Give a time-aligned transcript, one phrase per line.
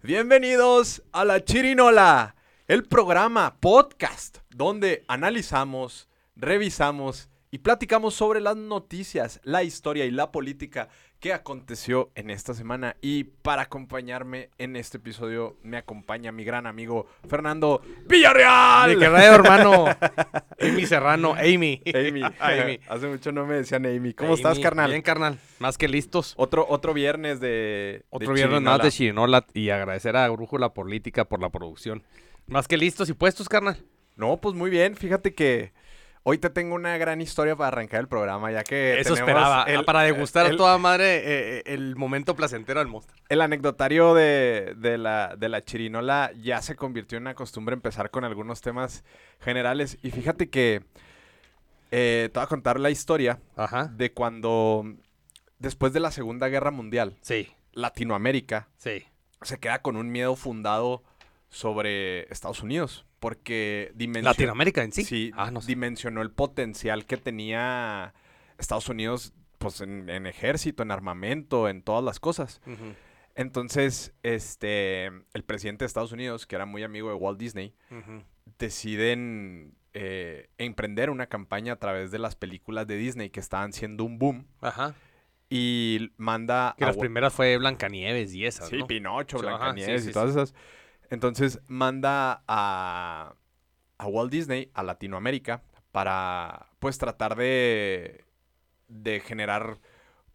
[0.00, 2.36] Bienvenidos a La Chirinola,
[2.68, 10.30] el programa podcast donde analizamos, revisamos y platicamos sobre las noticias, la historia y la
[10.30, 10.88] política
[11.20, 12.96] que aconteció en esta semana.
[13.00, 18.90] Y para acompañarme en este episodio me acompaña mi gran amigo Fernando Villarreal.
[18.90, 19.86] Mi querido hermano,
[20.60, 21.82] Amy Serrano, Amy.
[21.92, 22.22] Amy.
[22.40, 22.80] Amy.
[22.88, 24.14] Hace mucho no me decían Amy.
[24.14, 24.90] ¿Cómo Amy, estás, carnal?
[24.90, 25.38] Bien, carnal.
[25.58, 26.34] Más que listos.
[26.36, 28.04] Otro, otro viernes de.
[28.10, 32.04] Otro de viernes más de Chirinola y agradecer a Brújula Política por la producción.
[32.46, 33.76] Más que listos y puestos, carnal.
[34.16, 34.96] No, pues muy bien.
[34.96, 35.72] Fíjate que
[36.28, 39.00] hoy te tengo una gran historia para arrancar el programa, ya que.
[39.00, 39.62] Eso esperaba.
[39.64, 41.22] el- ah, para degustar el- a toda madre eh,
[41.58, 43.16] eh, el momento placentero del monstruo.
[43.30, 48.10] El anecdotario de, de la, de la chirinola ya se convirtió en una costumbre empezar
[48.10, 49.04] con algunos temas
[49.40, 49.96] generales.
[50.02, 50.82] Y fíjate que
[51.90, 53.86] eh, te voy a contar la historia Ajá.
[53.86, 54.84] de cuando,
[55.58, 59.04] después de la Segunda Guerra Mundial, Sí, Latinoamérica sí.
[59.42, 61.02] se queda con un miedo fundado
[61.48, 63.06] sobre Estados Unidos.
[63.20, 65.04] Porque dimensionó, Latinoamérica en sí.
[65.04, 65.66] sí, Ah, no sé.
[65.68, 68.14] dimensionó el potencial que tenía
[68.58, 72.60] Estados Unidos pues, en, en ejército, en armamento, en todas las cosas.
[73.34, 77.74] Entonces, este, el presidente de Estados Unidos, que era muy amigo de Walt Disney,
[78.58, 84.04] deciden eh, emprender una campaña a través de las películas de Disney que estaban siendo
[84.04, 84.94] un boom Ajá.
[85.48, 88.86] y manda Que a las primeras fue Blancanieves y esas, sí, ¿no?
[88.86, 90.54] Pinocho, Blancanieves sí, sí, y todas esas.
[91.10, 93.34] Entonces manda a,
[93.98, 98.24] a Walt Disney a Latinoamérica para pues tratar de,
[98.88, 99.78] de generar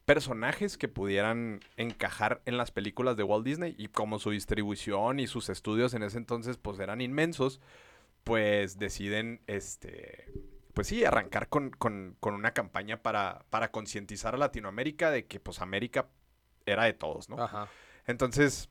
[0.06, 5.28] personajes que pudieran encajar en las películas de Walt Disney y como su distribución y
[5.28, 7.62] sus estudios en ese entonces pues eran inmensos,
[8.24, 10.28] pues deciden este
[10.74, 15.40] pues sí, arrancar con, con- con una campaña para, para concientizar a Latinoamérica de que
[15.40, 16.10] pues América
[16.66, 17.40] era de todos, ¿no?
[17.42, 17.68] Ajá.
[18.08, 18.70] Entonces,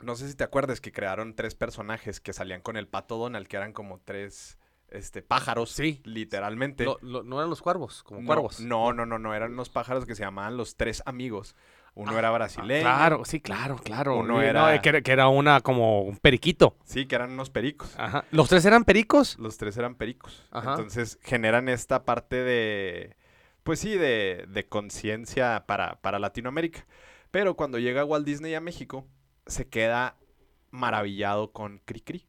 [0.00, 3.46] no sé si te acuerdas que crearon tres personajes que salían con el pato Donald,
[3.46, 4.58] que eran como tres
[4.90, 6.00] este, pájaros, Sí.
[6.04, 6.84] literalmente.
[6.84, 8.60] Lo- lo- no eran los cuervos, como No, cuervos.
[8.60, 11.56] No, no, no, no, eran unos pájaros que se llamaban los tres amigos.
[11.96, 12.82] Uno era Ah, brasileño.
[12.82, 14.18] Claro, sí, claro, claro.
[14.18, 16.76] Uno era- no, que, era, que era una como un periquito.
[16.84, 17.94] Sí, que eran unos pericos.
[17.98, 18.24] Ajá.
[18.32, 19.38] ¿Los tres eran pericos?
[19.38, 20.44] Los tres eran pericos.
[20.50, 20.72] Ajá.
[20.72, 23.16] Entonces generan esta parte de,
[23.62, 26.84] pues sí, de, de conciencia para, para Latinoamérica.
[27.30, 29.06] Pero cuando llega Walt Disney a México,
[29.46, 30.16] se queda
[30.70, 32.26] maravillado con Cricri.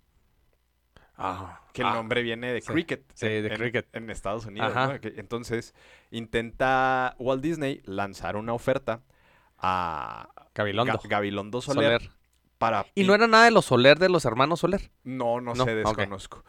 [1.18, 1.62] Ah.
[1.74, 2.68] Que el ah, nombre viene de sí.
[2.68, 3.04] cricket.
[3.14, 3.88] Sí, de en, cricket.
[3.96, 4.74] En Estados Unidos.
[5.16, 5.74] Entonces,
[6.12, 9.02] intenta Walt Disney lanzar una oferta
[9.58, 10.94] a Gabilondo.
[11.00, 12.16] Ga- Gabilondo Soler, Soler.
[12.58, 12.86] para...
[12.96, 14.92] ¿Y no era nada de los Soler de los hermanos Soler?
[15.04, 16.44] No, no, No, sé, desconozco.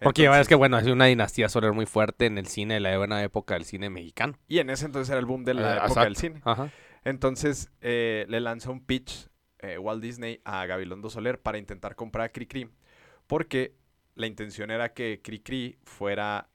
[0.00, 2.80] Porque ya Entonces- que, bueno, es una dinastía Soler muy fuerte en el cine de
[2.80, 4.38] la buena época del cine mexicano.
[4.48, 6.04] Y en ese entonces era el boom de la Eh, época exacto.
[6.04, 6.40] del cine.
[6.44, 6.70] Ajá.
[7.04, 9.28] Entonces eh, le lanza un pitch
[9.62, 12.68] eh, Walt Disney a Gabilondo Soler para intentar comprar a Cricri.
[13.26, 13.74] Porque
[14.14, 16.48] la intención era que Cricri fuera.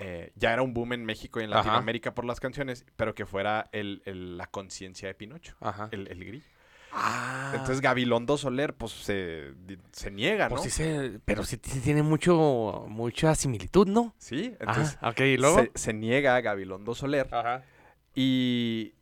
[0.00, 1.58] eh, ya era un boom en México y en Ajá.
[1.58, 5.88] Latinoamérica por las canciones, pero que fuera el- el- la conciencia de Pinocho, Ajá.
[5.90, 6.44] el, el grillo.
[6.92, 7.50] Ah.
[7.54, 9.54] Entonces Gabilondo Soler, pues se,
[9.90, 10.50] se niega, ¿no?
[10.56, 14.14] Pues sí se- pero sí, sí tiene mucho, mucha similitud, ¿no?
[14.18, 15.08] Sí, entonces Ajá.
[15.10, 15.58] Ok, ¿y luego?
[15.58, 17.64] se, se niega a Gabilondo Soler Ajá.
[18.14, 18.94] y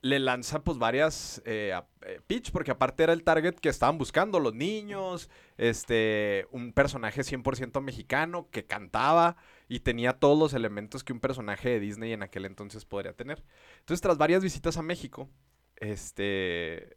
[0.00, 3.98] le lanza pues varias eh, a- eh, pitch porque aparte era el target que estaban
[3.98, 9.36] buscando los niños, este un personaje 100% mexicano que cantaba
[9.68, 13.42] y tenía todos los elementos que un personaje de Disney en aquel entonces podría tener.
[13.80, 15.28] Entonces, tras varias visitas a México,
[15.76, 16.96] este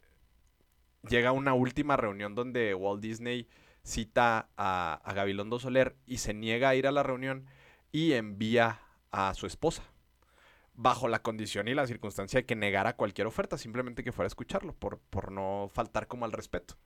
[1.08, 3.48] llega una última reunión donde Walt Disney
[3.82, 7.46] cita a, a Gabilondo Soler y se niega a ir a la reunión
[7.90, 8.80] y envía
[9.10, 9.82] a su esposa
[10.74, 14.28] bajo la condición y la circunstancia de que negara cualquier oferta, simplemente que fuera a
[14.28, 16.76] escucharlo, por, por no faltar como al respeto.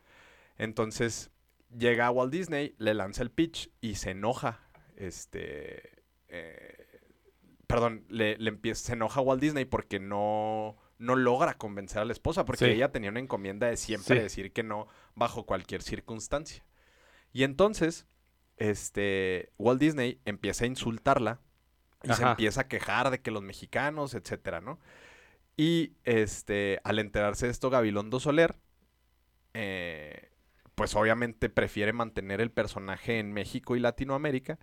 [0.58, 1.30] Entonces
[1.76, 4.60] llega a Walt Disney, le lanza el pitch y se enoja.
[4.96, 6.02] Este.
[6.28, 7.00] eh,
[7.66, 12.04] perdón, le, le empieza, se enoja a Walt Disney porque no, no logra convencer a
[12.04, 12.70] la esposa, porque Sí.
[12.70, 14.22] ella tenía una encomienda de siempre Sí.
[14.22, 16.64] decir que no bajo cualquier circunstancia.
[17.32, 18.06] Y entonces,
[18.56, 21.40] este, Walt Disney empieza a insultarla
[22.06, 24.78] y se empieza a quejar de que los mexicanos, etcétera, ¿no?
[25.56, 28.56] Y este, al enterarse de esto, Gabilondo Soler,
[29.54, 30.30] eh,
[30.74, 34.58] pues obviamente prefiere mantener el personaje en México y Latinoamérica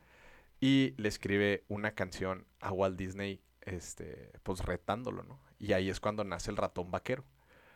[0.61, 5.39] y le escribe una canción a Walt Disney, este, pues retándolo, ¿no?
[5.57, 7.25] Y ahí es cuando nace el ratón vaquero.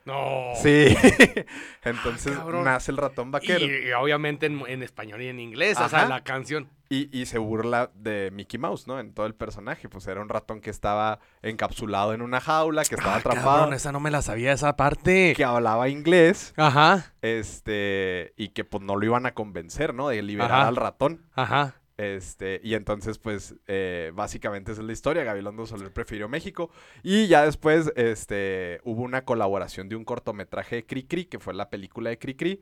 [0.08, 0.54] No.
[0.56, 0.96] Sí.
[1.84, 3.66] Entonces Ah, nace el ratón vaquero.
[3.66, 6.70] Y, y obviamente en, en español y en inglés, o sea, la canción.
[6.90, 9.00] Y, y se burla de Mickey Mouse, ¿no?
[9.02, 9.90] En todo el personaje.
[9.90, 13.74] Pues era un ratón que estaba encapsulado en una jaula, que estaba Ah, atrapado, cabrón,
[13.74, 15.34] esa no me la sabía, esa parte.
[15.36, 20.08] que hablaba inglés, Ajá, este, y que pues no lo iban a convencer, ¿no?
[20.10, 20.68] De liberar Ajá.
[20.70, 21.22] al ratón.
[21.36, 21.76] ajá.
[21.98, 25.24] Este, y entonces, pues, eh, básicamente esa es la historia.
[25.24, 26.70] Gabilondo Soler prefirió México.
[27.02, 31.70] Y ya después, este, hubo una colaboración de un cortometraje de Cricri, que fue la
[31.70, 32.62] película de Cricri.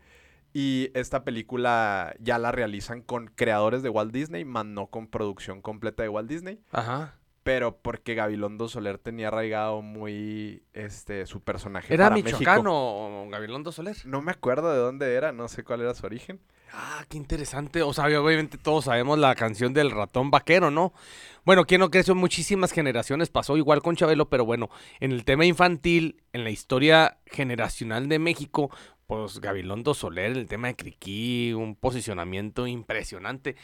[0.53, 5.61] Y esta película ya la realizan con creadores de Walt Disney, más no con producción
[5.61, 6.61] completa de Walt Disney.
[6.71, 7.15] Ajá.
[7.43, 13.29] Pero porque Gabilondo Soler tenía arraigado muy, este, su personaje ¿Era para michoacano México.
[13.31, 13.97] Gabilondo Soler?
[14.05, 16.39] No me acuerdo de dónde era, no sé cuál era su origen.
[16.73, 17.81] Ah, qué interesante.
[17.83, 20.93] O sea, obviamente todos sabemos la canción del ratón vaquero, ¿no?
[21.45, 24.69] Bueno, quien no creció en muchísimas generaciones pasó igual con Chabelo, pero bueno,
[24.99, 28.71] en el tema infantil, en la historia generacional de México,
[29.07, 33.55] pues Gabilondo Soler, el tema de Criqui, un posicionamiento impresionante.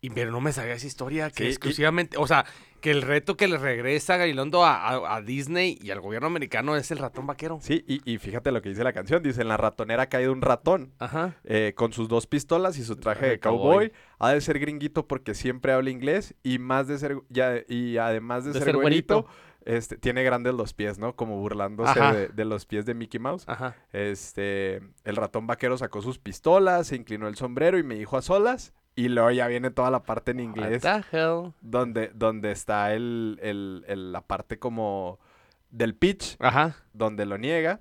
[0.00, 2.46] Y, pero no me sabía esa historia, que Sí, y- exclusivamente, o sea,
[2.80, 6.76] que el reto que le regresa Gabilondo a, a- a Disney y al gobierno americano
[6.76, 7.58] es el ratón vaquero.
[7.60, 9.22] Sí, y, y fíjate lo que dice la canción.
[9.22, 10.92] Dice, en la ratonera ha caído un ratón.
[10.98, 11.34] Ajá.
[11.44, 13.92] eh, con sus dos pistolas y su traje de cowboy.
[14.18, 18.44] Ha de ser gringuito porque siempre habla inglés y más de ser ya, y además
[18.44, 19.26] de, De ser, ser güerito,
[19.64, 21.14] este, tiene grandes los pies, ¿no?
[21.14, 23.44] Como burlándose de, de los pies de Mickey Mouse.
[23.46, 23.76] Ajá.
[23.92, 28.22] Este, el ratón vaquero sacó sus pistolas, se inclinó el sombrero y me dijo a
[28.22, 28.72] solas.
[28.98, 31.52] Y luego ya viene toda la parte en inglés What the hell?
[31.60, 35.20] donde, donde está el, el- el- la parte como
[35.70, 36.74] del pitch Ajá.
[36.92, 37.80] donde lo niega.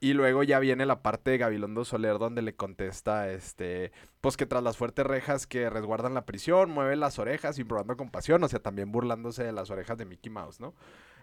[0.00, 4.46] Y luego ya viene la parte de Gabilondo Soler donde le contesta, este, pues que
[4.46, 8.60] tras las fuertes rejas que resguardan la prisión, mueve las orejas improbando compasión, o sea,
[8.60, 10.74] también burlándose de las orejas de Mickey Mouse, ¿no?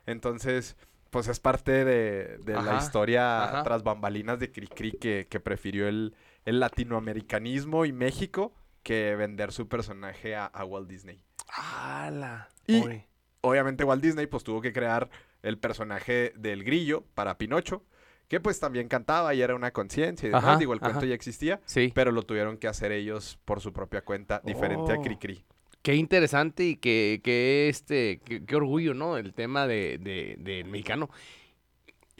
[0.06, 0.78] Entonces,
[1.10, 3.64] pues es parte de, de la historia ajá.
[3.64, 6.16] tras bambalinas de Cricri que, que prefirió el,
[6.46, 8.52] el latinoamericanismo y México
[8.83, 11.24] que vender su personaje a, a Walt Disney.
[11.48, 12.50] ¡Hala!
[12.68, 12.83] Y-
[13.42, 15.10] obviamente Walt Disney pues tuvo que crear
[15.44, 17.83] el personaje del grillo para Pinocho,
[18.28, 21.16] que pues también cantaba y era una conciencia y demás, Ajá, digo, el cuento ya
[21.16, 21.92] existía, Sí.
[21.94, 25.01] pero lo tuvieron que hacer ellos por su propia cuenta, diferente a Oh.
[25.01, 25.44] Cricri.
[25.81, 29.18] Qué interesante y qué, qué, este, qué, qué orgullo, ¿no?
[29.18, 31.10] El tema de, de- del mexicano.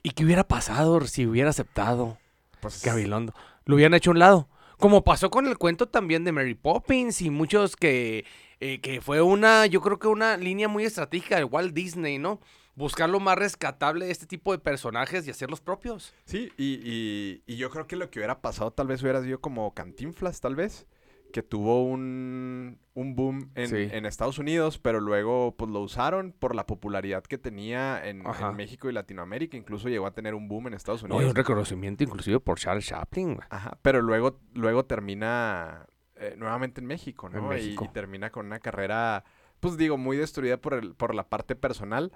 [0.04, 2.18] ¿Y qué hubiera pasado si hubiera aceptado
[2.60, 3.34] Pues, Gabilondo?
[3.66, 4.50] Lo hubieran hecho a un lado.
[4.82, 8.26] Como pasó con el cuento también de Mary Poppins y muchos que,
[8.60, 12.40] eh, que fue una, yo creo que una línea muy estratégica de Walt Disney, ¿no?
[12.74, 16.16] Buscar lo más rescatable de este tipo de personajes y hacerlos propios.
[16.26, 19.40] Sí, y, y- y yo creo que lo que hubiera pasado tal vez hubiera sido
[19.40, 20.88] como Cantinflas, tal vez,
[21.32, 23.88] que tuvo un, un boom en, Sí.
[23.92, 28.24] en Estados Unidos, pero luego pues lo usaron por la popularidad que tenía en.
[28.56, 31.32] México y Latinoamérica, incluso llegó a tener un boom en Estados No, y Unidos.
[31.32, 33.40] un reconocimiento inclusive por Charles Chaplin.
[33.50, 35.86] Ajá, pero luego, luego termina
[36.18, 37.58] eh, nuevamente en México, En ¿no?
[37.58, 37.76] Y-.
[37.82, 39.24] Y, termina con una carrera,
[39.60, 42.12] pues digo, muy destruida por, el, por la parte personal,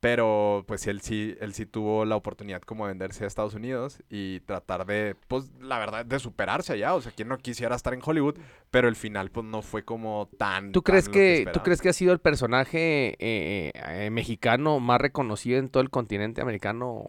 [0.00, 4.02] pero pues él sí, él sí tuvo la oportunidad como de venderse a Estados Unidos
[4.08, 6.94] y tratar de, pues la verdad, de superarse allá.
[6.94, 8.38] O sea, quien no quisiera estar en Hollywood,
[8.70, 10.72] pero el final pues no fue como tan...
[10.72, 15.58] ¿Tú crees que, tú crees que ha sido el personaje eh, eh, mexicano más reconocido
[15.58, 17.04] en todo el continente americano,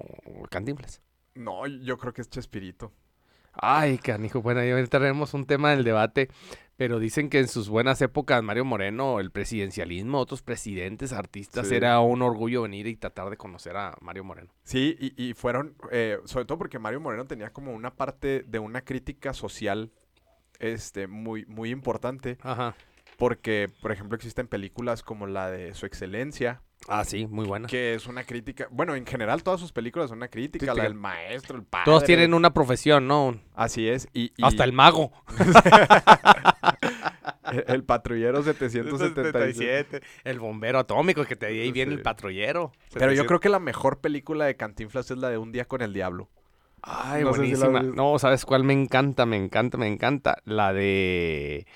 [0.50, 1.02] Cantinflas?
[1.34, 2.92] No, yo creo que es Chespirito.
[3.54, 6.30] Ay, canijo, bueno, ahí tenemos un tema del debate,
[6.82, 11.76] pero dicen que en sus buenas épocas Mario Moreno, el presidencialismo, otros presidentes, artistas, Sí.
[11.76, 14.50] era un orgullo venir y tratar de conocer a Mario Moreno.
[14.64, 18.58] Sí, y, y fueron, eh, sobre todo porque Mario Moreno tenía como una parte de
[18.58, 19.92] una crítica social
[20.58, 22.40] este, muy, muy importante.
[22.42, 22.74] Ajá.
[23.16, 27.68] Porque, por ejemplo, existen películas como la de Su Excelencia, Ah, sí, muy buena.
[27.68, 28.68] que es una crítica.
[28.72, 30.72] Bueno, en general todas sus películas son una crítica.
[30.72, 31.86] Sí, la del maestro, el padre.
[31.86, 33.40] Todos tienen una profesión, ¿no?
[33.54, 34.08] Así es.
[34.14, 35.12] Y, y Hasta el mago.
[37.52, 40.02] el, el patrullero 777.
[40.24, 42.72] El bombero atómico, que te ahí viene el patrullero.
[42.94, 45.82] Pero yo creo que la mejor película de Cantinflas es la de Un día con
[45.82, 46.30] el diablo.
[46.82, 47.84] Ay, No si buenísima.
[47.84, 49.26] no, ¿sabes cuál me encanta?
[49.26, 50.38] Me encanta, me encanta.
[50.46, 51.68] La de.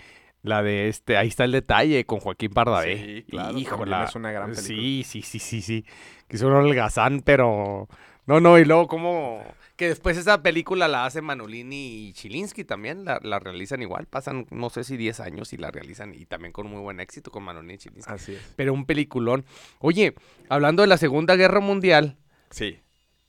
[0.42, 1.18] La de este.
[1.18, 2.98] Ahí está el detalle con Joaquín Pardavé.
[2.98, 4.04] Sí, claro, Híjola.
[4.06, 4.68] es una gran película.
[4.68, 5.86] Sí, sí, sí, sí, sí.
[6.28, 7.88] Que es un holgazán, pero.
[8.26, 9.44] No, no, y luego, como.
[9.76, 13.04] Que después esa película la hacen Manolini y Chilinsky también.
[13.04, 14.06] La, la realizan igual.
[14.06, 16.14] Pasan, no sé si 10 años y la realizan.
[16.14, 18.12] Y también con muy buen éxito con Manolini y Chilinsky.
[18.14, 18.42] Así es.
[18.56, 19.46] Pero un peliculón.
[19.80, 20.14] Oye,
[20.48, 22.16] hablando de la Segunda Guerra Mundial.
[22.52, 22.80] Sí.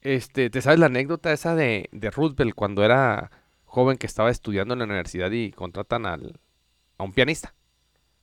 [0.02, 3.32] Este, ¿te sabes la anécdota esa de, de Roosevelt cuando era
[3.64, 6.38] joven que estaba estudiando en la universidad y contratan al,
[6.96, 7.54] a un pianista?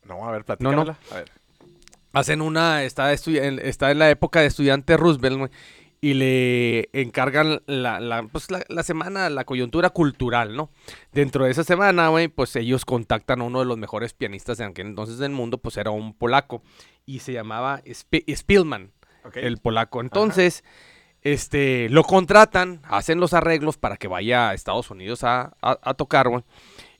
[0.06, 0.86] No, a ver, No, no.
[0.86, 0.98] platícamela.
[1.12, 1.32] A ver.
[2.14, 5.52] Hacen una, está, está en la época de estudiante Roosevelt,
[6.04, 10.70] y le encargan la, la, pues la, la semana, la coyuntura cultural, ¿no?
[11.14, 14.66] Dentro de esa semana, güey, pues ellos contactan a uno de los mejores pianistas de
[14.66, 16.62] aquel entonces del mundo, pues era un polaco
[17.06, 18.92] y se llamaba Sp- Spielman,
[19.36, 20.02] el polaco.
[20.02, 20.66] Entonces,
[21.22, 25.94] este, lo contratan, hacen los arreglos para que vaya a Estados Unidos a, a- a
[25.94, 26.44] tocar, güey.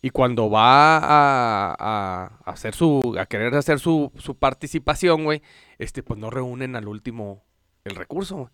[0.02, 5.42] Y cuando va a, a- a hacer su, a querer hacer su, su participación, güey,
[5.78, 7.44] este, pues no reúnen al último
[7.84, 8.36] el recurso.
[8.38, 8.50] güey.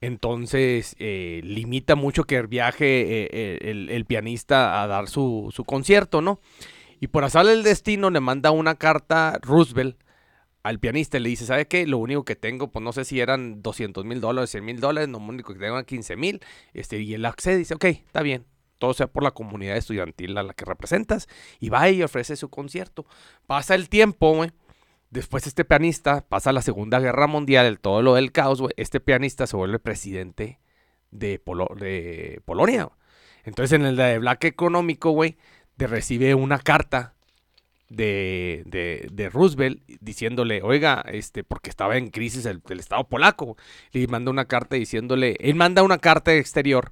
[0.00, 6.40] Entonces, eh, limita mucho que viaje eh, eh, el, pianista a dar su, concierto, ¿no?
[7.00, 9.98] Y por azar el destino le manda una carta Roosevelt
[10.62, 11.86] al pianista y le dice, ¿sabe qué?
[11.86, 15.08] Lo único que tengo, pues no sé si eran 200 mil dólares, 100 mil dólares,
[15.08, 16.40] lo único que tengo es 15 mil.
[16.72, 18.46] Este, y él accede y dice, ok, está bien.
[18.78, 21.28] Todo sea por la comunidad estudiantil a la que representas.
[21.60, 23.06] Y va y ofrece su concierto.
[23.46, 24.50] Pasa el tiempo, güey.
[25.14, 28.60] Después este pianista pasa la Segunda Guerra Mundial, el todo lo del caos.
[28.76, 30.58] Este pianista se vuelve presidente
[31.12, 31.40] de,
[31.76, 32.88] de Polonia.
[33.44, 35.36] Entonces en el de Black Económico, güey,
[35.78, 37.14] recibe una carta
[37.88, 43.56] de, Roosevelt diciéndole, oiga, este, porque estaba en crisis el Estado polaco.
[43.92, 46.90] Le manda una carta diciéndole, él manda una carta exterior,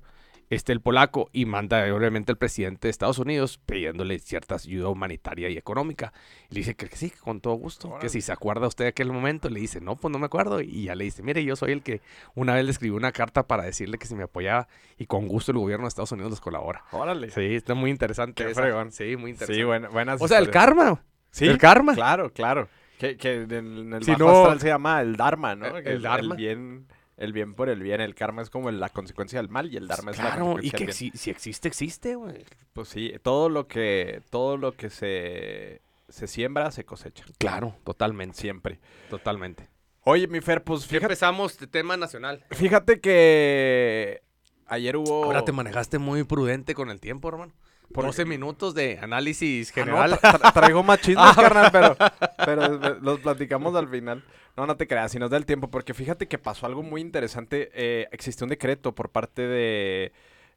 [0.54, 5.48] este, el polaco, y manda obviamente el presidente de Estados Unidos pidiéndole cierta ayuda humanitaria
[5.48, 6.12] y económica.
[6.50, 7.98] Y le dice que, sí, que con todo gusto.
[8.00, 10.60] Que si se acuerda usted de aquel momento, le dice, no, pues no me acuerdo.
[10.60, 12.00] Y ya le dice, mire, yo soy el que
[12.34, 14.68] una vez le escribí una carta para decirle que si me apoyaba
[14.98, 16.84] y con gusto el gobierno de Estados Unidos les colabora.
[16.92, 17.30] Órale.
[17.30, 18.44] Sí, está muy interesante.
[18.44, 18.60] Qué esa.
[18.62, 18.92] fregón.
[18.92, 19.54] Sí, muy interesante.
[19.54, 21.02] Sí, buena- buenas O sea, el karma.
[21.30, 21.94] Sí, el karma.
[21.94, 22.68] Claro, claro.
[22.98, 25.66] Que, que en, el Si no- astral se llama el dharma, ¿no?
[25.78, 26.34] El- Que el dharma.
[26.34, 26.86] El bien,
[27.22, 28.00] el bien por el bien.
[28.00, 30.70] El karma es como la consecuencia del mal y el dharma es la Claro, y
[30.70, 31.12] consecuencia que del bien.
[31.12, 32.44] si, si existe, existe, güey.
[32.72, 37.24] Pues sí, todo lo que, todo lo que se, se siembra se cosecha.
[37.38, 38.78] Claro, totalmente, Siempre.
[39.08, 39.68] totalmente.
[40.04, 42.44] Oye, mi Fer, pues fíjate, empezamos de tema nacional.
[42.50, 44.20] fíjate que
[44.66, 45.24] ayer hubo...
[45.24, 47.52] Ahora te manejaste muy prudente con el tiempo, hermano.
[47.92, 50.12] Por- 12 minutos de análisis Ah, no, general.
[50.12, 51.96] tra- tra- traigo machismos, carnal, pero,
[52.44, 54.24] pero los platicamos al final.
[54.56, 57.00] No, no te creas, si nos da el tiempo, porque fíjate que pasó algo muy
[57.00, 57.70] interesante.
[57.74, 60.12] Eh, existe un decreto por parte de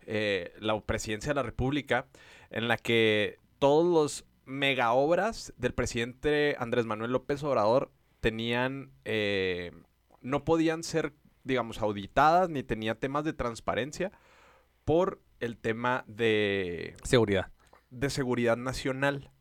[0.06, 2.06] eh, la presidencia de la República
[2.50, 7.90] en la que todos los mega obras del presidente Andrés Manuel López Obrador
[8.20, 9.72] tenían, eh,
[10.22, 11.14] no podían ser,
[11.44, 14.12] digamos, auditadas ni tenía temas de transparencia
[14.84, 17.52] por el tema de, Seguridad.
[17.90, 19.32] de seguridad nacional.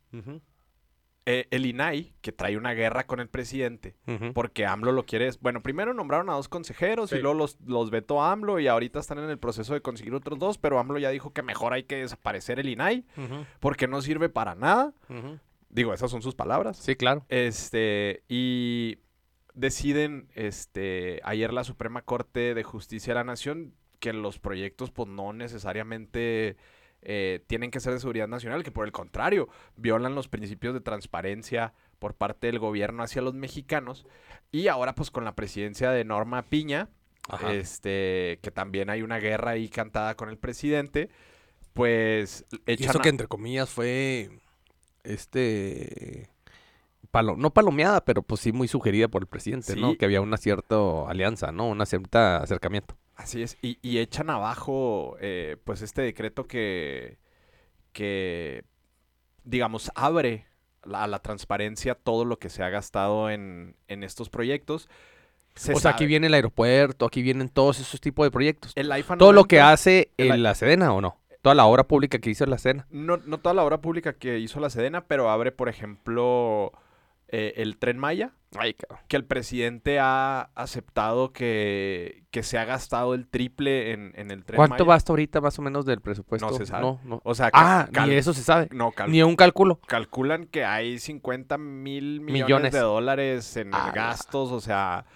[1.27, 3.97] Eh, el INAI, que trae una guerra con el presidente,
[4.35, 5.31] porque AMLO lo quiere.
[5.41, 9.19] Bueno, primero nombraron a dos consejeros y luego los, los vetó AMLO y ahorita están
[9.19, 11.97] en el proceso de conseguir otros dos, pero AMLO ya dijo que mejor hay que
[11.97, 13.07] desaparecer el INAI
[13.59, 14.93] porque no sirve para nada.
[15.71, 16.77] Digo, esas son sus palabras.
[16.77, 17.25] Sí, claro.
[17.31, 18.99] Este, y
[19.55, 25.09] deciden, este, ayer la Suprema Corte de Justicia de la Nación que los proyectos, pues,
[25.09, 26.57] no necesariamente
[27.03, 30.81] eh, tienen que ser de seguridad nacional, que por el contrario, violan los principios de
[30.81, 34.07] transparencia por parte del gobierno hacia los mexicanos.
[34.53, 36.89] Y ahora, pues, con la presidencia de Norma Piña,
[37.29, 37.53] Ajá.
[37.55, 41.09] este, que también hay una guerra ahí cantada con el presidente,
[41.73, 44.31] pues, Y echan eso a- que entre comillas fue
[45.03, 46.29] este
[47.11, 49.75] palo, no palomeada, pero pues sí muy sugerida por el presidente.
[49.99, 50.77] Que había una cierta
[51.09, 51.69] alianza, ¿no?
[51.69, 52.97] Una cierta acercamiento.
[53.17, 57.19] Así es, y, y echan abajo eh, pues este decreto que,
[57.93, 58.65] que
[59.45, 60.47] digamos, abre
[60.83, 64.89] la- a la transparencia todo lo que se ha gastado en, en estos proyectos.
[65.55, 68.73] Se o sea, aquí viene el aeropuerto, aquí vienen todos esos tipos de proyectos.
[68.75, 71.21] el IFA Todo lo que 90, hace el la Sedena, ¿o no?
[71.43, 72.87] Toda la obra pública que hizo la Sedena.
[72.91, 76.73] No, no toda la obra pública que hizo la Sedena, pero abre, por ejemplo,
[77.29, 78.77] eh, el Tren Maya, Ay,
[79.09, 84.45] que el presidente ha aceptado que, que se ha gastado el triple en, en el
[84.45, 84.85] Tren ¿Cuánto Maya.
[84.85, 86.49] va hasta ahorita más o menos del presupuesto?
[86.49, 86.83] No se sabe.
[86.83, 87.21] No, no.
[87.25, 88.69] O sea, Ah, ni eso se sabe.
[88.71, 89.81] no, Ni un cálculo.
[89.87, 92.73] calculan que hay 50 mil millones, Millones.
[92.73, 95.07] de dólares en Ah, gastos, o sea,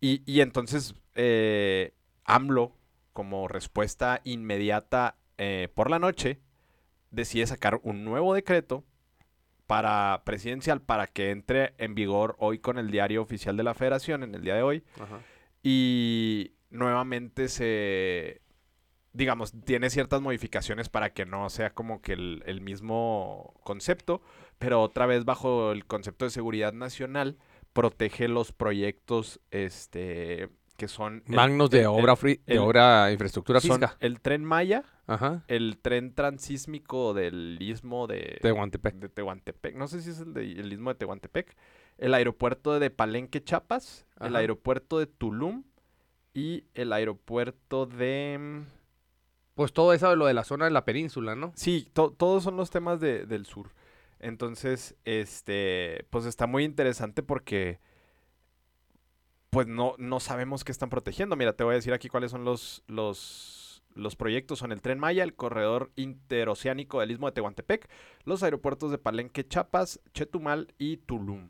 [0.00, 1.92] y, y entonces eh,
[2.24, 2.72] AMLO,
[3.12, 6.38] como respuesta inmediata eh, por la noche,
[7.10, 8.84] decide sacar un nuevo decreto
[9.66, 14.22] para presidencial para que entre en vigor hoy con el diario oficial de la federación,
[14.22, 14.84] en el día de hoy,
[15.62, 18.42] y nuevamente se,
[19.12, 24.22] digamos, tiene ciertas modificaciones para que no sea como que el, el mismo concepto,
[24.58, 27.38] pero otra vez bajo el concepto de seguridad nacional,
[27.72, 31.22] protege los proyectos este, que son...
[31.26, 35.44] el- Magnos de el- obra fri- de obra infraestructura son el tren Maya, Ajá.
[35.48, 38.94] el tren transísmico del istmo de, Tehuantepec.
[38.96, 39.74] de Tehuantepec.
[39.76, 41.56] No sé si es el, de, el istmo de Tehuantepec.
[41.98, 44.06] El aeropuerto de Palenque, Chiapas.
[44.20, 45.64] El aeropuerto de Tulum.
[46.34, 48.36] y el aeropuerto de...
[48.38, 48.60] mm,
[49.54, 51.52] Pues todo eso de lo de la zona de la península, ¿no?
[51.56, 53.70] Sí, to- todos son los temas de- del sur.
[54.18, 57.80] Entonces, este, pues está muy interesante porque,
[59.56, 61.34] pues no, no sabemos qué están protegiendo.
[61.34, 64.58] Mira, te voy a decir aquí cuáles son los, los, los proyectos.
[64.58, 67.88] Son el Tren Maya, el Corredor Interoceánico del Istmo de Tehuantepec,
[68.24, 71.48] los aeropuertos de Palenque, Chiapas, Chetumal y Tulum.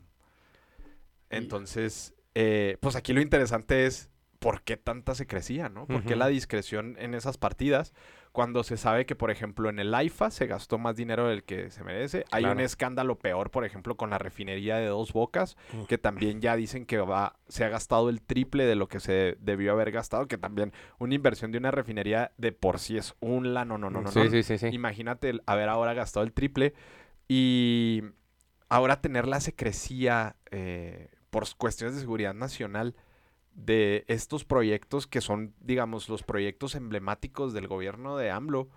[1.29, 4.09] Entonces, eh, pues aquí lo interesante es
[4.39, 5.85] por qué tanta secrecía, ¿no?
[5.85, 7.93] ¿Por qué la discreción en esas partidas?
[8.37, 11.71] Cuando se sabe que, por ejemplo, en el AIFA se gastó más dinero del que
[11.71, 12.23] se merece.
[12.29, 16.55] Hay un escándalo peor, por ejemplo, con la refinería de Dos Bocas, que también ya
[16.55, 20.27] dicen que va, se ha gastado el triple de lo que se debió haber gastado,
[20.27, 24.01] que también una inversión de una refinería de por sí es un lano, no, no,
[24.01, 24.29] no, sí, no.
[24.29, 24.67] sí, sí, sí.
[24.67, 26.75] Imagínate el haber ahora gastado el triple
[27.27, 28.03] y
[28.69, 32.93] ahora tener la secrecía eh, por cuestiones de seguridad nacional
[33.57, 38.69] de estos proyectos que son, digamos, los proyectos emblemáticos del gobierno de AMLO.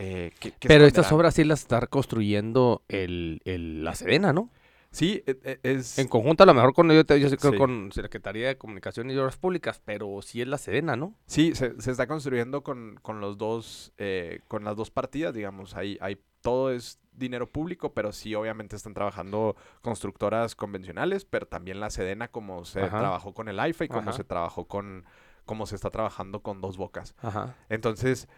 [0.00, 4.48] Eh, ¿qué- qué Pero estas obras sí las está construyendo el, el- la Sedena, ¿no?
[4.90, 5.98] Sí, e- e- es...
[5.98, 7.56] En conjunto a lo mejor con yo, te- yo que Sí.
[7.56, 11.14] con Secretaría de Comunicación y Obras Públicas, pero sí es la Sedena, ¿no?
[11.26, 15.76] Sí, se, se está construyendo con, con los dos, eh, con las dos partidas, digamos.
[15.76, 21.80] Hay, hay, todo es dinero público, pero sí, obviamente están trabajando constructoras convencionales, pero también
[21.80, 22.98] la Sedena, como se Ajá.
[22.98, 24.12] trabajó con el AIFA y como Ajá.
[24.12, 25.04] se trabajó con,
[25.44, 27.14] como se está trabajando con dos bocas.
[27.18, 27.56] Ajá.
[27.68, 28.28] Entonces,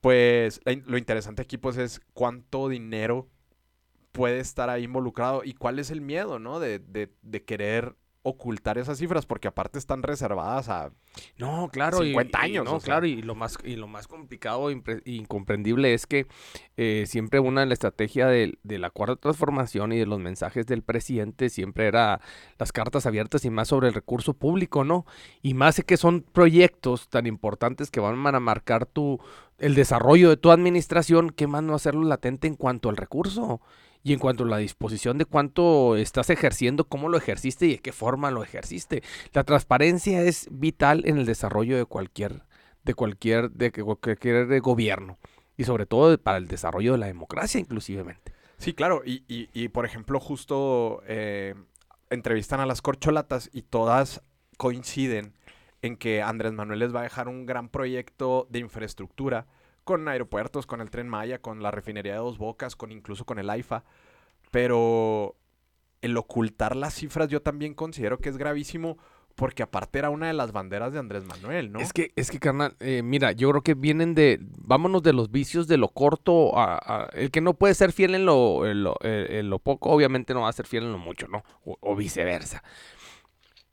[0.00, 3.28] pues, lo interesante aquí, pues, es cuánto dinero
[4.14, 6.60] puede estar ahí involucrado y cuál es el miedo, ¿no?
[6.60, 10.92] De, de, de querer ocultar esas cifras, porque aparte están reservadas a
[11.36, 12.02] No, claro.
[12.02, 12.86] y- 50 y años, no, o sea.
[12.94, 16.26] claro, y lo más, y lo más complicado e incomprendible es que
[16.78, 20.64] eh, siempre una de la estrategia del- de, la cuarta transformación y de los mensajes
[20.64, 22.22] del presidente siempre era
[22.58, 25.04] las cartas abiertas y más sobre el recurso público, ¿no?
[25.42, 29.20] Y más que son proyectos tan importantes que van a marcar tu,
[29.58, 33.60] el desarrollo de tu administración, ¿qué más no hacerlo latente en cuanto al recurso?
[34.04, 37.78] Y en cuanto a la disposición de cuánto estás ejerciendo, cómo lo ejerciste y de
[37.78, 39.02] qué forma lo ejerciste.
[39.32, 42.42] La transparencia es vital en el desarrollo de cualquier,
[42.84, 45.18] de cualquier, de cualquier eh, gobierno.
[45.56, 48.34] Y sobre todo para el desarrollo de la democracia, inclusivemente.
[48.58, 49.02] Sí, claro.
[49.06, 51.54] Y, y, y, por ejemplo, justo eh,
[52.10, 54.22] entrevistan a las corcholatas y todas
[54.58, 55.32] coinciden
[55.82, 59.46] en que Andrés Manuel les va a dejar un gran proyecto de infraestructura
[59.84, 63.38] con aeropuertos, con el Tren Maya, con la refinería de Dos Bocas, con incluso con
[63.38, 63.84] el AIFA.
[64.50, 65.36] Pero
[66.00, 68.98] el ocultar las cifras yo también considero que es gravísimo
[69.34, 71.80] porque aparte era una de las banderas de Andrés Manuel, ¿no?
[71.80, 75.30] Es que, es que, carnal, eh, mira, yo creo que vienen de, vámonos de los
[75.30, 79.90] vicios de lo corto a, el que no puede ser fiel eh, en lo poco,
[79.90, 81.42] obviamente no va a ser fiel en lo mucho, ¿no?
[81.64, 82.62] O, o viceversa.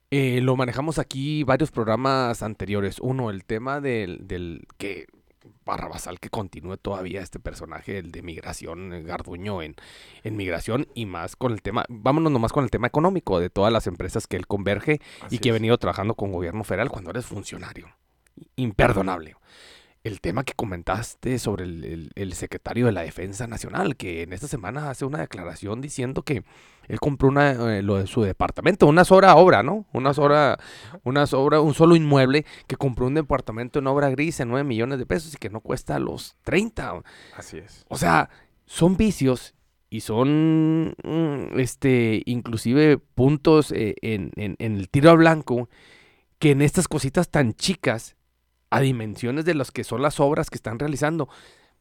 [0.09, 2.99] Eh, lo manejamos aquí varios programas anteriores.
[2.99, 5.05] Uno, el tema del, del que
[5.65, 9.75] Barrabasal que continúe todavía este personaje, el de migración, el Garduño en,
[10.23, 13.71] en migración y más con el tema, vámonos nomás con el tema económico de todas
[13.71, 15.53] las empresas que él converge Así y que ha es.
[15.53, 17.87] venido trabajando con gobierno federal cuando eres funcionario.
[18.55, 19.35] Imperdonable.
[20.03, 24.33] El tema que comentaste sobre el, el- el secretario de la Defensa Nacional, que en
[24.33, 26.43] esta semana hace una declaración diciendo que
[26.87, 29.85] él compró una, eh, lo de su departamento, una sola obra, ¿no?
[29.93, 30.57] Una sola,
[31.03, 34.97] una obra, un solo inmueble que compró un departamento en obra gris en 9 millones
[34.97, 37.01] de pesos y que no cuesta los 30.
[37.37, 37.85] Así es.
[37.87, 38.29] O sea,
[38.65, 39.53] son vicios
[39.91, 45.69] y son, mm, este, inclusive puntos eh, en, en- en el tiro a blanco
[46.39, 48.15] que en estas cositas tan chicas,
[48.71, 51.29] a dimensiones de las que son las obras que están realizando,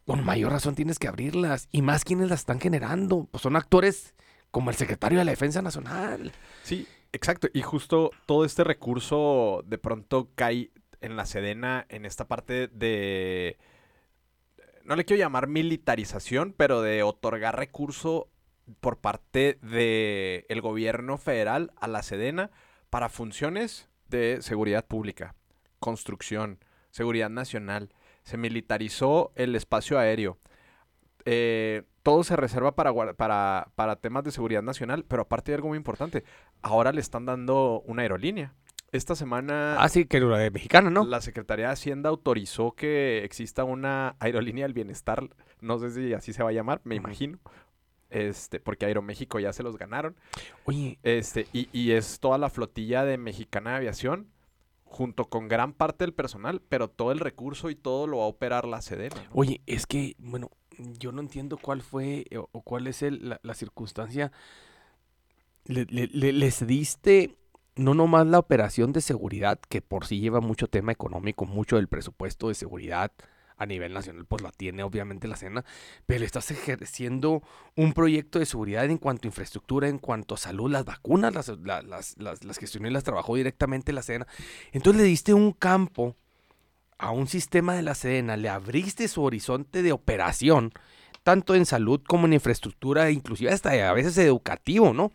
[0.05, 3.29] con mayor razón tienes que abrirlas y más quienes las están generando.
[3.31, 4.15] Pues son actores
[4.51, 6.33] como el secretario de la Defensa Nacional.
[6.65, 7.49] Sí, exacto.
[7.55, 13.57] Y justo todo este recurso de pronto cae en la Sedena en esta parte de...
[14.85, 18.29] No le quiero llamar militarización, pero de otorgar recurso
[18.81, 22.51] por parte del el gobierno federal a la Sedena
[22.89, 25.37] para funciones de seguridad pública,
[25.79, 26.59] construcción,
[26.91, 27.93] seguridad nacional.
[28.23, 30.39] Se militarizó el espacio aéreo.
[31.25, 35.69] Eh, todo se reserva para, para, para temas de seguridad nacional, pero aparte de algo
[35.69, 36.25] muy importante,
[36.63, 38.55] ahora le están dando una aerolínea.
[38.93, 41.05] Esta semana Ah, sí, que de mexicana, ¿no?
[41.05, 45.29] la Secretaría de Hacienda autorizó que exista una aerolínea del bienestar,
[45.61, 47.39] no sé si así se va a llamar, me imagino.
[48.09, 50.17] Este, porque Aeroméxico ya se los ganaron.
[50.65, 54.27] Oye, Este, y, y es toda la flotilla de Mexicana de Aviación,
[54.91, 58.27] junto con gran parte del personal, pero todo el recurso y todo lo va a
[58.29, 59.15] operar la Sedena.
[59.33, 60.51] Oye, es que, bueno,
[60.99, 64.33] yo no entiendo cuál fue eh, o, cuál es la, la circunstancia.
[65.65, 67.37] Le- le- les diste
[67.77, 71.87] no nomás la operación de seguridad, que por sí lleva mucho tema económico, mucho del
[71.89, 73.13] presupuesto de seguridad
[73.61, 75.65] a nivel nacional, pues la tiene obviamente la cena,
[76.07, 77.43] pero estás ejerciendo
[77.77, 81.49] un proyecto de seguridad en cuanto a infraestructura, en cuanto a salud, las vacunas, las,
[81.85, 84.27] las, las, las, gestionó y las trabajó directamente la cena.
[84.73, 86.17] Entonces le diste un campo
[86.97, 90.73] a un sistema de la Sedena, le abriste su horizonte de operación,
[91.23, 95.13] tanto en salud como en infraestructura, inclusive hasta a veces educativo, ¿no?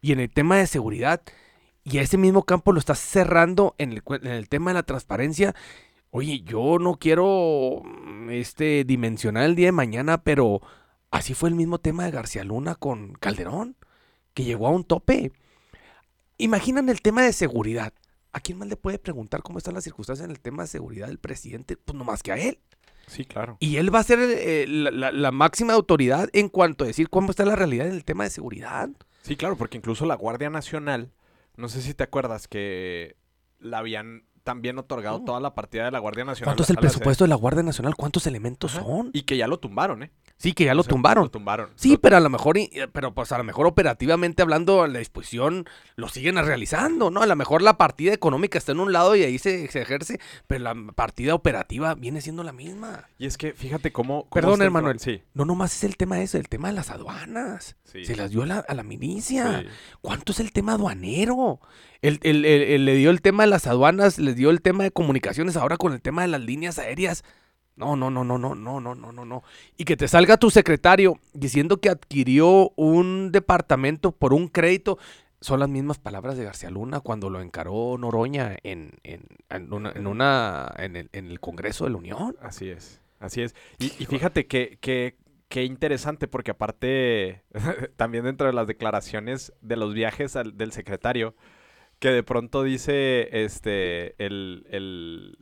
[0.00, 1.22] Y en el tema de seguridad,
[1.82, 5.56] y ese mismo campo lo estás cerrando en el, en el tema de la transparencia.
[6.10, 7.82] Oye, yo no quiero
[8.30, 10.60] este, dimensionar el día de mañana, pero
[11.10, 13.76] así fue el mismo tema de García Luna con Calderón,
[14.34, 15.32] que llegó a un tope.
[16.36, 17.92] Imaginan el tema de seguridad.
[18.32, 21.06] ¿A quién más le puede preguntar cómo están las circunstancias en el tema de seguridad
[21.06, 21.76] del presidente?
[21.76, 22.58] Pues no más que a él.
[23.06, 23.56] Sí, claro.
[23.60, 27.08] Y él va a ser eh, la, la, la, máxima autoridad en cuanto a decir
[27.08, 28.88] cómo está la realidad en el tema de seguridad.
[29.22, 31.12] Sí, claro, porque incluso la Guardia Nacional,
[31.56, 33.16] no sé si te acuerdas que
[33.58, 35.24] la habían también otorgado Oh.
[35.24, 36.46] toda la partida de la Guardia Nacional.
[36.46, 37.94] ¿Cuánto es el presupuesto de la Guardia Nacional?
[37.96, 38.84] ¿Cuántos elementos Ajá.
[38.84, 39.10] son?
[39.12, 40.10] Y que ya lo tumbaron, ¿eh?
[40.36, 41.24] Sí, que ya lo O sea, tumbaron.
[41.24, 41.68] Lo tumbaron.
[41.76, 44.98] Sí, Lo- pero a lo mejor, y- pero pues a lo mejor operativamente hablando, la
[44.98, 47.20] disposición lo siguen realizando, ¿no?
[47.20, 50.18] A lo mejor la partida económica está en un lado y ahí se, se ejerce,
[50.46, 53.04] pero la partida operativa viene siendo la misma.
[53.18, 54.22] Y es que fíjate cómo.
[54.22, 54.98] cómo Perdón, Emanuel.
[54.98, 55.22] Sí.
[55.34, 57.76] No nomás es el tema ese, el tema de las aduanas.
[57.84, 58.04] Sí.
[58.06, 59.60] Se las dio a la, a la milicia.
[59.60, 59.66] Sí.
[60.00, 61.60] ¿Cuánto es el tema aduanero?
[62.02, 64.90] El, el- el- le dio el tema de las aduanas, le dio el tema de
[64.90, 67.24] comunicaciones, ahora con el tema de las líneas aéreas.
[67.76, 69.42] No, no, no, no, no, no, no, no, no, no.
[69.76, 74.98] Y que te salga tu secretario diciendo que adquirió un departamento por un crédito.
[75.42, 79.92] Son las mismas palabras de García Luna cuando lo encaró Noroña en, en, en una,
[79.92, 82.36] en, una- el, en el Congreso de la Unión.
[82.42, 83.54] Así es, así es.
[83.78, 85.16] Y, fíjate que, que,
[85.48, 87.42] que interesante porque aparte,
[87.96, 91.34] también dentro de las declaraciones de los viajes al- del secretario,
[92.00, 95.38] que de pronto dice este el, el,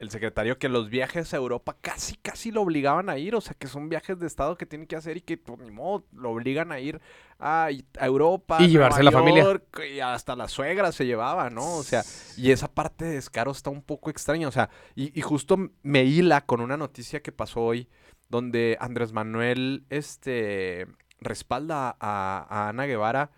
[0.00, 3.54] el secretario que los viajes a Europa casi, casi lo obligaban a ir, o sea
[3.54, 6.30] que son viajes de Estado que tienen que hacer y que pues, ni modo, lo
[6.32, 7.00] obligan a ir
[7.38, 7.68] a,
[7.98, 8.58] a Europa.
[8.60, 9.62] Y llevarse Nueva la familia.
[9.94, 11.76] Y hasta la suegra se llevaba, ¿no?
[11.76, 12.02] O sea,
[12.36, 14.48] y esa parte de descaro está un poco extraña.
[14.48, 17.88] O sea, y, y justo me hila con una noticia que pasó hoy,
[18.28, 20.88] donde Andrés Manuel este,
[21.20, 23.30] respalda a, a Ana Guevara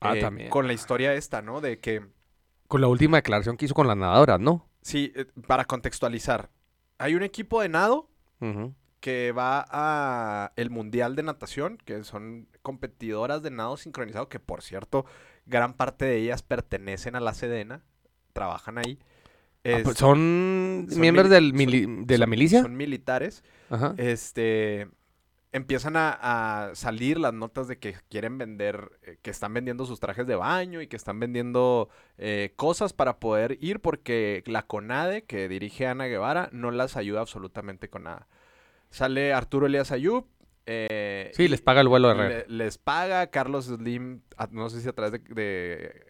[0.00, 0.50] Ah, eh, también.
[0.50, 1.60] con la historia esta, ¿no?
[1.60, 2.02] De que,
[2.68, 4.66] Con la última declaración que hizo con las nadadoras, ¿no?
[4.82, 6.50] sí, eh, para contextualizar,
[6.98, 8.08] hay un equipo de nado
[9.00, 14.62] que va a el Mundial de Natación, que son competidoras de nado sincronizado, que por
[14.62, 15.04] cierto,
[15.46, 17.82] gran parte de ellas pertenecen a la Sedena,
[18.32, 18.98] trabajan ahí.
[19.00, 19.04] Ah,
[19.62, 22.62] pues Este, son, son miembros mili- del mili- de la milicia.
[22.62, 23.42] Son militares.
[23.68, 23.94] Ajá.
[23.98, 24.88] Este
[25.52, 26.10] empiezan a,
[26.70, 30.36] a salir las notas de que quieren vender, eh, que están vendiendo sus trajes de
[30.36, 35.86] baño y que están vendiendo eh, cosas para poder ir porque la CONADE que dirige
[35.86, 38.28] Ana Guevara no las ayuda absolutamente con nada.
[38.90, 40.26] Sale Arturo Elías Ayub.
[40.66, 44.80] eh, Sí, les paga el vuelo de le- les paga Carlos Slim, a- no sé
[44.80, 46.00] si a través de, de,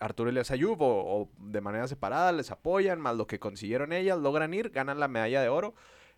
[0.00, 0.86] Arturo Elías Ayub o,
[1.22, 5.08] o de manera separada, les apoyan, más lo que consiguieron ellas, logran ir, ganan la
[5.08, 5.74] medalla de oro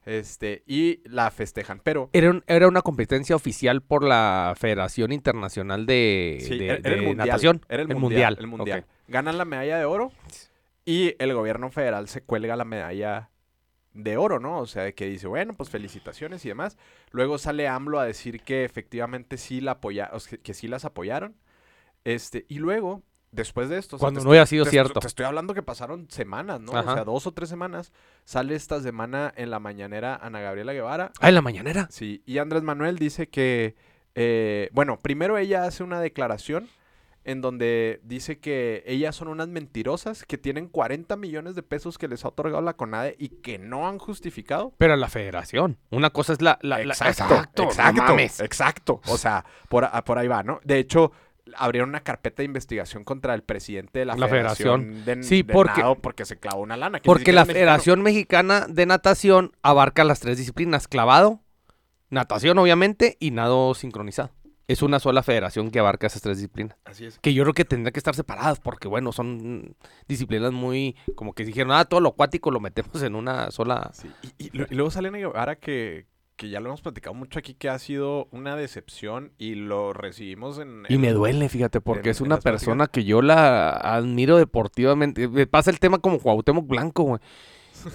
[0.07, 1.81] este y la festejan.
[1.83, 6.75] Pero Era, un- era una competencia oficial por la Federación Internacional de, sí, de- era,
[6.77, 7.61] era el de mundial, Natación.
[7.69, 8.85] Era el, El mundial, mundial, El mundial.
[9.09, 10.13] Ganan la medalla de oro
[10.85, 13.31] y el gobierno federal se cuelga la medalla
[13.93, 14.59] de oro, ¿no?
[14.59, 16.77] O sea, de que dice, bueno, pues felicitaciones y demás.
[17.13, 20.11] Luego sale AMLO a decir que efectivamente sí la apoya,
[20.43, 21.37] que sí las apoyaron.
[22.03, 23.03] Este, y luego,
[23.35, 25.01] después de esto, o sea, Cuando no haya sido te, cierto.
[25.01, 26.73] Te estoy hablando que pasaron semanas, ¿no?
[26.73, 27.93] O sea, dos o tres semanas.
[28.25, 31.13] Sale esta semana en la mañanera Ana Gabriela Guevara.
[31.21, 31.89] Ah, en la mañanera.
[31.91, 33.75] Sí, y Andrés Manuel dice que,
[34.15, 36.69] eh, bueno, primero ella hace una declaración
[37.27, 42.07] en donde dice que ellas son unas mentirosas que tienen 40 millones de pesos que
[42.07, 44.75] les ha otorgado la CONADE y que no han justificado.
[44.77, 45.79] Pero la federación.
[45.91, 46.59] Una cosa es la...
[46.61, 49.01] la- la- exacto, exacto, exacto.
[49.09, 50.61] O sea, por, por ahí va, ¿no?
[50.65, 51.13] De hecho,
[51.57, 55.53] abrieron una carpeta de investigación contra el presidente de la, La Federación, de, Sí, de
[55.53, 57.01] porque- Nado porque se clavó una lana.
[57.05, 57.45] Porque la.
[57.45, 60.89] Federación Mexicana de Natación abarca las tres disciplinas.
[60.89, 61.41] Clavado,
[62.11, 64.31] natación obviamente y nado sincronizado.
[64.67, 66.79] Es una sola federación que abarca esas tres disciplinas.
[66.87, 67.19] Así es.
[67.19, 69.77] Que yo creo que tendría que estar separadas porque, bueno, son
[70.09, 70.97] disciplinas muy...
[71.17, 73.91] Como que dijeron, ah, todo lo acuático lo metemos en una sola...
[73.93, 77.39] Sí, Y, y y luego sale Ana Guevara que, que ya lo hemos platicado mucho
[77.39, 80.85] aquí, que ha sido una decepción y lo recibimos en...
[80.89, 85.29] Y en- me duele, fíjate, porque en- es una persona que yo la admiro deportivamente.
[85.29, 87.21] Me pasa el tema como Cuauhtémoc Blanco, güey.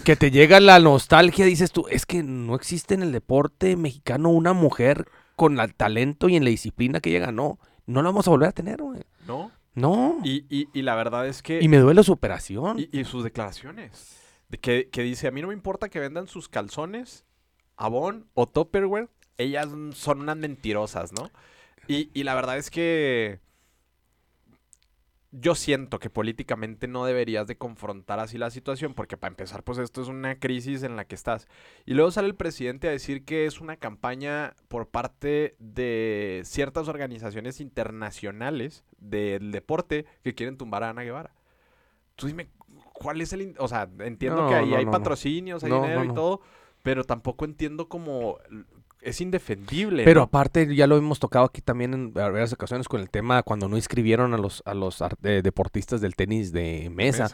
[0.03, 4.29] Que te llega la nostalgia, dices tú, es que no existe en el deporte mexicano
[4.29, 7.59] una mujer con el talento y en la disciplina que ella ganó.
[7.87, 9.01] No la vamos a volver a tener, güey.
[9.25, 9.51] ¿No?
[9.73, 10.17] No.
[10.23, 11.59] Y, y- y la verdad es que...
[11.61, 12.79] Y me duele su operación.
[12.79, 14.17] Y, y sus declaraciones.
[14.49, 17.25] De que, que dice, a mí no me importa que vendan sus calzones,
[17.79, 19.09] Avon o Tupperware.
[19.37, 21.31] Ellas son unas mentirosas, ¿no?
[21.87, 23.39] Y, y la verdad es que
[25.31, 29.77] yo siento que políticamente no deberías de confrontar así la situación, porque para empezar, pues
[29.77, 31.47] esto es una crisis en la que estás.
[31.85, 36.87] Y luego sale el presidente a decir que es una campaña por parte de ciertas
[36.87, 41.33] organizaciones internacionales del deporte que quieren tumbar a Ana Guevara.
[42.15, 42.49] Tú dime,
[42.93, 43.55] ¿cuál es el...?
[43.59, 46.41] O sea, entiendo No, que ahí no, hay no, patrocinios, hay dinero y todo,
[46.83, 48.37] pero tampoco entiendo cómo...
[49.01, 50.23] Es indefendible, Pero ¿no?
[50.25, 53.77] aparte, ya lo hemos tocado aquí también en varias ocasiones con el tema cuando no
[53.77, 57.29] inscribieron a los, a los eh, deportistas del tenis de mesa.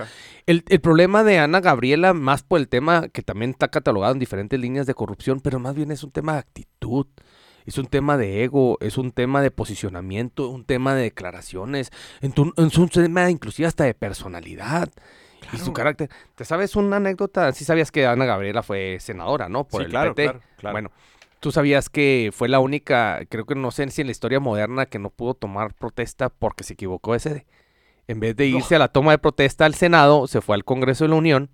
[0.46, 4.20] El, el problema de Ana Gabriela, más por el tema que también está catalogado en
[4.20, 7.08] diferentes líneas de corrupción, pero más bien es un tema de actitud.
[7.66, 11.90] Es un tema de ego, es un tema de posicionamiento, un tema de declaraciones,
[12.22, 14.92] es un tema inclusive hasta de personalidad
[15.54, 16.10] y su carácter.
[16.36, 17.52] ¿Te sabes una anécdota?
[17.54, 19.64] Sí sabías que Ana Gabriela fue senadora, ¿no?
[19.66, 20.24] Por Sí, el claro, PT.
[20.24, 20.74] claro, claro.
[20.74, 20.92] Bueno,
[21.40, 24.86] tú sabías que fue la única, creo que no sé si en la historia moderna,
[24.86, 27.46] que no pudo tomar protesta porque se equivocó de sede.
[28.08, 31.06] En vez de irse a la toma de protesta al Senado, se fue al Congreso
[31.06, 31.50] de la Unión.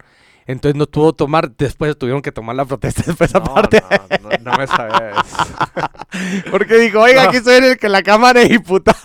[0.48, 3.82] Entonces no pudo tomar, después tuvieron que tomar la protesta después No, aparte.
[4.22, 5.38] no, no, no me sabía eso.
[6.52, 9.00] Porque dijo, oiga, aquí soy el que la Cámara de Diputados.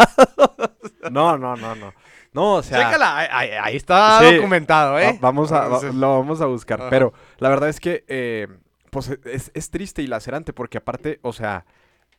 [1.10, 1.92] No, no, no, no.
[2.36, 2.78] No, o sea...
[2.84, 3.18] Chécala,
[3.64, 4.36] ahí, está Sí.
[4.36, 5.18] documentado, ¿eh?
[5.20, 6.80] Vamos a, va- lo vamos a buscar.
[6.82, 6.90] Ajá.
[6.90, 8.46] Pero la verdad es que, eh,
[8.90, 11.64] pues es, es triste y lacerante porque aparte, o sea,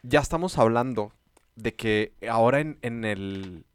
[0.03, 1.13] ya estamos hablando
[1.55, 3.65] de que ahora en, en el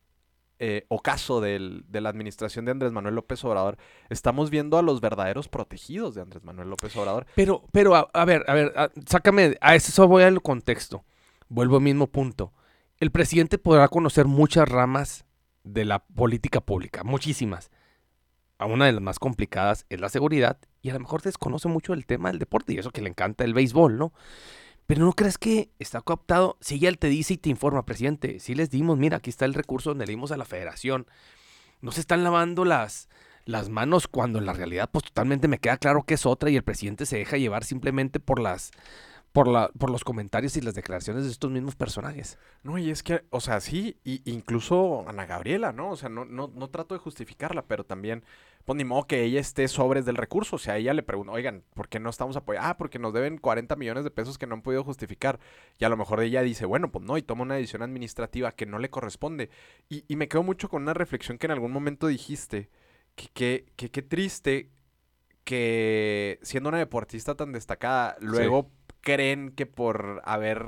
[0.59, 3.77] eh, ocaso del- de la administración de Andrés Manuel López Obrador,
[4.11, 7.27] estamos viendo a los verdaderos protegidos de Andrés Manuel López Obrador.
[7.35, 11.05] Pero, pero, a, a ver, a ver, a- sácame, a eso voy al contexto.
[11.49, 12.53] Vuelvo al mismo punto.
[12.99, 15.25] El presidente podrá conocer muchas ramas
[15.65, 17.71] de la política pública, muchísimas.
[18.59, 22.07] Una de las más complicadas es la seguridad y a lo mejor desconoce mucho el
[22.07, 24.13] tema del deporte y eso que le encanta el béisbol, ¿no?
[24.87, 26.59] Pero ¿no crees que está cooptado?
[26.61, 29.45] Si ya él te dice y te informa, presidente, si les dimos, mira, aquí está
[29.45, 31.07] el recurso donde le dimos a la federación.
[31.81, 33.09] No se están lavando las,
[33.45, 36.57] las manos cuando en la realidad pues totalmente me queda claro que es otra y
[36.57, 38.71] el presidente se deja llevar simplemente por las
[39.33, 42.39] por la por los comentarios y las declaraciones de estos mismos personajes.
[42.63, 45.91] No, y es que, o sea, sí, y incluso Ana Gabriela, ¿no?
[45.91, 48.25] O sea, no, no, no trato de justificarla, pero también,
[48.65, 50.57] pues ni modo que ella esté sobres del recurso.
[50.57, 52.69] O sea, ella le pregunta, oigan, ¿por qué no estamos apoyando?
[52.69, 55.41] Ah, porque nos deben 40 millones de pesos que no han podido justificar.
[55.79, 58.67] Y a lo mejor ella dice, bueno, pues no, y toma una decisión administrativa que
[58.67, 59.49] no le corresponde.
[59.89, 62.69] Y, y me quedo mucho con una reflexión que en algún momento dijiste,
[63.17, 64.71] que que- que qué triste
[65.45, 68.71] que siendo una deportista tan destacada, luego
[69.03, 70.65] creen que por haber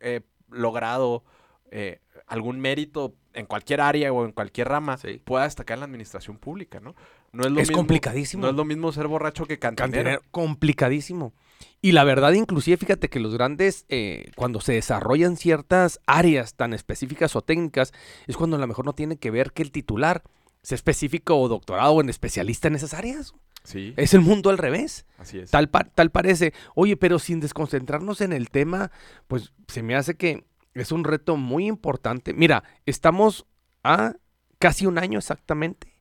[0.00, 1.24] eh, logrado
[1.70, 5.20] eh, algún mérito en cualquier área o en cualquier rama Sí.
[5.24, 6.94] pueda destacar en la administración pública, ¿no?
[7.32, 8.42] No es lo Es mismo, complicadísimo.
[8.42, 9.92] No es lo mismo ser borracho que cantinero.
[9.92, 11.34] Cantinero, complicadísimo.
[11.82, 16.72] Y la verdad, inclusive, fíjate que los grandes, eh, cuando se desarrollan ciertas áreas tan
[16.72, 17.92] específicas o técnicas,
[18.26, 20.22] es cuando a lo mejor no tiene que ver que el titular
[20.62, 23.34] sea específico o doctorado o en especialista en esas áreas.
[23.64, 25.04] Sí, Es el mundo al revés.
[25.18, 25.50] así es.
[25.50, 26.54] Tal, pa- tal parece.
[26.74, 28.90] Oye, pero sin desconcentrarnos en el tema,
[29.26, 30.44] pues se me hace que
[30.74, 32.32] es un reto muy importante.
[32.32, 33.46] Mira, estamos
[33.84, 34.14] a
[34.58, 35.94] casi un año exactamente.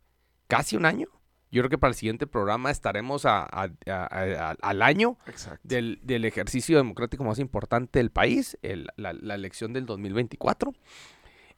[0.48, 1.08] Casi un año.
[1.52, 5.18] Yo creo que para el siguiente programa estaremos a- a- a- a- al año
[5.64, 10.74] del, del ejercicio democrático más importante del país, el- la, la elección del 2024.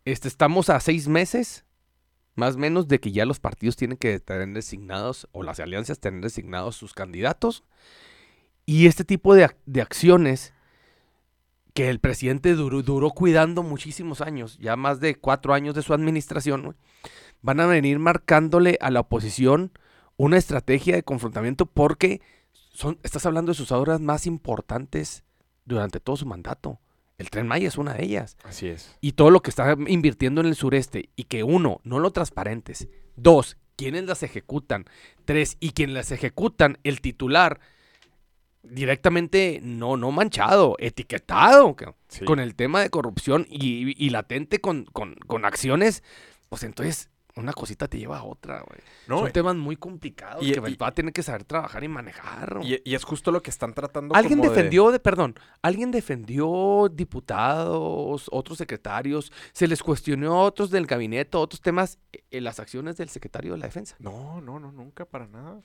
[0.05, 1.65] Este, estamos a seis meses,
[2.39, 6.21] más menos, de que ya los partidos tienen que tener designados, o las alianzas tener
[6.21, 7.63] designados sus candidatos.
[8.65, 10.53] Y este tipo de, ac- de acciones
[11.73, 15.93] que el presidente duró, duró cuidando muchísimos años, ya más de cuatro años de su
[15.93, 16.75] administración,
[17.41, 19.71] van a venir marcándole a la oposición
[20.17, 22.21] una estrategia de confrontamiento porque
[22.51, 25.23] son, estás hablando de sus obras más importantes
[25.65, 26.79] durante todo su mandato.
[27.19, 28.35] El Tren Maya es una de ellas.
[28.43, 28.97] Así es.
[29.01, 31.09] Y todo lo que está invirtiendo en el sureste.
[31.15, 32.87] Y que uno, no lo transparentes.
[33.15, 34.85] Dos, quienes las ejecutan.
[35.25, 37.59] Tres, y quienes las ejecutan, el titular,
[38.63, 41.75] directamente no, no manchado, etiquetado
[42.07, 42.25] Sí.
[42.25, 46.03] con el tema de corrupción y, y latente con, con, con acciones.
[46.49, 48.79] Pues entonces, una cosita te lleva a otra, güey.
[49.07, 51.87] No, Son temas muy complicados y- que y- va a tener que saber trabajar y
[51.87, 52.59] manejar.
[52.63, 56.89] y, y es justo lo que están tratando Alguien como defendió, de, perdón, alguien defendió
[56.91, 61.97] diputados, otros secretarios, se les cuestionó a otros del gabinete, otros temas,
[62.31, 63.95] en las acciones del secretario de la defensa.
[63.99, 65.59] No, no, no, nunca, para nada.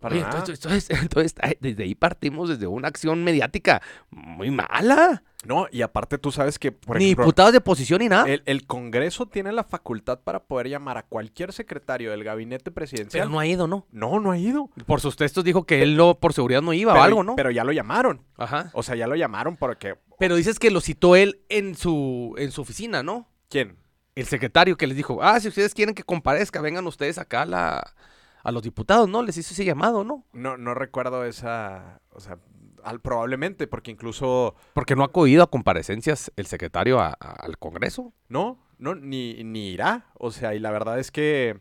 [0.00, 0.38] Para Oye, nada.
[0.38, 5.22] entonces, entonces, entonces, desde ahí partimos desde una acción mediática muy mala.
[5.44, 8.26] No, y aparte tú sabes que, por ni ejemplo, diputados de posición ni nada.
[8.26, 13.22] el, el Congreso tiene la facultad para poder llamar a cualquier secretario del gabinete presidencial.
[13.24, 13.86] pero no ha ido, ¿no?
[13.92, 14.70] no, no ha ido.
[14.86, 17.36] Por sus textos dijo que él no, por seguridad no iba pero, o algo, ¿no?
[17.36, 18.22] Pero ya lo llamaron.
[18.36, 18.70] Ajá.
[18.72, 19.96] O sea, ya lo llamaron porque...
[20.18, 23.28] Pero dices que lo citó él en su, en su oficina, ¿no?
[23.48, 23.76] ¿Quién?
[24.14, 27.46] El secretario que les dijo, ah, si ustedes quieren que comparezca, vengan ustedes acá a,
[27.46, 27.94] la,
[28.42, 29.22] a los diputados, ¿no?
[29.22, 30.24] Les hizo ese llamado, ¿no?
[30.32, 32.00] No, no recuerdo esa...
[32.10, 32.38] O sea,
[32.86, 34.54] al, probablemente, porque incluso...
[34.74, 38.12] Porque no ha acudido a comparecencias el secretario a- a- al Congreso.
[38.28, 40.06] No, no, ni, ni irá.
[40.18, 41.60] O sea, y la verdad es que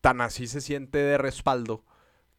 [0.00, 1.84] tan así se siente de respaldo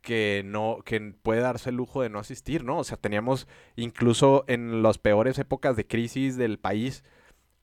[0.01, 2.79] que no, que puede darse el lujo de no asistir, ¿no?
[2.79, 3.47] O sea, teníamos
[3.77, 7.03] incluso en las peores épocas de crisis del país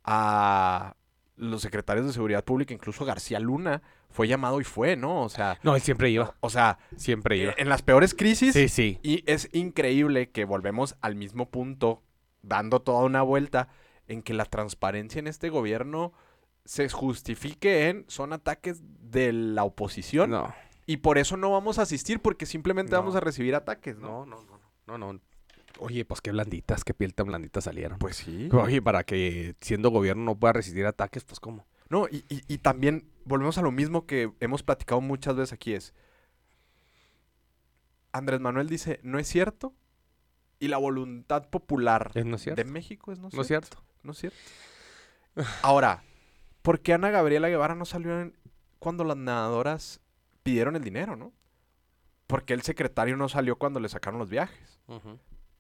[0.05, 0.97] a
[1.41, 5.23] los secretarios de seguridad pública, incluso García Luna, fue llamado y fue, ¿no?
[5.23, 6.35] O sea, No, él siempre iba.
[6.41, 7.55] o sea, Siempre iba.
[7.57, 8.99] en las peores crisis Sí, sí.
[9.03, 12.03] y es increíble que volvemos al mismo punto,
[12.43, 13.69] dando toda una vuelta,
[14.07, 16.13] en que la transparencia en este gobierno
[16.65, 20.53] se justifique en son ataques de la oposición No,
[20.87, 22.99] y por eso no vamos a asistir porque simplemente No.
[22.99, 24.27] vamos a recibir ataques, ¿no?
[24.27, 25.21] no, no, no, no, no.
[25.81, 27.99] Oye, pues qué blanditas, qué piel tan blandita salieron.
[27.99, 28.49] Pues sí.
[28.53, 31.67] Oye, para que siendo gobierno no pueda resistir ataques, pues cómo.
[31.89, 35.75] No, y, y- y también volvemos a lo mismo que hemos platicado muchas veces aquí
[35.75, 35.93] es
[38.13, 39.73] Andrés Manuel dice, no es cierto,
[40.59, 43.69] y la voluntad popular no de México es no, No es cierto.
[43.79, 43.85] cierto.
[44.03, 44.39] No es cierto.
[45.63, 46.03] Ahora,
[46.63, 48.37] ¿por qué Ana Gabriela Guevara no salió en-
[48.79, 50.01] cuando las nadadoras
[50.43, 51.33] pidieron el dinero, no?
[52.27, 54.81] ¿Por qué el secretario no salió cuando le sacaron los viajes?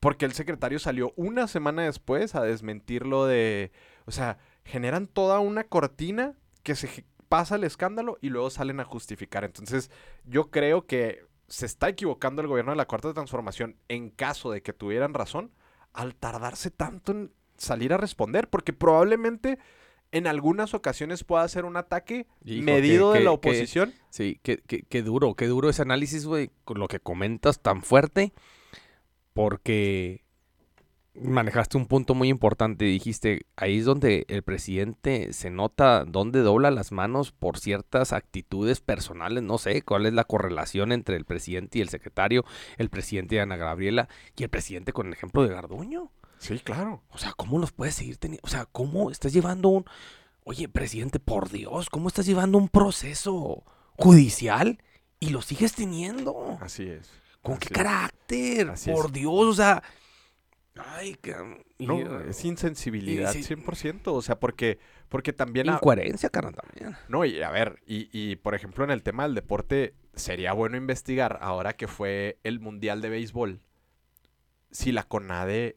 [0.00, 3.70] Porque el secretario salió una semana después a desmentir lo de...
[4.06, 8.84] O sea, generan toda una cortina que se pasa el escándalo y luego salen a
[8.84, 9.44] justificar.
[9.44, 9.90] Entonces,
[10.24, 14.62] yo creo que se está equivocando el gobierno de la Cuarta Transformación en caso de
[14.62, 15.52] que tuvieran razón
[15.92, 19.58] al tardarse tanto en salir a responder, porque probablemente
[20.12, 23.92] en algunas ocasiones pueda ser un ataque Hijo, medido que- de la que- oposición.
[24.08, 27.82] Sí, qué, qué- qué duro, qué duro ese análisis, güey, con lo que comentas tan
[27.82, 28.32] fuerte,
[29.32, 30.24] porque
[31.14, 32.84] manejaste un punto muy importante.
[32.84, 38.80] Dijiste, ahí es donde el presidente se nota dónde dobla las manos por ciertas actitudes
[38.80, 39.42] personales.
[39.42, 42.44] No sé cuál es la correlación entre el presidente y el secretario,
[42.78, 46.10] el presidente de Ana Gabriela y el presidente con el ejemplo de Garduño.
[46.38, 47.02] Sí, claro.
[47.10, 48.46] O sea, ¿cómo los puedes seguir teniendo?
[48.46, 49.84] O sea, ¿cómo estás llevando un...
[50.44, 53.62] Oye, presidente, por Dios, ¿cómo estás llevando un proceso
[53.98, 54.82] judicial
[55.20, 56.56] y lo sigues teniendo?
[56.62, 57.10] Así es.
[57.42, 58.70] ¿Con así qué carácter?
[58.70, 59.12] Así por es.
[59.12, 59.82] Dios, o sea...
[60.76, 61.16] Ay,
[61.78, 63.42] y- No, es insensibilidad, sí.
[63.42, 64.02] 100%.
[64.06, 65.68] O sea, porque, porque también...
[65.68, 66.96] ha- Incoherencia, carnal, también.
[67.08, 70.76] No, y a ver, y, y, por ejemplo en el tema del deporte, sería bueno
[70.76, 73.60] investigar, ahora que fue el Mundial de Béisbol,
[74.70, 75.76] si la CONADE,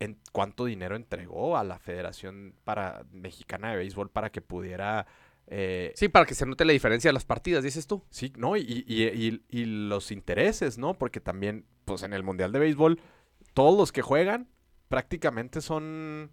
[0.00, 5.06] en cuánto dinero entregó a la Federación para, Mexicana de Béisbol para que pudiera...
[5.50, 8.02] eh, Sí, para que se note la diferencia de las partidas, dices tú.
[8.10, 10.96] Sí, no, y, y- y- y los intereses, ¿no?
[10.96, 13.00] Porque también, pues en el Mundial de Béisbol,
[13.52, 14.48] todos los que juegan
[14.88, 16.30] prácticamente son,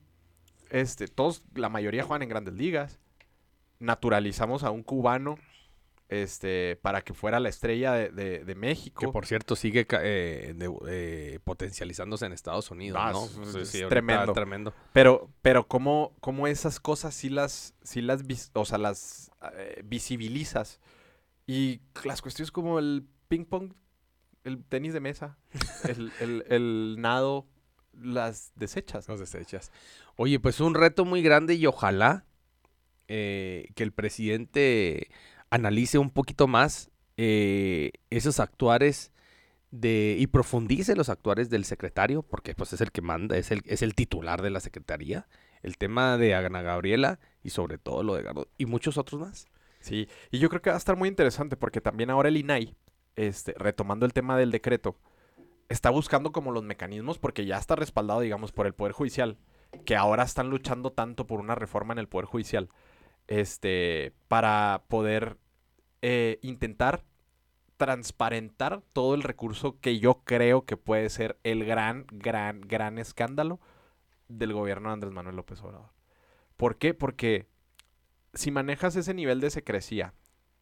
[0.69, 2.99] este, todos, la mayoría juegan en grandes ligas.
[3.79, 5.37] Naturalizamos a un cubano,
[6.09, 8.99] este, para que fuera la estrella de, de- de México.
[9.01, 13.25] Que por cierto sigue eh, de- eh, potencializándose en Estados Unidos, Ah, ¿no?
[13.25, 14.33] es- Sí, es sí, ahorita tremendo.
[14.33, 14.73] tremendo.
[14.93, 20.79] Pero, pero cómo, cómo esas cosas sí las, sí las, o sea, las eh, visibilizas.
[21.45, 23.73] Y las cuestiones como el ping pong,
[24.43, 25.37] el tenis de mesa,
[25.89, 27.47] el, el- el nado,
[27.93, 29.07] las desechas.
[29.09, 29.71] Los desechas.
[30.15, 32.23] Oye, pues un reto muy grande y ojalá
[33.07, 35.09] que el presidente
[35.49, 39.11] analice un poquito más eh, esos actuares
[39.71, 43.61] de y profundice los actuares del secretario, porque pues es el que manda, es el,
[43.65, 45.27] es el titular de la secretaría.
[45.63, 49.47] El tema de Ana Gabriela y sobre todo lo de Gardo y muchos otros más.
[49.79, 52.75] Sí, y yo creo que va a estar muy interesante porque también ahora el INAI,
[53.15, 54.97] este, retomando el tema del decreto,
[55.69, 59.37] está buscando como los mecanismos porque ya está respaldado, digamos, por el Poder Judicial,
[59.85, 62.69] que ahora están luchando tanto por una reforma en el Poder Judicial,
[63.27, 65.37] este, para poder
[66.01, 67.03] eh, intentar
[67.77, 73.59] transparentar todo el recurso que yo creo que puede ser el gran, gran, gran escándalo
[74.27, 75.91] del gobierno de Andrés Manuel López Obrador.
[76.57, 76.93] ¿Por qué?
[76.93, 77.47] Porque
[78.33, 80.13] si manejas ese nivel de secrecía,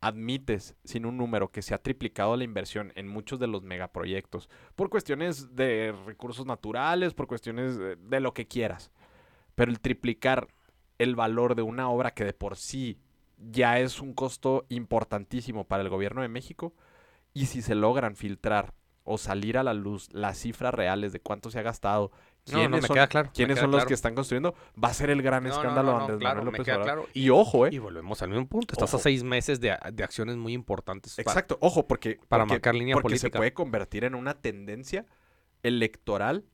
[0.02, 4.50] admites sin un número que se ha triplicado la inversión en muchos de los megaproyectos,
[4.76, 8.92] por cuestiones de recursos naturales, por cuestiones de, de lo que quieras,
[9.56, 10.48] pero el triplicar
[10.98, 13.00] el valor de una obra que de por sí
[13.38, 16.74] ya es un costo importantísimo para el gobierno de México,
[17.34, 18.74] y si se logran filtrar
[19.04, 22.12] o salir a la luz las cifras reales de cuánto se ha gastado,
[22.52, 23.30] No, no, quiénes son, claro.
[23.34, 23.88] quiénes son los claro.
[23.88, 27.10] que están construyendo, va a ser el gran No, escándalo Andrés claro, Manuel López Obrador.
[27.14, 27.70] Y ojo, ¿eh?
[27.74, 28.74] Y volvemos al mismo punto.
[28.74, 28.98] Estás Ojo.
[28.98, 31.20] a seis meses de, de acciones muy importantes.
[31.20, 35.06] Exacto, ojo, porque, para porque- marcar línea porque se puede convertir en una tendencia
[35.62, 36.46] electoral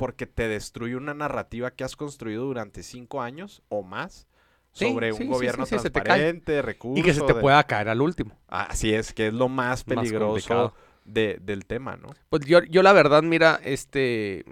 [0.00, 4.26] porque te destruye una narrativa que has construido durante cinco años o más
[4.72, 6.98] sobre sí, un sí, gobierno sí, transparente, recursos.
[6.98, 8.34] Y que se te pueda caer al último.
[8.48, 10.72] Así es, que es lo más peligroso
[11.04, 12.08] de- del tema, ¿no?
[12.30, 14.44] Pues yo, yo la verdad, mira, este,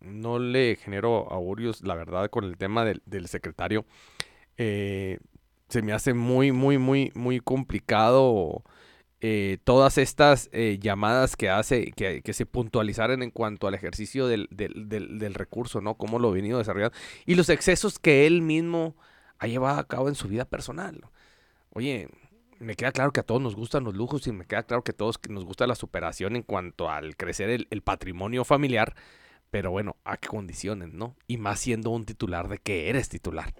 [0.00, 3.86] no le genero augurios, la verdad, con el tema del, del secretario.
[4.58, 5.18] Eh,
[5.68, 8.62] se me hace muy, muy, muy, muy complicado
[9.24, 14.26] eh, todas estas eh, llamadas que hace, que, que se puntualizaran en cuanto al ejercicio
[14.26, 15.94] del, del, del- del recurso, ¿no?
[15.94, 16.96] Cómo lo ha venido desarrollando.
[17.24, 18.96] Y los excesos que él mismo
[19.38, 21.00] ha llevado a cabo en su vida personal.
[21.70, 22.08] Oye,
[22.58, 24.90] me queda claro que a todos nos gustan los lujos y me queda claro que
[24.90, 28.94] a todos nos gusta la superación en cuanto al crecer el, el patrimonio familiar,
[29.52, 31.14] pero bueno, a qué condiciones, ¿no?
[31.28, 33.54] Y más siendo un titular de que eres titular.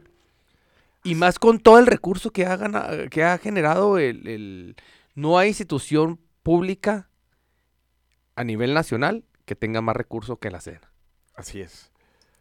[1.05, 4.77] Y más con todo el recurso que ha, gana- que ha generado el, el-
[5.15, 7.11] No hay institución pública
[8.35, 10.93] a nivel nacional que tenga más recursos que la SEDENA.
[11.35, 11.91] Así es,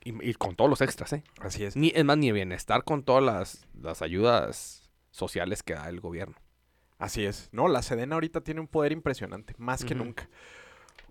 [0.04, 1.24] Y, y con todos los extras, ¿eh?
[1.40, 1.76] así es.
[1.76, 6.36] Ni, es más, ni bienestar con todas las, las ayudas sociales que da el gobierno.
[6.98, 7.50] Así es.
[7.52, 10.30] No, la Sedena ahorita tiene un poder impresionante, más que nunca.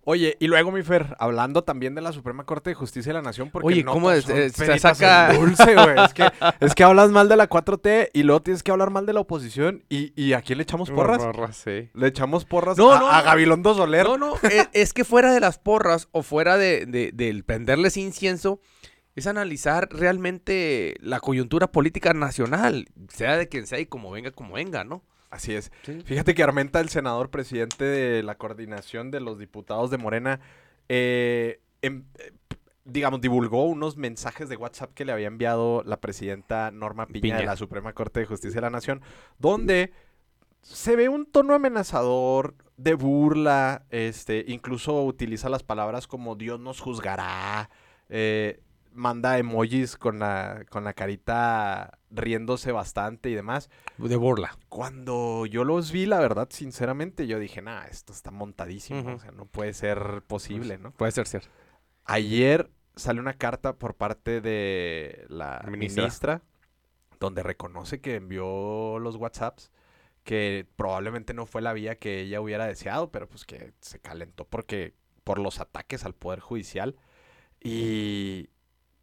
[0.04, 3.22] Oye, y luego, mi Fer, hablando también de la Suprema Corte de Justicia de la
[3.22, 4.24] Nación, porque Oye, no ¿cómo es?
[4.24, 5.94] se saca- dulce, güey.
[6.04, 6.30] Es que,
[6.60, 9.20] es que hablas mal de la 4T y luego tienes que hablar mal de la
[9.20, 9.84] oposición.
[9.90, 11.22] ¿Y, y a quién le echamos porras?
[11.56, 11.90] sí.
[11.92, 13.20] Le echamos porras No, a, no, a.
[13.22, 14.06] Gabilondo Soler.
[14.06, 17.96] No, no, es, es que fuera de las porras o fuera de, de- del prenderles
[17.98, 18.60] incienso,
[19.16, 24.54] es analizar realmente la coyuntura política nacional, sea de quien sea y como venga, como
[24.54, 25.04] venga, ¿no?
[25.30, 25.70] Así es.
[25.82, 26.00] Sí.
[26.04, 30.40] Fíjate que Armenta, el senador presidente de la coordinación de los diputados de Morena,
[30.88, 32.32] eh, em- eh,
[32.84, 37.20] digamos, divulgó unos mensajes de WhatsApp que le había enviado la presidenta Norma Piña, de
[37.20, 37.42] Piña.
[37.44, 39.00] la Suprema Corte de Justicia de la Nación,
[39.38, 39.92] donde
[40.62, 46.80] se ve un tono amenazador, de burla, este, incluso utiliza las palabras como Dios nos
[46.80, 47.68] juzgará,
[48.08, 48.60] eh,
[48.92, 53.70] manda emojis con la, con la carita riéndose bastante y demás.
[53.98, 54.56] De burla.
[54.68, 59.30] Cuando yo los vi, la verdad, sinceramente, yo dije, nah, esto está montadísimo, o sea,
[59.30, 60.92] no puede ser posible, ¿no?
[60.92, 61.48] Puede ser cierto.
[62.04, 66.02] Ayer sale una carta por parte de la Ministra.
[66.02, 66.42] ministra.
[67.20, 69.70] donde reconoce que envió los WhatsApps,
[70.24, 74.46] que probablemente no fue la vía que ella hubiera deseado, pero pues que se calentó
[74.46, 76.96] porque por los ataques al poder judicial
[77.62, 78.48] y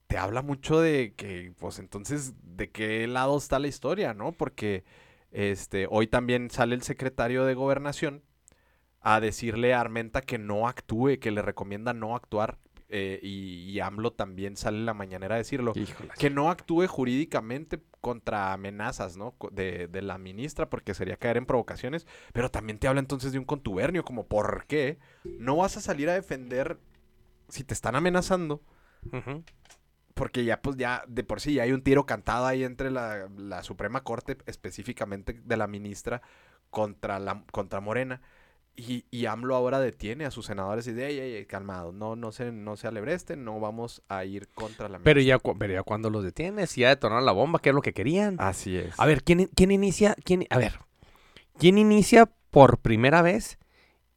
[0.08, 4.32] te habla mucho de que pues entonces de qué lado está la historia, ¿no?
[4.32, 4.84] Porque
[5.32, 8.24] este hoy también sale el secretario de Gobernación
[9.02, 12.58] a decirle a Armenta que no actúe, que le recomienda no actuar
[12.90, 16.10] eh, y, y AMLO también sale en la mañanera a decirlo Híjole.
[16.18, 19.36] que no actúe jurídicamente contra amenazas, ¿no?
[19.52, 23.40] De, de la ministra, porque sería caer en provocaciones, pero también te habla entonces de
[23.40, 26.80] un contubernio, como ¿por qué no vas a salir a defender
[27.50, 28.62] si te están amenazando?
[29.12, 29.44] Ujú.
[30.18, 33.30] Porque ya, pues ya, de por sí, ya hay un tiro cantado ahí entre la,
[33.38, 36.22] la Suprema Corte, específicamente de la ministra,
[36.70, 38.22] contra, la, contra Morena.
[38.76, 42.32] Y, y AMLO ahora detiene a sus senadores y dice, ey, ey, calmado, no, no
[42.32, 46.12] se, no se alebresten, no vamos a ir contra la Pero ya, pero ya cuando
[46.12, 48.36] los detienes, ya detonaron la bomba, que es lo que querían.
[48.40, 49.00] Así es.
[49.00, 50.16] A ver, ¿quién, quién inicia?
[50.24, 50.80] Quién, a ver,
[51.58, 53.58] ¿quién inicia por primera vez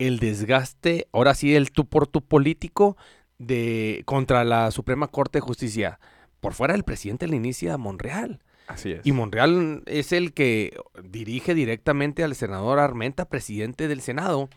[0.01, 2.97] el desgaste, ahora sí, el tú por tú político
[3.41, 5.99] de contra la Suprema Corte de Justicia?
[6.41, 8.41] Por fuera del presidente le inicia Monreal.
[8.69, 9.05] Así es.
[9.05, 14.49] Y Monreal es el que dirige directamente al senador Armenta, presidente del Senado.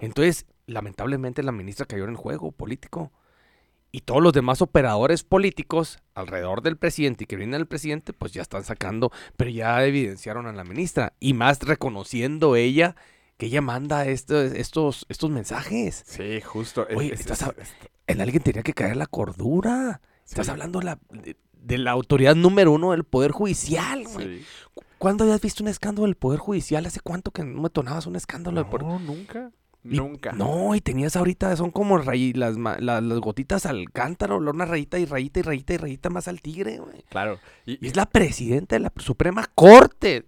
[0.00, 3.10] Entonces, lamentablemente la ministra cayó en el juego político.
[3.92, 8.32] Y todos los demás operadores políticos alrededor del presidente y que vienen del presidente, pues
[8.32, 11.14] ya están sacando, pero ya evidenciaron a la ministra.
[11.18, 12.94] Y más reconociendo ella
[13.38, 16.04] que ella manda estos, estos, estos mensajes.
[16.06, 16.86] Sí, justo.
[16.94, 17.74] Oye, es- estás es- a- es-
[18.06, 20.00] En alguien tenía que caer la cordura.
[20.24, 24.38] Estás hablando la- de, de la autoridad número uno del Poder Judicial, güey.
[24.40, 24.44] sí.
[24.98, 26.86] ¿Cuándo habías visto un escándalo del Poder Judicial?
[26.86, 29.50] ¿Hace cuánto que no me tonabas un escándalo del Poder No, nunca.
[29.84, 30.32] Y- Nunca.
[30.32, 32.56] No, y tenías ahorita, son como rayi- las,
[33.20, 37.04] gotitas al cántaro, una rayita y rayita y rayita y rayita más al tigre, güey.
[37.08, 37.38] Claro.
[37.66, 40.26] Y, Y es la presidenta de la Suprema Corte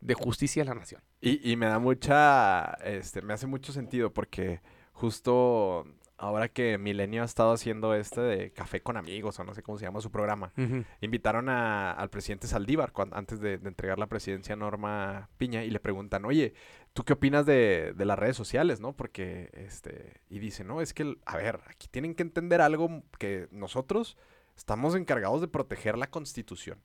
[0.00, 1.02] de Justicia de la Nación.
[1.20, 2.64] y- y me da mucha.
[2.84, 4.60] Este, me hace mucho sentido porque
[4.92, 5.84] justo
[6.18, 9.76] ahora que Milenio ha estado haciendo este de Café con Amigos, o no sé cómo
[9.78, 10.52] se llama su programa,
[11.00, 15.70] invitaron a- al presidente Saldívar antes de, de entregar la presidencia a Norma Piña y
[15.70, 16.54] le preguntan, oye,
[16.94, 18.94] ¿tú qué opinas de, de las redes sociales, no?
[18.94, 23.48] Porque, este, y dice, no, es que, a ver, aquí tienen que entender algo que
[23.50, 24.16] nosotros
[24.56, 26.80] estamos encargados de proteger la Constitución.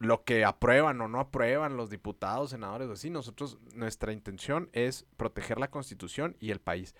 [0.00, 5.58] Lo que aprueban o no aprueban los diputados, senadores, así, nosotros, nuestra intención es proteger
[5.58, 6.94] la Constitución y el país.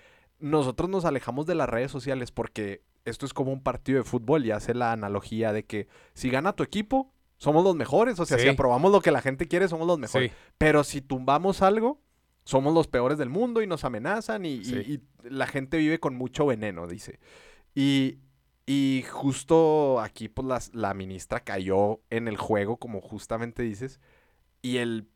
[0.50, 4.44] Nosotros nos alejamos de las redes sociales porque esto es como un partido de fútbol
[4.44, 8.18] y hace la analogía de que si gana tu equipo, somos los mejores.
[8.20, 10.30] O sea, si aprobamos lo que la gente quiere, somos los mejores.
[10.30, 10.36] Sí.
[10.58, 12.00] Pero si tumbamos algo,
[12.44, 14.74] somos los peores del mundo y nos amenazan y, y- Sí.
[15.24, 17.18] y la gente vive con mucho veneno, dice.
[17.74, 18.18] Y,
[18.66, 23.98] y justo aquí, pues las- la ministra cayó en el juego, como justamente dices,
[24.62, 25.08] y el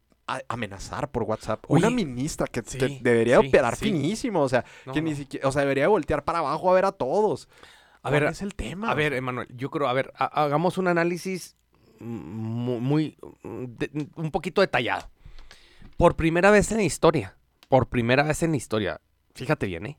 [0.48, 1.64] amenazar por WhatsApp.
[1.68, 2.62] Una ministra que,
[3.00, 3.86] debería sí, operar sí.
[3.86, 6.84] finísimo, o sea, No, que ni siquiera, o sea, debería voltear para abajo a ver
[6.84, 7.48] a todos.
[8.02, 8.90] A ver, ¿Cuál es el tema?
[8.90, 11.56] A ver, Emanuel, yo creo, a ver, ha- hagamos un análisis
[12.00, 15.10] mu- muy, de- un poquito detallado.
[15.96, 17.36] Por primera vez en la historia,
[17.68, 19.00] por primera vez en la historia,
[19.34, 19.98] fíjate bien, ¿eh?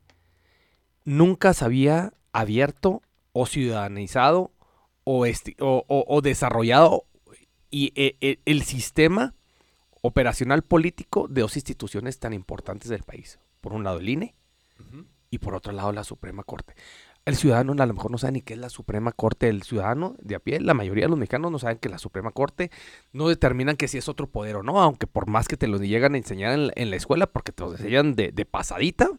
[1.04, 3.02] Nunca se había abierto
[3.32, 4.52] o ciudadanizado
[5.04, 7.04] o, o- o- o desarrollado
[7.70, 9.34] y, eh, eh, el sistema
[10.00, 13.38] operacional político de dos instituciones tan importantes del país.
[13.60, 14.34] Por un lado el INE
[15.30, 16.74] y por otro lado la Suprema Corte.
[17.26, 19.48] El ciudadano a lo mejor no sabe ni qué es la Suprema Corte.
[19.48, 22.30] El ciudadano de a pie, la mayoría de los mexicanos no saben que la Suprema
[22.30, 22.70] Corte
[23.12, 25.78] no determinan que si es otro poder o no, aunque por más que te lo
[25.78, 29.10] llegan a enseñar en la, en la escuela, porque te lo enseñan de, de pasadita.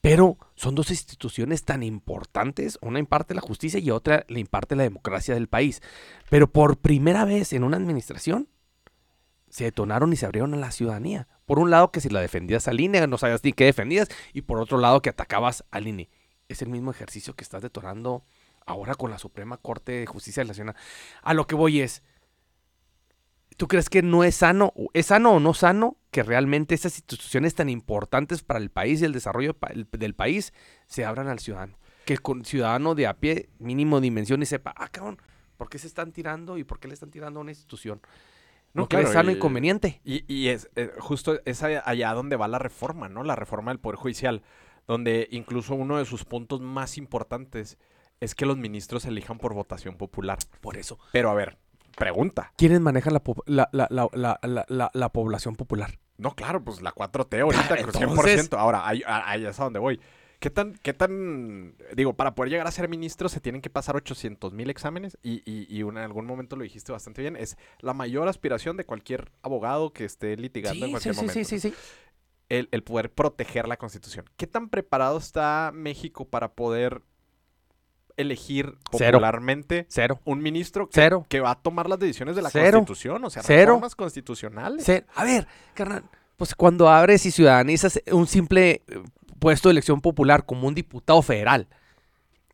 [0.00, 4.82] Pero son dos instituciones tan importantes, una imparte la justicia y otra le imparte la
[4.84, 5.80] democracia del país.
[6.30, 8.48] Pero por primera vez en una administración
[9.52, 11.28] se detonaron y se abrieron a la ciudadanía.
[11.44, 14.40] Por un lado que si la defendías al INE, no sabías ni qué defendías, y
[14.40, 16.08] por otro lado que atacabas al INE.
[16.48, 18.24] Es el mismo ejercicio que estás detonando
[18.64, 20.74] ahora con la Suprema Corte de Justicia Nacional.
[21.20, 22.02] A lo que voy es,
[23.58, 27.54] ¿tú crees que no es sano, es sano o no sano que realmente estas instituciones
[27.54, 29.54] tan importantes para el país y el desarrollo
[29.92, 30.54] del país
[30.86, 31.78] se abran al ciudadano?
[32.06, 35.18] Que el ciudadano de a pie, mínimo dimensión y sepa, ah, cabrón,
[35.58, 38.00] ¿por qué se están tirando y por qué le están tirando a una institución?
[38.74, 40.00] No, No, claro, es sano y- y conveniente.
[40.04, 43.22] Y, y es eh, justo es allá donde va la reforma, ¿no?
[43.22, 44.42] La reforma del Poder Judicial,
[44.86, 47.78] donde incluso uno de sus puntos más importantes
[48.20, 50.38] es que los ministros se elijan por votación popular.
[50.60, 50.98] Por eso.
[51.12, 51.58] Pero a ver,
[51.96, 52.52] pregunta.
[52.56, 55.98] ¿Quiénes manejan la, po- la, la, la, la, la, la- la población popular?
[56.16, 58.02] No, claro, pues la 4T ahorita, Ah, creo, 100%.
[58.10, 60.00] entonces- Ahora, ahí, ahí es a donde voy.
[60.42, 63.94] ¿Qué tan, qué tan, digo, para poder llegar a ser ministro se tienen que pasar
[63.94, 67.56] 800 mil exámenes y, y, y una- en algún momento lo dijiste bastante bien, es
[67.78, 71.38] la mayor aspiración de cualquier abogado que esté litigando en cualquier momento.
[71.38, 71.44] ¿no?
[71.44, 71.72] sí.
[72.48, 74.24] el, el poder proteger la constitución.
[74.36, 77.02] ¿Qué tan preparado está México para poder
[78.16, 80.20] elegir popularmente Cero.
[80.24, 81.24] un ministro que, Cero.
[81.28, 82.78] que va a tomar las decisiones de la Cero.
[82.78, 83.24] constitución?
[83.24, 83.72] O sea, Cero.
[83.74, 84.86] reformas constitucionales.
[85.14, 86.04] A ver, carnal,
[86.36, 89.02] pues cuando abres y ciudadanizas un simple eh,
[89.42, 91.66] puesto de elección popular como un diputado federal,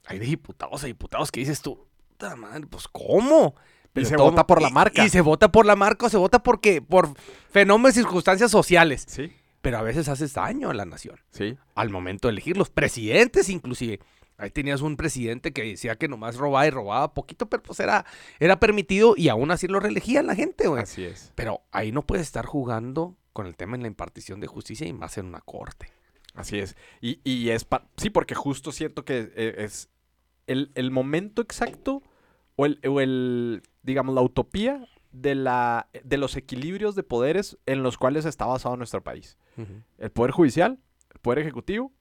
[0.07, 3.55] hay de diputados a diputados que dices tú, puta madre, pues ¿cómo?
[3.95, 5.05] Y se todo- vota por la y- marca.
[5.05, 7.13] Y se vota por la marca o se vota porque por
[7.51, 9.05] fenómenos y circunstancias sociales.
[9.07, 11.17] Sí, Pero a veces haces daño a la nación.
[11.31, 11.59] sí.
[11.75, 14.01] al momento de elegir los presidentes inclusive.
[14.39, 18.07] Ahí tenías un presidente que decía que nomás robaba y robaba poquito, pero pues era,
[18.39, 20.83] era permitido y aún así lo reelegían la gente, güey.
[20.85, 21.33] Así es.
[21.35, 24.93] Pero ahí no puedes estar jugando con el tema en la impartición de justicia y
[24.93, 25.91] más en una corte.
[26.39, 26.77] Así es.
[27.01, 29.91] Y, y es pa- sí, porque justo siento que eh, es
[30.47, 32.03] el, el momento exacto
[32.57, 37.83] o el, o el, digamos, la utopía de, la, de los equilibrios de poderes en
[37.83, 39.37] los cuales está basado nuestro país.
[39.99, 40.79] el Poder Judicial,
[41.13, 41.93] el Poder Ejecutivo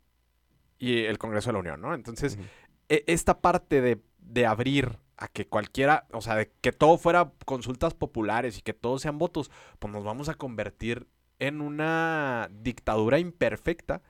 [0.77, 1.93] y el Congreso de la Unión, ¿no?
[1.95, 2.37] Entonces,
[2.89, 7.31] e- esta parte de, de abrir a que cualquiera, o sea, de que todo fuera
[7.45, 11.07] consultas populares y que todos sean votos, pues nos vamos a convertir
[11.39, 14.01] en una dictadura imperfecta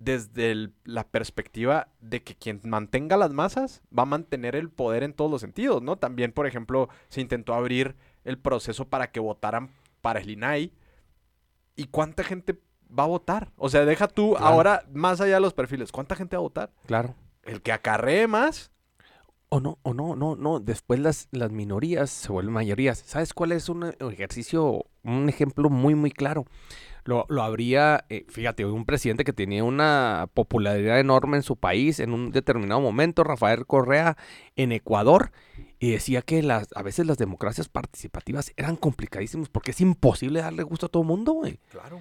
[0.00, 5.02] desde el- la perspectiva de que quien mantenga las masas va a mantener el poder
[5.04, 5.96] en todos los sentidos, ¿no?
[5.96, 7.94] También, por ejemplo, se intentó abrir
[8.24, 9.70] el proceso para que votaran
[10.00, 10.72] para el INAI.
[11.76, 12.58] ¿Y cuánta gente
[12.98, 13.52] va a votar?
[13.56, 14.46] O sea, deja tú Claro.
[14.46, 16.72] ahora, más allá de los perfiles, ¿cuánta gente va a votar?
[16.86, 17.14] Claro.
[17.44, 18.70] El que acarree más.
[19.52, 20.60] O no, o no, no, no.
[20.60, 23.02] Después las, las minorías se vuelven mayorías.
[23.04, 26.46] ¿Sabes cuál es un ejercicio, un ejemplo muy, muy claro?
[27.04, 31.98] Lo, lo habría, eh, fíjate, un presidente que tenía una popularidad enorme en su país
[31.98, 34.16] en un determinado momento, Rafael Correa,
[34.54, 35.32] en Ecuador,
[35.80, 40.62] y decía que las, a veces las democracias participativas eran complicadísimas porque es imposible darle
[40.62, 41.58] gusto a todo el mundo, güey.
[41.70, 42.00] Claro.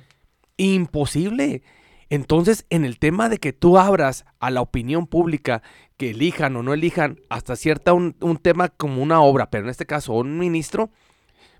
[0.57, 1.63] Imposible.
[2.09, 5.61] Entonces, en el tema de que tú abras a la opinión pública
[5.99, 9.69] que elijan o no elijan hasta cierta un, un tema como una obra, pero en
[9.69, 10.91] este caso un ministro,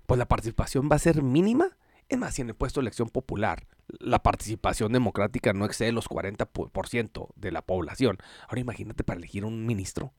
[0.06, 1.76] pues la participación va a ser mínima.
[2.08, 3.66] Es más, si en el puesto de elección popular
[3.98, 8.16] la participación democrática no excede los 40% de la población.
[8.48, 10.14] Ahora imagínate para elegir un ministro.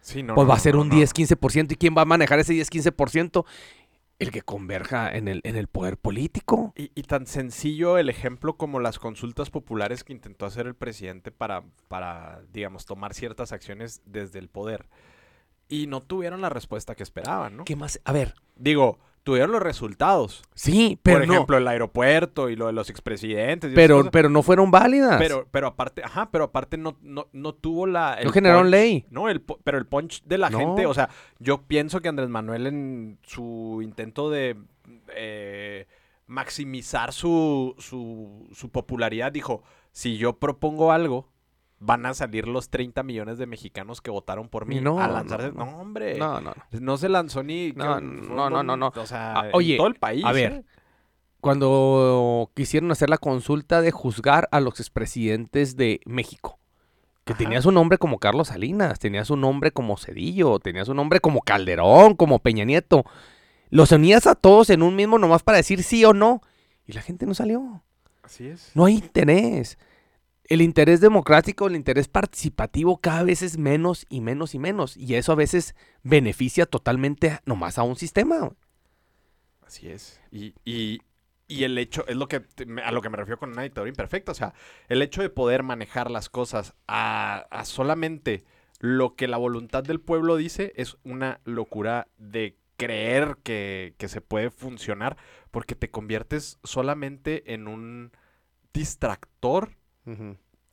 [0.00, 0.94] Sí, no, Pues no, va a ser no, un no.
[0.94, 1.72] 10-15%.
[1.72, 3.44] ¿Y quién va a manejar ese 10-15%?
[4.18, 6.72] El que converja en el, en el poder político.
[6.76, 11.30] Y, y tan sencillo el ejemplo como las consultas populares que intentó hacer el presidente
[11.30, 14.88] para, para, digamos, tomar ciertas acciones desde el poder.
[15.68, 17.64] Y no tuvieron la respuesta que esperaban, ¿no?
[17.64, 18.00] ¿Qué más?
[18.04, 20.42] A ver, Digo, tuvieron los resultados.
[20.54, 21.32] sí, pero Por no.
[21.34, 23.72] ejemplo, el aeropuerto y lo de los expresidentes.
[23.72, 25.16] y Pero, pero no fueron válidas.
[25.18, 28.14] pero, pero aparte, ajá, pero aparte no, no, no tuvo la.
[28.14, 29.06] el No generaron punch, ley.
[29.10, 30.58] No, el, pero el punch de la No.
[30.58, 31.08] gente, o sea,
[31.40, 34.56] yo pienso que Andrés Manuel en su intento de
[35.16, 35.86] eh,
[36.26, 39.62] maximizar su, su, su popularidad dijo,
[39.92, 41.28] si yo propongo algo,
[41.86, 45.52] van a salir los 30 millones de mexicanos que votaron por mí No, a lanzarse.
[45.52, 45.64] no.
[45.66, 46.16] No, hombre.
[46.18, 46.80] no, no, no.
[46.80, 47.72] No se lanzó ni...
[47.72, 48.92] No, no, no, no, no.
[48.96, 50.24] O sea, Ah, en oye, todo el país.
[50.24, 50.64] a ver, ¿eh?
[51.40, 56.58] Cuando quisieron hacer la consulta de juzgar a los expresidentes de México.
[57.24, 57.38] Que Ajá.
[57.38, 61.42] tenía su nombre como Carlos Salinas, tenía su nombre como Cedillo, tenía su nombre como
[61.42, 63.04] Calderón, como Peña Nieto.
[63.70, 66.40] Los unías a todos en un mismo nomás para decir sí o no.
[66.86, 67.82] Y la gente no salió.
[68.22, 68.70] Así es.
[68.74, 69.78] No hay interés.
[70.46, 74.96] El interés democrático, el interés participativo cada vez es menos y menos y menos.
[74.96, 78.50] Y eso a veces beneficia totalmente nomás a un sistema.
[79.66, 80.20] Así es.
[80.30, 81.00] Y, y,
[81.48, 82.42] y el hecho, es lo que
[82.84, 84.32] a lo que me refiero con una dictadura imperfecta.
[84.32, 84.52] O sea,
[84.88, 88.44] el hecho de poder manejar las cosas a, a solamente
[88.80, 94.20] lo que la voluntad del pueblo dice es una locura de creer que, que se
[94.20, 95.16] puede funcionar
[95.50, 98.12] porque te conviertes solamente en un
[98.74, 99.70] distractor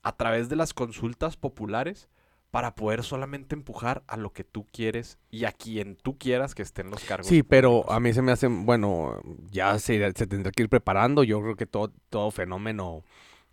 [0.04, 2.10] a través de las consultas populares
[2.52, 6.62] para poder solamente empujar a lo que tú quieres y a quien tú quieras que
[6.62, 7.28] estén los cargos.
[7.28, 11.24] Sí, pero a mí se me hace, bueno, ya se, se tendrá que ir preparando.
[11.24, 13.06] Yo creo que todo, todo fenómeno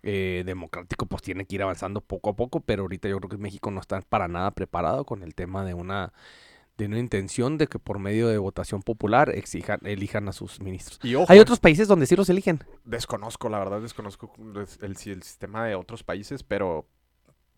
[0.03, 3.37] eh, democrático pues tiene que ir avanzando poco a poco, pero ahorita yo creo que
[3.37, 6.11] México no está para nada preparado con el tema de una
[6.79, 10.99] de una intención de que por medio de votación popular exijan, elijan a sus ministros.
[11.03, 12.63] Y ojo, Hay otros países donde sí los eligen.
[12.85, 16.87] desconozco, la verdad desconozco el, el sistema de otros países, pero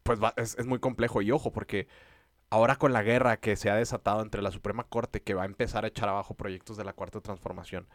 [0.03, 1.21] pues va- es, es muy complejo.
[1.21, 1.87] Y ojo, porque
[2.49, 5.45] ahora con la guerra que se ha desatado entre la Suprema Corte, que va a
[5.45, 7.87] empezar a echar abajo proyectos de la Cuarta Transformación,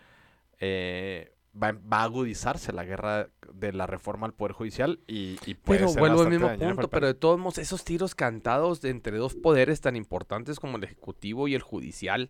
[0.61, 5.55] eh, va, va a agudizarse la guerra de la reforma al Poder Judicial y, y
[5.55, 8.91] puede Pero ser vuelvo al mismo punto, pero de todos modos, esos tiros cantados de
[8.91, 12.29] entre dos poderes tan importantes como el ejecutivo y el judicial,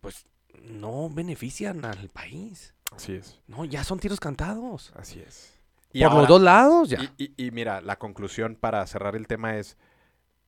[0.00, 0.26] pues
[0.62, 2.74] no benefician al país.
[2.94, 4.92] Así es, No, ya son tiros cantados.
[4.96, 5.52] así es.
[5.92, 6.98] Por los dos lados, ya.
[7.18, 9.76] Y, y- y mira, la conclusión para cerrar el tema es,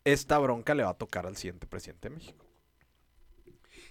[0.04, 2.45] esta bronca le va a tocar al siguiente presidente de México.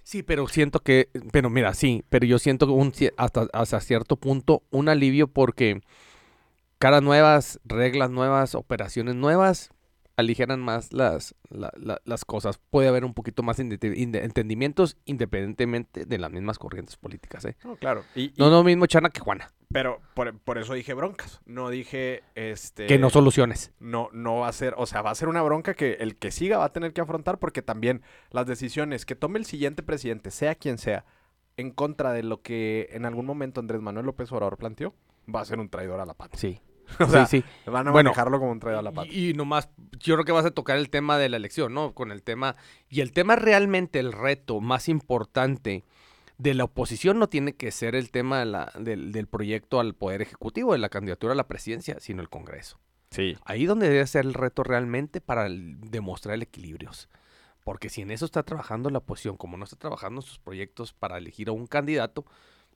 [0.06, 4.62] Sí, pero siento que, pero mira, sí, pero yo siento un, hasta, hasta cierto punto
[4.70, 5.82] un alivio porque
[6.80, 9.72] caras nuevas, reglas nuevas, operaciones nuevas
[10.18, 12.58] aligeran más las, la- la- las cosas.
[12.70, 17.46] Puede haber un poquito más entendimientos independientemente de las mismas corrientes políticas.
[17.46, 17.56] ¿eh?
[17.64, 18.04] No, claro.
[18.16, 21.42] Y, No, no mismo Chana que Juana, Pero por, por eso dije broncas.
[21.46, 22.86] No dije, este...
[22.88, 23.74] que no soluciones.
[23.80, 26.32] No, no va a ser, o sea, va a ser una bronca que el que
[26.32, 28.02] siga va a tener que afrontar porque también
[28.32, 31.06] las decisiones que tome el siguiente presidente, sea quien sea,
[31.58, 34.94] en contra de lo que en algún momento Andrés Manuel López Obrador planteó,
[35.34, 36.40] va a ser un traidor a la patria.
[36.40, 36.62] Sí,
[37.00, 37.70] O sea, sí, sí.
[37.70, 39.18] van a Bueno, manejarlo como un traidor a la patria.
[39.18, 39.70] Y, y nomás,
[40.00, 41.94] yo creo que vas a tocar el tema de la elección, ¿no?
[41.94, 42.56] Con el tema.
[42.90, 45.84] Y el tema realmente, el reto más importante
[46.38, 49.94] de la oposición no tiene que ser el tema de la- del, del proyecto al
[49.96, 52.78] Poder Ejecutivo, de la candidatura a la presidencia, sino el Congreso.
[53.12, 53.38] Sí.
[53.46, 56.92] Ahí donde debe ser el reto realmente para el- demostrar el equilibrio.
[57.64, 60.94] Porque si en eso está trabajando la oposición, como no está trabajando en sus proyectos
[60.94, 62.26] para elegir a un candidato,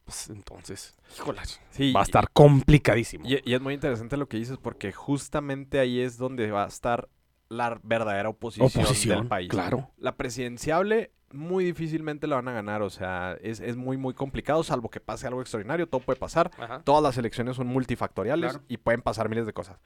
[0.06, 1.42] pues entonces, híjole,
[1.72, 3.26] Sí, va a estar complicadísimo.
[3.28, 6.68] Y, y es muy interesante lo que dices porque justamente ahí es donde va a
[6.68, 7.10] estar
[7.48, 9.50] la verdadera oposición, del país.
[9.50, 9.90] claro.
[9.98, 14.64] La presidenciable muy difícilmente la van a ganar, o sea, es, es muy, muy complicado,
[14.64, 16.50] salvo que pase algo extraordinario, todo puede pasar.
[16.58, 16.82] Ajá.
[16.84, 18.66] Todas las elecciones son multifactoriales Claro.
[18.68, 19.80] y pueden pasar miles de cosas.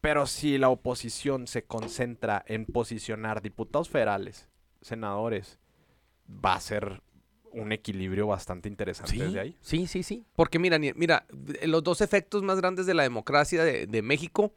[0.00, 4.48] Pero si la oposición se concentra en posicionar diputados federales,
[4.80, 5.58] senadores,
[6.28, 7.02] va a ser
[7.54, 9.56] un equilibrio bastante interesante Sí, desde ahí.
[9.60, 10.24] sí, sí, sí.
[10.34, 11.26] Porque mira, mira,
[11.64, 14.52] los dos efectos más grandes de la democracia de, de México,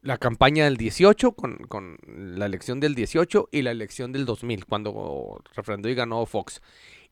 [0.00, 4.64] la campaña del 18, con, con la elección del 18 y la elección del 2000,
[4.66, 6.60] cuando refrendó y ganó Fox.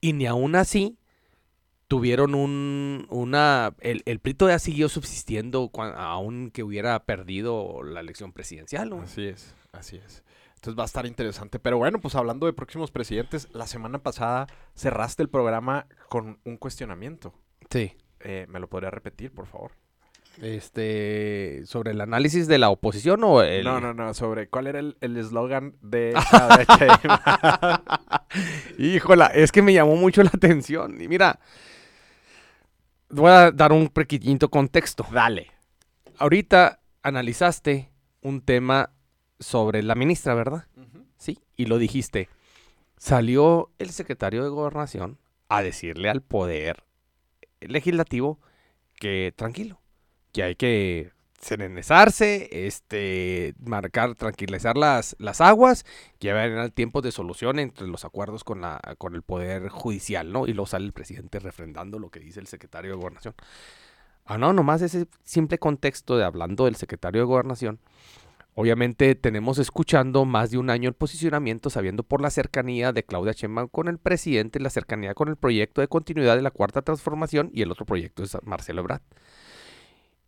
[0.00, 0.96] Y ni aún así
[1.88, 8.32] tuvieron un, una, el, el PRI todavía siguió subsistiendo aun que hubiera perdido la elección
[8.32, 8.90] presidencial.
[8.90, 9.02] ¿no?
[9.02, 10.22] Así es, así es.
[10.60, 11.58] Entonces va a estar interesante.
[11.58, 16.58] Pero bueno, pues hablando de próximos presidentes, la semana pasada cerraste el programa con un
[16.58, 17.32] cuestionamiento.
[17.70, 17.96] Sí.
[18.20, 19.72] Eh, ¿Me lo podría repetir, por favor?
[20.42, 23.64] Este, sobre el análisis de la oposición o el...
[23.64, 27.78] No, no, no, sobre cuál era el el eslogan de Claudia Sheinbaum.
[28.76, 31.00] Híjola, es que me llamó mucho la atención.
[31.00, 31.40] Y mira,
[33.08, 35.06] voy a dar un pequeñito contexto.
[35.10, 35.50] Dale.
[36.18, 37.90] Ahorita analizaste
[38.20, 38.90] un tema
[39.40, 40.66] sobre la ministra, ¿verdad?
[41.16, 42.28] Sí, y lo dijiste.
[42.96, 45.18] Salió el secretario de Gobernación
[45.48, 46.84] a decirle al poder
[47.60, 48.38] legislativo
[48.94, 49.80] que tranquilo,
[50.32, 55.86] que hay que serenizarse, este, marcar, tranquilizar las, las aguas,
[56.18, 59.68] que va a haber tiempos de solución entre los acuerdos con, la, con el poder
[59.70, 60.46] judicial, ¿no?
[60.46, 63.34] Y luego sale el presidente refrendando lo que dice el secretario de Gobernación.
[64.26, 67.80] Ah, no, nomás ese simple contexto de hablando del secretario de Gobernación.
[68.54, 73.32] Obviamente tenemos escuchando más de un año el posicionamiento, sabiendo por la cercanía de Claudia
[73.32, 77.50] Sheinbaum con el presidente, la cercanía con el proyecto de continuidad de la Cuarta Transformación
[77.54, 79.02] y el otro proyecto es Marcelo Ebrard.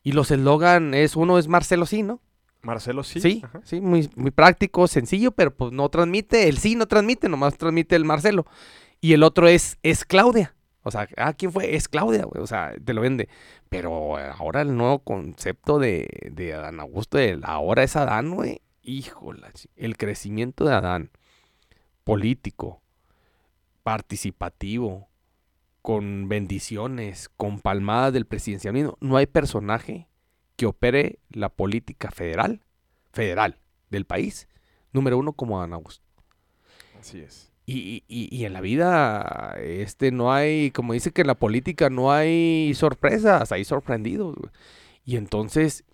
[0.02, 2.20] Y los eslogan es, uno es Marcelo sí, ¿no?
[2.62, 3.20] Marcelo, sí.
[3.20, 3.60] Sí, Ajá.
[3.64, 7.96] sí, muy, muy práctico, sencillo, pero pues no transmite, el sí no transmite, nomás transmite
[7.96, 8.46] el Marcelo.
[9.00, 10.54] Y el otro es, es Claudia.
[10.82, 11.74] O sea, ah, ¿quién fue?
[11.76, 12.42] Es Claudia, güey.
[12.42, 13.28] O sea, te lo vende.
[13.68, 18.60] Pero ahora el nuevo concepto de, de Adán Augusto, ahora es Adán, güey.
[18.82, 21.10] Híjola, el crecimiento de Adán,
[22.02, 22.82] político,
[23.84, 25.08] participativo,
[25.82, 28.96] con bendiciones, con palmadas del presidencialismo.
[29.00, 30.08] No hay personaje
[30.56, 32.64] que opere la política federal,
[33.12, 33.58] federal
[33.90, 34.48] del país,
[34.92, 36.04] número uno como Adán Augusto.
[36.98, 37.51] Así es.
[37.64, 41.90] Y, y- y en la vida, este, no hay, como dice que en la política
[41.90, 44.34] no hay sorpresas, hay sorprendidos.
[44.36, 44.50] güey.
[45.04, 45.84] Y entonces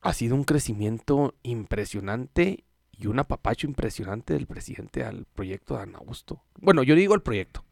[0.00, 5.94] ha sido un crecimiento impresionante y un apapacho impresionante del presidente al proyecto de Adán
[5.96, 6.42] Augusto.
[6.60, 7.64] Bueno, yo digo el proyecto.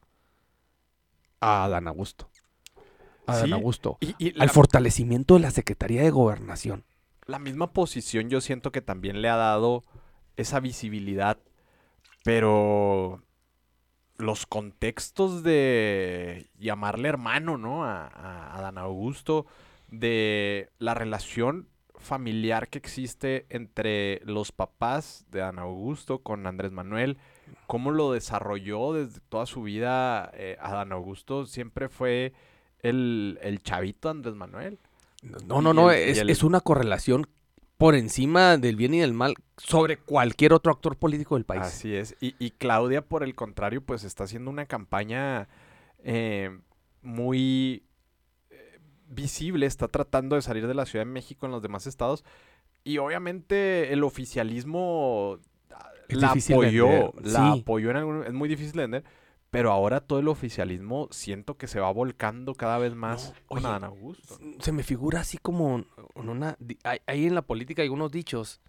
[1.41, 2.29] A Adán Augusto.
[3.27, 3.97] A Sí, Augusto.
[4.01, 6.85] Y, y la, Al fortalecimiento de la Secretaría de Gobernación.
[7.27, 9.85] la misma posición yo siento que también le ha dado
[10.37, 11.39] esa visibilidad,
[12.25, 13.23] pero
[14.21, 17.85] los contextos de llamarle hermano, ¿no?
[17.85, 19.47] A, a, a Dan Augusto,
[19.89, 21.67] de la relación
[21.99, 27.19] familiar que existe entre los papás de Dan Augusto con Andrés Manuel,
[27.67, 32.33] cómo lo desarrolló desde toda su vida eh, Adán Augusto, siempre fue
[32.83, 34.79] el, el chavito Andrés Manuel.
[35.47, 37.27] No, no, no, el- es, el- es una correlación
[37.81, 41.63] por encima del bien y del mal sobre cualquier otro actor político del país.
[41.63, 42.15] Así es.
[42.21, 45.49] Y, y Claudia, por el contrario, pues está haciendo una campaña
[46.05, 46.59] eh,
[47.01, 47.83] muy
[48.51, 49.65] eh, visible.
[49.65, 52.23] Está tratando de salir de la Ciudad de México en los demás estados.
[52.85, 55.39] Y obviamente el oficialismo
[55.71, 57.15] ah, Es la apoyó.
[57.23, 57.61] La sí.
[57.63, 59.05] apoyó en algún- Es muy difícil de vender.
[59.51, 63.67] Pero ahora todo el oficialismo siento que se va volcando cada vez más No, con
[63.67, 64.39] Adán Augusto.
[64.61, 65.85] Se me figura así como
[66.15, 66.57] en una...
[66.85, 68.61] hay- Ahí en la política hay unos dichos,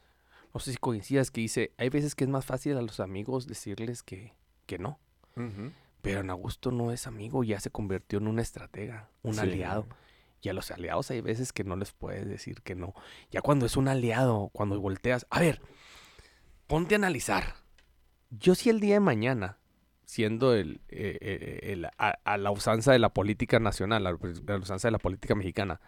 [0.53, 3.45] no sé si coincidas, que dice, hay veces que es más fácil a los amigos
[3.47, 4.33] decirles que,
[4.65, 4.99] que no.
[6.01, 9.39] Pero en Augusto no es amigo, ya se convirtió en un estratega, un Sí.
[9.41, 9.87] aliado.
[10.41, 12.95] Y a los aliados hay veces que no les puedes decir que no.
[13.29, 15.27] Ya cuando es un aliado, cuando volteas.
[15.29, 15.61] A ver,
[16.65, 17.53] ponte a analizar.
[18.31, 19.59] Yo si el día de mañana,
[20.11, 24.57] siendo el, eh, eh, el- a, a la usanza de la política nacional, a la
[24.57, 25.79] usanza de la política mexicana,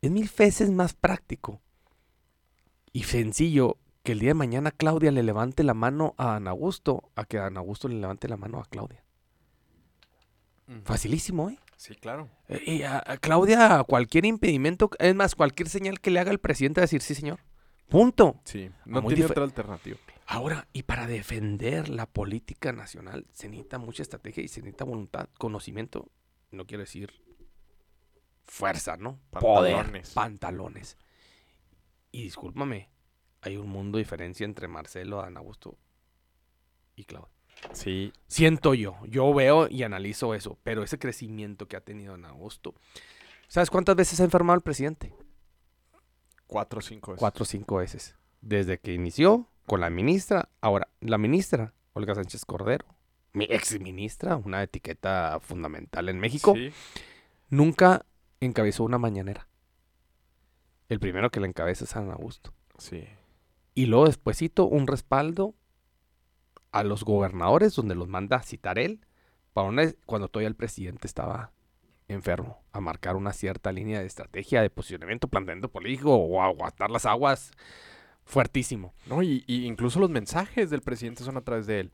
[0.00, 1.60] es mil veces más práctico
[2.92, 7.10] y sencillo que el día de mañana Claudia le levante la mano a Ana Augusto
[7.16, 9.02] a que Ana Augusto le levante la mano a Claudia.
[10.84, 11.58] Facilísimo, ¿eh?
[11.76, 12.28] Sí, claro.
[12.48, 16.38] Eh, Y a, a Claudia, cualquier impedimento, es más, cualquier señal que le haga el
[16.38, 17.40] presidente a decir sí, señor.
[17.88, 18.36] Punto.
[18.44, 18.70] Sí.
[18.84, 19.96] No tiene otra alternativa.
[20.26, 25.28] Ahora, y para defender la política nacional se necesita mucha estrategia y se necesita voluntad,
[25.38, 26.10] conocimiento,
[26.50, 27.12] no quiero decir
[28.44, 29.20] fuerza, ¿no?
[29.30, 30.10] Poder, Pantalones.
[30.14, 30.98] pantalones.
[32.10, 32.90] Y discúlpame,
[33.40, 35.78] hay un mundo de diferencia entre Marcelo, Ana Augusto
[36.96, 37.30] y Claudia.
[37.72, 38.12] Sí.
[38.26, 42.74] Siento yo, yo veo y analizo eso, pero ese crecimiento que ha tenido Ana Augusto.
[43.48, 45.14] ¿Sabes cuántas veces ha enfermado el presidente?
[46.46, 47.20] Cuatro o cinco veces.
[47.20, 48.16] Cuatro o cinco veces.
[48.40, 52.86] Desde que inició con la ministra, ahora, la ministra, Olga Sánchez Cordero,
[53.32, 56.72] mi ex ministra, una etiqueta fundamental en México, Sí.
[57.50, 58.06] nunca
[58.40, 59.48] encabezó una mañanera.
[60.88, 62.52] El primero que la encabeza es Ana Augusto.
[62.78, 63.04] Sí.
[63.74, 65.54] Y luego despuesito un respaldo
[66.72, 69.04] a los gobernadores donde los manda a citar él
[69.52, 71.52] para una- cuando todavía el presidente estaba
[72.08, 77.04] enfermo a marcar una cierta línea de estrategia, de posicionamiento, planteamiento político o aguantar las
[77.04, 77.50] aguas
[78.26, 78.92] fuertísimo.
[79.06, 81.92] No, y, y incluso los mensajes del presidente son a través de él.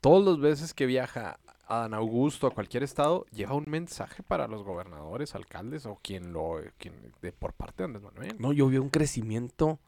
[0.00, 4.48] Todas las veces que viaja a Dan Augusto, a cualquier estado, lleva un mensaje para
[4.48, 8.36] los gobernadores, alcaldes o quien lo, quien, de, por parte de Andrés Manuel.
[8.38, 9.78] No, yo vi un crecimiento.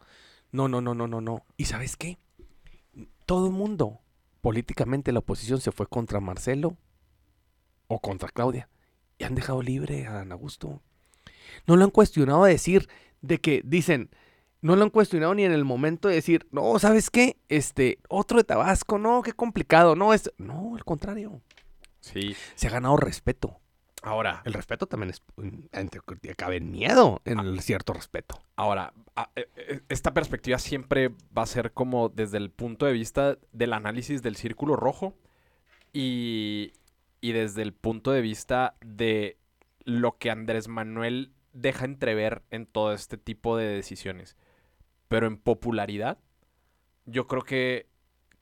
[0.52, 1.44] No, no, no, no, no, no.
[1.56, 2.18] ¿Y sabes qué?
[3.24, 4.00] Todo el mundo,
[4.42, 6.76] políticamente la oposición se fue contra Marcelo
[7.86, 8.68] o contra Claudia.
[9.16, 10.82] Y han dejado libre a Dan Augusto.
[11.66, 12.88] No lo han cuestionado a decir
[13.22, 14.10] de que dicen,
[14.62, 17.36] no lo han cuestionado ni en el momento de decir, no, ¿sabes qué?
[17.48, 21.40] Este, otro de Tabasco, no, qué complicado, no, es, no, al contrario.
[22.00, 22.34] Sí.
[22.54, 23.58] Se ha ganado respeto.
[24.02, 25.22] Ahora, El respeto también es,
[26.36, 28.38] cabe miedo en el cierto respeto.
[28.56, 32.92] ahora, a- e- e- esta perspectiva siempre va a ser como desde el punto de
[32.92, 35.14] vista del análisis del círculo rojo
[35.92, 36.72] y,
[37.20, 39.36] y desde el punto de vista de
[39.84, 44.36] lo que Andrés Manuel deja entrever en todo este tipo de decisiones.
[45.10, 46.18] Pero en popularidad,
[47.04, 47.88] yo creo que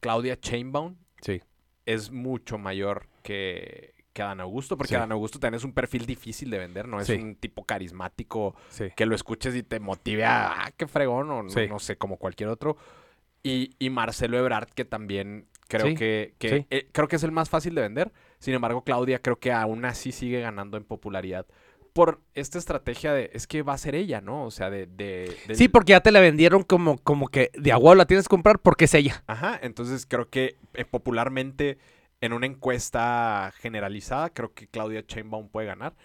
[0.00, 1.40] Claudia Chainbaum Sí.
[1.86, 4.94] es mucho mayor que, que Adán Augusto, porque Sí.
[4.96, 7.14] Adán Augusto también es un perfil difícil de vender, no es Sí.
[7.14, 8.54] un tipo carismático
[8.94, 12.18] que lo escuches y te motive a, ah, qué fregón, o no, no sé, como
[12.18, 12.76] cualquier otro.
[13.42, 17.74] Y, y Marcelo Ebrard, que también creo que, eh, creo que es el más fácil
[17.74, 18.12] de vender.
[18.40, 21.46] Sin embargo, Claudia creo que aún así sigue ganando en popularidad.
[21.98, 24.44] Por esta estrategia de, es que va a ser ella, ¿no?
[24.44, 25.36] O sea, de...
[25.52, 28.60] Sí, porque ya te la vendieron como, como que de agua la tienes que comprar
[28.60, 29.24] porque es ella.
[29.26, 31.78] Ajá, entonces creo que eh, popularmente
[32.20, 35.96] en una encuesta generalizada, creo que Claudia Chainbaum puede ganar.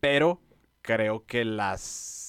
[0.00, 0.42] Pero
[0.82, 2.25] creo que las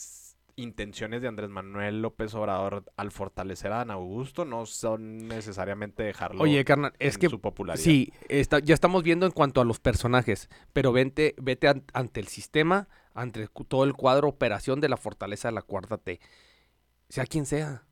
[0.58, 6.42] intenciones de Andrés Manuel López Obrador al fortalecer a Dan Augusto no son necesariamente dejarlo
[6.44, 7.82] Oye, carnal, es en que su popularidad.
[7.84, 12.20] sí, está- ya estamos viendo en cuanto a los personajes, pero vente, vete an- ante
[12.20, 16.20] el sistema, ante todo el cuadro operación de la fortaleza de la cuarta T.
[17.10, 17.86] Sea quien sea,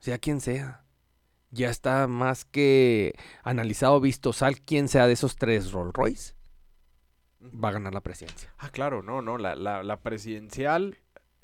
[0.00, 0.84] sea quien sea.
[1.50, 6.34] Ya está más que analizado, visto, sal quien sea de esos tres Rolls Royce,
[7.40, 8.52] va a ganar la presidencia.
[8.58, 10.98] Ah, claro, no, no, la, la, la presidencial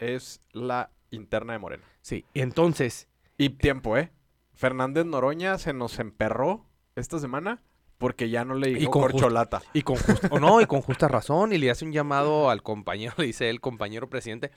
[0.05, 1.85] es la interna de Morena.
[2.03, 4.11] Sí, entonces, Y tiempo, ¿eh?
[4.55, 7.63] Fernández Noroña se nos emperró esta semana
[7.99, 9.63] porque ya no le dijo con justo- corcholata.
[9.73, 13.15] Y con justa, no, y con justa razón, y le hace un llamado al compañero,
[13.19, 14.51] le dice el compañero presidente,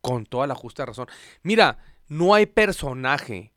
[0.00, 1.06] con toda la justa razón.
[1.42, 1.78] Mira,
[2.08, 3.52] no hay personaje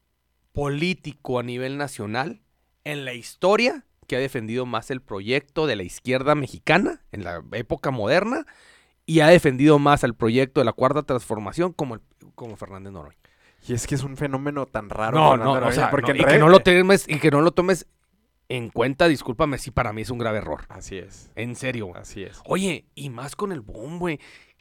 [0.51, 2.41] político a nivel nacional
[2.83, 7.41] en la historia que ha defendido más el proyecto de la izquierda mexicana en la
[7.53, 8.45] época moderna
[9.05, 12.01] y ha defendido más al proyecto de la cuarta transformación como, el-
[12.35, 13.17] como Fernández Noroña.
[13.67, 15.17] Y es que es un fenómeno tan raro.
[15.17, 17.41] No, Fernando no, o sea, porque no, y, que no lo tomes, y que no
[17.41, 17.87] lo tomes
[18.49, 20.65] en cuenta, discúlpame, si para mí es un grave error.
[20.69, 21.91] Así es, En serio.
[21.95, 22.41] así es.
[22.45, 24.19] Oye, y más con el boom, güey.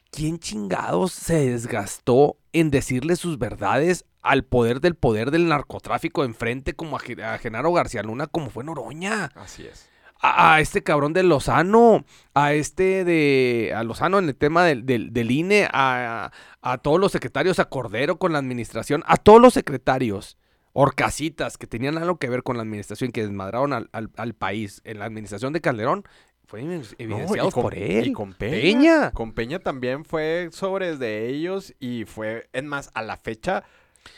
[0.09, 6.73] ¿Quién chingados se desgastó en decirle sus verdades al poder del poder del narcotráfico enfrente
[6.73, 9.31] como a Genaro García Luna como fue Noroña?
[9.35, 9.89] Así es.
[10.25, 13.73] A, a este cabrón de Lozano, a este de...
[13.75, 17.65] a Lozano en el tema del, del, del INE, a, a todos los secretarios, a
[17.65, 20.37] Cordero con la administración, a todos los secretarios.
[20.71, 24.81] Orcasitas que tenían algo que ver con la administración, que desmadraron al, al- al país
[24.85, 26.03] en la administración de Calderón,
[26.51, 26.57] No,
[26.97, 28.07] evidenciados con- por él.
[28.07, 28.61] Y con Peña.
[28.61, 29.11] Peña.
[29.11, 33.63] Con Peña también fue sobre de ellos y fue, es más, a la fecha,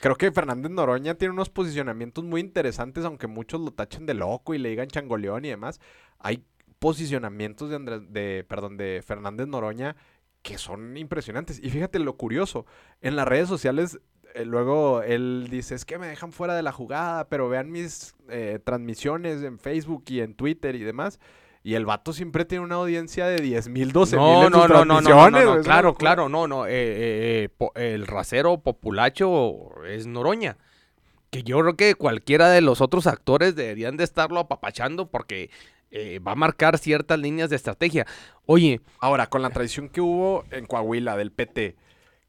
[0.02, 4.54] creo que Fernández Noroña tiene unos posicionamientos muy interesantes, aunque muchos lo tachen de loco
[4.54, 5.80] y le digan changoleón y demás.
[6.20, 6.44] Hay
[6.80, 9.96] posicionamientos de, Andrés, de, perdón, de Fernández Noroña
[10.42, 11.60] que son impresionantes.
[11.62, 12.66] Y fíjate lo curioso,
[13.02, 14.00] en las redes sociales
[14.36, 18.16] eh, luego él dice, es que me dejan fuera de la jugada, pero vean mis
[18.28, 21.20] eh, transmisiones en Facebook y en Twitter y demás.
[21.68, 24.86] Y el vato siempre tiene una audiencia de 10 mil, 12 mil No, no, no,
[24.86, 30.58] no, no, claro, claro, no, no, eh, eh, eh, po- el rasero populacho es Noroña,
[31.32, 35.50] que yo creo que cualquiera de los otros actores deberían de estarlo apapachando porque
[35.90, 38.06] eh, va a marcar ciertas líneas de estrategia.
[38.46, 41.76] Oye, Ahora, con la traición que hubo en Coahuila del PT,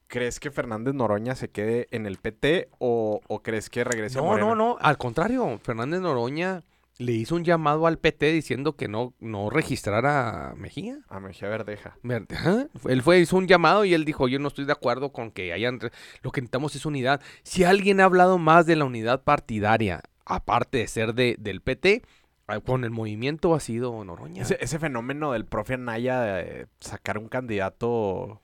[0.07, 4.23] ¿crees que Fernández Noroña se quede en el PT o, o crees que regrese a
[4.23, 6.63] no, no, no, al contrario, Fernández Noroña
[6.99, 10.99] le hizo un llamado al PT diciendo que no, no registrara a Mejía.
[11.09, 11.99] A Mejía Verdeja.
[12.03, 12.69] Ver- ajá.
[12.89, 15.53] Él fue, hizo un llamado y él dijo, yo no estoy de acuerdo con que
[15.53, 15.79] hayan...
[16.23, 17.21] Lo que necesitamos es unidad.
[17.43, 22.03] Si alguien ha hablado más de la unidad partidaria, aparte de ser de, del PT,
[22.47, 24.43] ah, con el movimiento ha sido Noroña.
[24.43, 28.41] Ese, ese fenómeno del profe Anaya de sacar un candidato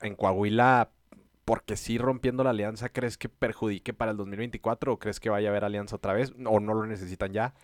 [0.00, 0.90] en Coahuila
[1.44, 5.48] porque sí rompiendo la alianza, ¿crees que perjudique para el 2024 o crees que vaya
[5.48, 7.54] a haber alianza otra vez o no lo necesitan ya?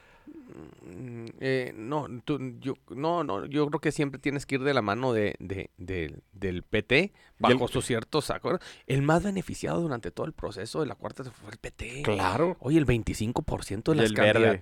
[0.83, 4.75] Mm, Eh, no, tú- yo, no, no, yo creo que siempre tienes que ir de
[4.75, 8.59] la mano de, de- de- del PT bajo el- su cierto saco.
[8.87, 12.03] El más beneficiado durante todo el proceso de la cuarta fue el PT.
[12.03, 12.57] Claro.
[12.61, 14.13] Oye, el 25% de las
[14.43, 14.59] verde.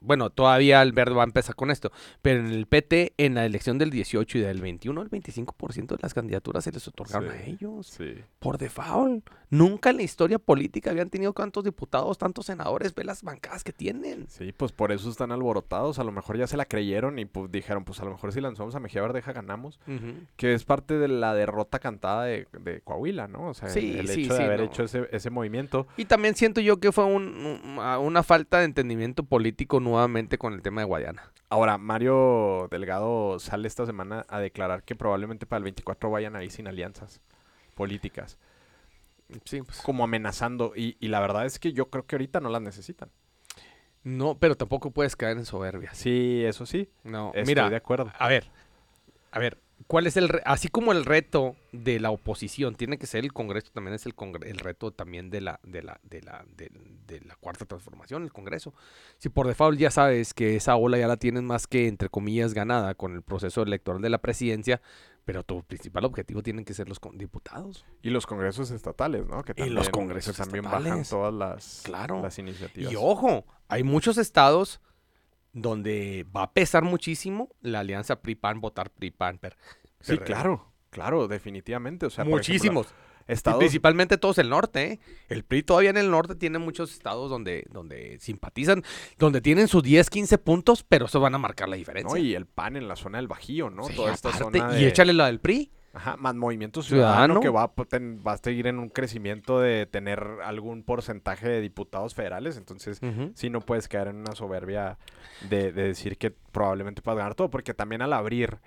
[0.00, 1.90] Bueno, todavía verde va a empezar con esto,
[2.22, 5.98] pero en el PT, en la elección del 18 y del 21, el 25% de
[6.02, 8.14] las candidaturas se les otorgaron a ellos Sí.
[8.38, 9.28] por default.
[9.48, 13.72] Nunca en la historia política habían tenido tantos diputados, tantos senadores, ve las bancadas que
[13.72, 14.26] tienen.
[14.28, 15.98] Sí, pues por eso están alborotados.
[16.00, 18.40] A lo mejor ya se la creyeron y pues dijeron, pues a lo mejor si
[18.40, 19.78] lanzamos a Mejía Verdeja ganamos.
[20.36, 23.48] Que es parte de la derrota cantada de, de Coahuila, ¿no?
[23.50, 24.66] O sea, Sí, el sí, hecho de sí, haber no.
[24.66, 25.86] hecho ese, ese movimiento.
[25.96, 30.38] Y también siento yo que fue un- un- a- una falta de entendimiento político nuevamente
[30.38, 31.30] con el tema de Guayana.
[31.48, 36.50] Ahora, Mario Delgado sale esta semana a declarar que probablemente para el 24 vayan ahí
[36.50, 37.20] sin alianzas
[37.76, 38.38] políticas,
[39.44, 39.80] Sí, pues.
[39.82, 40.72] como amenazando.
[40.76, 43.10] Y, y la verdad es que yo creo que ahorita no las necesitan.
[44.04, 45.92] No, pero tampoco puedes caer en soberbia.
[45.94, 46.88] Sí, eso sí.
[47.02, 48.12] No, Estoy mira, de acuerdo.
[48.16, 48.48] a ver,
[49.32, 49.58] a ver,
[49.88, 53.32] ¿cuál es el re- así como el reto de la oposición tiene que ser el
[53.32, 56.70] Congreso, también es el congre- el reto también de la de la de la de,
[57.08, 58.72] de la cuarta transformación, el Congreso.
[59.18, 62.54] Si por default ya sabes que esa ola ya la tienes más que entre comillas
[62.54, 64.80] ganada con el proceso electoral de la presidencia,
[65.26, 67.84] pero tu principal objetivo tienen que ser los diputados.
[68.00, 69.42] Y los congresos estatales, ¿no?
[69.42, 72.22] Que Y los también- congresos que también bajan todas las, Claro.
[72.22, 72.90] las iniciativas.
[72.92, 74.80] Y ojo, hay muchos estados
[75.52, 79.38] donde va a pesar muchísimo la alianza PRI-PAN, votar PRI-PAN.
[79.38, 79.56] per-
[80.00, 82.06] Sí, claro, claro, definitivamente.
[82.06, 82.86] O sea, por ejemplo,
[83.56, 85.00] Y principalmente todos el norte, ¿eh?
[85.28, 88.84] El PRI todavía en el norte tiene muchos estados donde, donde simpatizan,
[89.18, 92.16] donde tienen sus 10, 15 puntos, pero eso van a marcar la diferencia.
[92.18, 92.24] ¿no?
[92.24, 93.84] Y el PAN en la zona del Bajío, ¿no?
[93.84, 95.72] Sí, Toda esta aparte, zona Y de- échale la del PRI.
[95.92, 97.40] Ajá, más Movimiento Ciudadano.
[97.40, 101.48] Ciudadano, que va a, ten- va a seguir en un crecimiento de tener algún porcentaje
[101.48, 102.58] de diputados federales.
[102.58, 103.00] Entonces,
[103.34, 104.98] sí no puedes caer en una soberbia
[105.48, 108.58] de, de decir que probablemente puedas ganar todo, porque también al abrir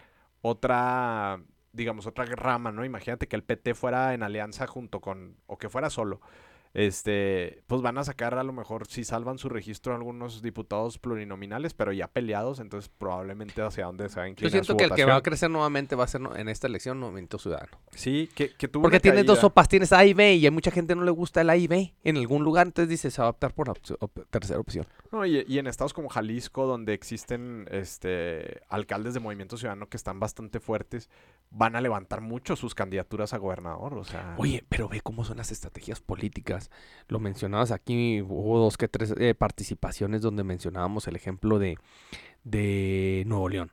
[0.42, 1.40] otra,
[1.72, 2.86] digamos, otra rama, ¿no?
[2.86, 6.22] Imagínate que el PT fuera en alianza junto con, o que fuera solo.
[6.74, 11.74] Este, pues van a sacar a lo mejor si salvan su registro algunos diputados plurinominales,
[11.74, 14.84] pero ya peleados, entonces probablemente hacia dónde se va a Yo inclinar siento su que
[14.84, 17.72] el que va a crecer nuevamente va a ser en esta elección Movimiento Ciudadano.
[17.96, 20.70] Sí, que, que tuvo Porque tienes dos sopas, tienes A y B, y a mucha
[20.70, 23.28] gente no le gusta el A y B en algún lugar, entonces dice, se va
[23.28, 24.86] a optar por la opci- op- tercera opción.
[25.12, 29.98] No, y, y en estados como Jalisco, donde existen este alcaldes de Movimiento Ciudadano que
[29.98, 31.10] están bastante fuertes,
[31.50, 33.96] van a levantar mucho sus candidaturas a gobernador.
[33.96, 36.59] O sea, Oye, pero ve cómo son las estrategias políticas.
[37.08, 41.78] Lo mencionabas aquí, hubo dos que tres eh, participaciones donde mencionábamos el ejemplo de,
[42.44, 43.72] de Nuevo León,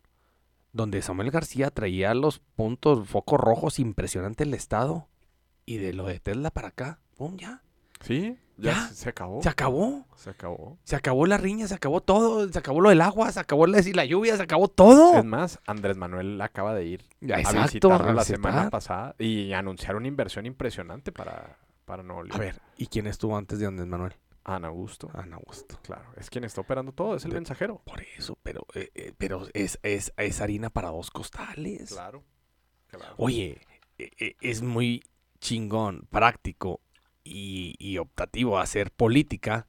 [0.72, 5.08] donde Samuel García traía los puntos, focos rojos impresionante el estado,
[5.64, 7.36] y de lo de Tesla para acá, ¡pum!
[7.36, 7.62] ya,
[8.00, 8.88] sí, ya, Ya.
[8.88, 9.42] Se, acabó.
[9.42, 10.06] se acabó.
[10.16, 10.78] Se acabó.
[10.84, 13.82] Se acabó la riña, se acabó todo, se acabó lo del agua, se acabó la,
[13.92, 15.18] la lluvia, se acabó todo.
[15.18, 18.36] Es más, Andrés Manuel acaba de ir Ya, a visitarlo a la visitar.
[18.36, 22.36] semana pasada y anunciar una inversión impresionante para, para Nuevo León.
[22.36, 24.12] A ver, ¿y quién estuvo antes de Andrés Manuel?
[24.44, 25.10] Ana Augusto.
[25.14, 25.78] Ana Augusto.
[25.82, 27.80] Claro, es quien está operando todo, es el De- mensajero.
[27.84, 31.90] Por eso, pero, eh, eh, pero es, es, es harina para dos costales.
[31.92, 32.22] Claro.
[32.88, 33.14] claro.
[33.16, 33.60] Oye,
[33.98, 35.02] eh, eh, es muy
[35.40, 36.80] chingón, práctico
[37.24, 39.66] y, y optativo hacer política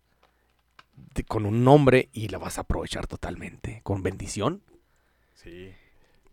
[0.93, 4.61] de- con un nombre y la vas a aprovechar totalmente, con bendición.
[5.33, 5.71] Sí,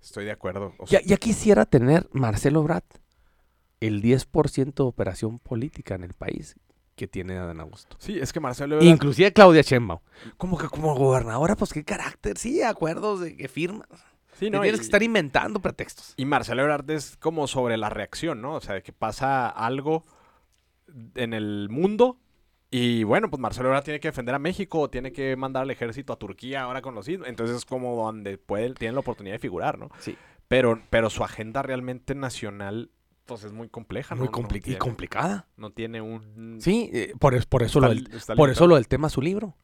[0.03, 0.75] estoy de acuerdo.
[0.79, 2.85] O Ya, ya quisiera tener Marcelo Brat
[3.87, 6.57] el 10% de operación política en el país
[6.97, 7.97] que tiene Adán Augusto.
[7.99, 9.99] sí, es que Marcelo Ebrard- Inclusive Claudia Sheinbaum.
[10.37, 13.87] Como que como gobernadora, pues qué carácter, sí, acuerdos de que firma.
[14.39, 16.15] Sí, no, tienes y- que estar inventando pretextos.
[16.17, 18.55] Y Marcelo Ebrard es como sobre la reacción, ¿no?
[18.55, 20.05] O sea, de que pasa algo
[21.15, 22.19] en el mundo
[22.71, 25.71] y bueno, pues Marcelo Ebrard tiene que defender a México o tiene que mandar al
[25.71, 27.29] ejército a Turquía ahora con los ismos.
[27.29, 29.91] Entonces es como donde puede, tiene la oportunidad de figurar, ¿no?
[29.99, 30.17] Sí.
[30.49, 32.91] Pero, pero su agenda realmente nacional,
[33.27, 34.33] pues es muy compleja, Muy ¿no?
[34.33, 35.47] compli- no y complicada.
[35.57, 36.59] No tiene un...
[36.61, 39.21] Sí, eh, por, es- por eso, está- lo del, por eso lo del tema su
[39.23, 39.57] libro.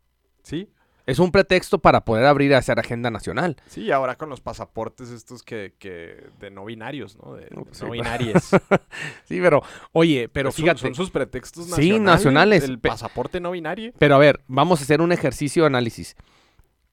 [0.43, 0.71] Sí,
[1.07, 3.57] Es un pretexto para poder abrir a hacer agenda nacional.
[3.67, 7.35] sí, ahora con los pasaportes estos que, que de no binarios, ¿no?
[7.35, 8.51] De, No, de sí, no pero- binaries.
[9.25, 10.81] Sí, pero, oye, pero Son- fíjate.
[10.81, 12.01] Son sus pretextos Sí, nacionales.
[12.03, 13.93] nacionales, El pasaporte no binario.
[13.99, 16.17] Pero a ver, vamos a hacer un ejercicio de análisis.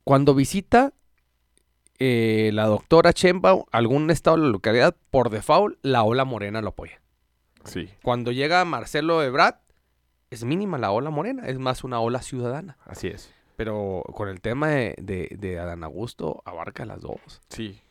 [0.04, 0.94] Cuando visita
[2.00, 6.70] eh, la doctora Chembao algún estado de la localidad, por default, la ola morena lo
[6.70, 7.02] apoya.
[7.64, 9.56] Sí, Cuando llega Marcelo Ebrard,
[10.30, 12.78] es mínima la ola morena, es más una ola ciudadana.
[12.86, 13.34] así es.
[13.58, 17.42] Pero con el tema de, de, de Adán Augusto, abarca las dos.
[17.50, 17.82] Sí.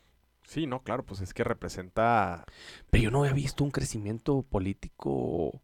[0.44, 2.44] Sí, no, claro, pues es que representa.
[2.90, 5.60] Pero yo no había visto un crecimiento político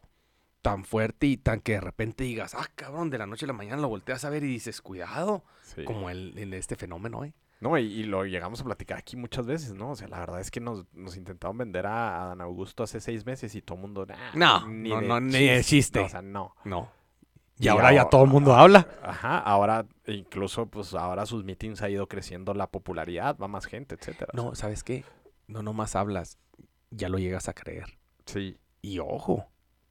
[0.61, 3.53] tan fuerte y tan que de repente digas, ah, cabrón, de la noche a la
[3.53, 5.85] mañana lo volteas a ver y dices, cuidado, Sí.
[5.85, 7.33] como el, en este fenómeno, ¿eh?
[7.63, 9.91] No, y, y lo llegamos a platicar aquí muchas veces, ¿no?
[9.93, 13.01] O sea, la verdad es que nos, nos intentaron vender a, a Dan Augusto hace
[13.01, 16.01] seis meses y todo el mundo, "Nah, No, no, no, ni de chiste.
[16.01, 16.55] No, o sea, no.
[16.65, 16.91] No.
[17.59, 18.89] Y, Y ahora ya ahora- todo el mundo habla.
[19.03, 23.95] Ajá, ahora incluso, pues ahora sus meetings ha ido creciendo la popularidad, va más gente,
[23.95, 24.33] etcétera.
[24.35, 25.05] o No, ¿sabes qué?
[25.47, 26.39] No nomás hablas,
[26.91, 27.97] ya lo llegas a creer.
[28.27, 29.47] sí, Y ojo,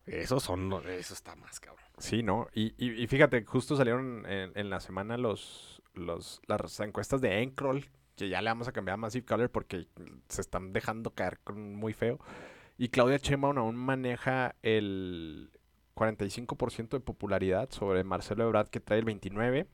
[0.06, 1.86] esos son, eso está más cabrón.
[2.00, 2.48] sí, ¿no?
[2.54, 7.42] Y, y, y fíjate, justo salieron en, en la semana los, los, las encuestas de
[7.42, 9.88] Encroll, que ya le vamos a cambiar a Massive Color porque
[10.30, 12.20] se están dejando caer con muy feo.
[12.78, 15.52] Y Claudia Sheinbaum aún maneja el
[15.96, 19.68] 45% de popularidad sobre Marcelo Ebrard que trae el 29%.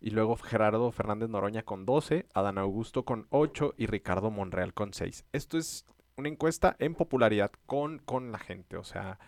[0.00, 4.94] Y luego Gerardo Fernández Noroña con 12, Adán Augusto con 8 y Ricardo Monreal con
[4.94, 5.24] 6.
[5.32, 8.76] Esto es una encuesta en popularidad con, con la gente.
[8.76, 9.18] O sea,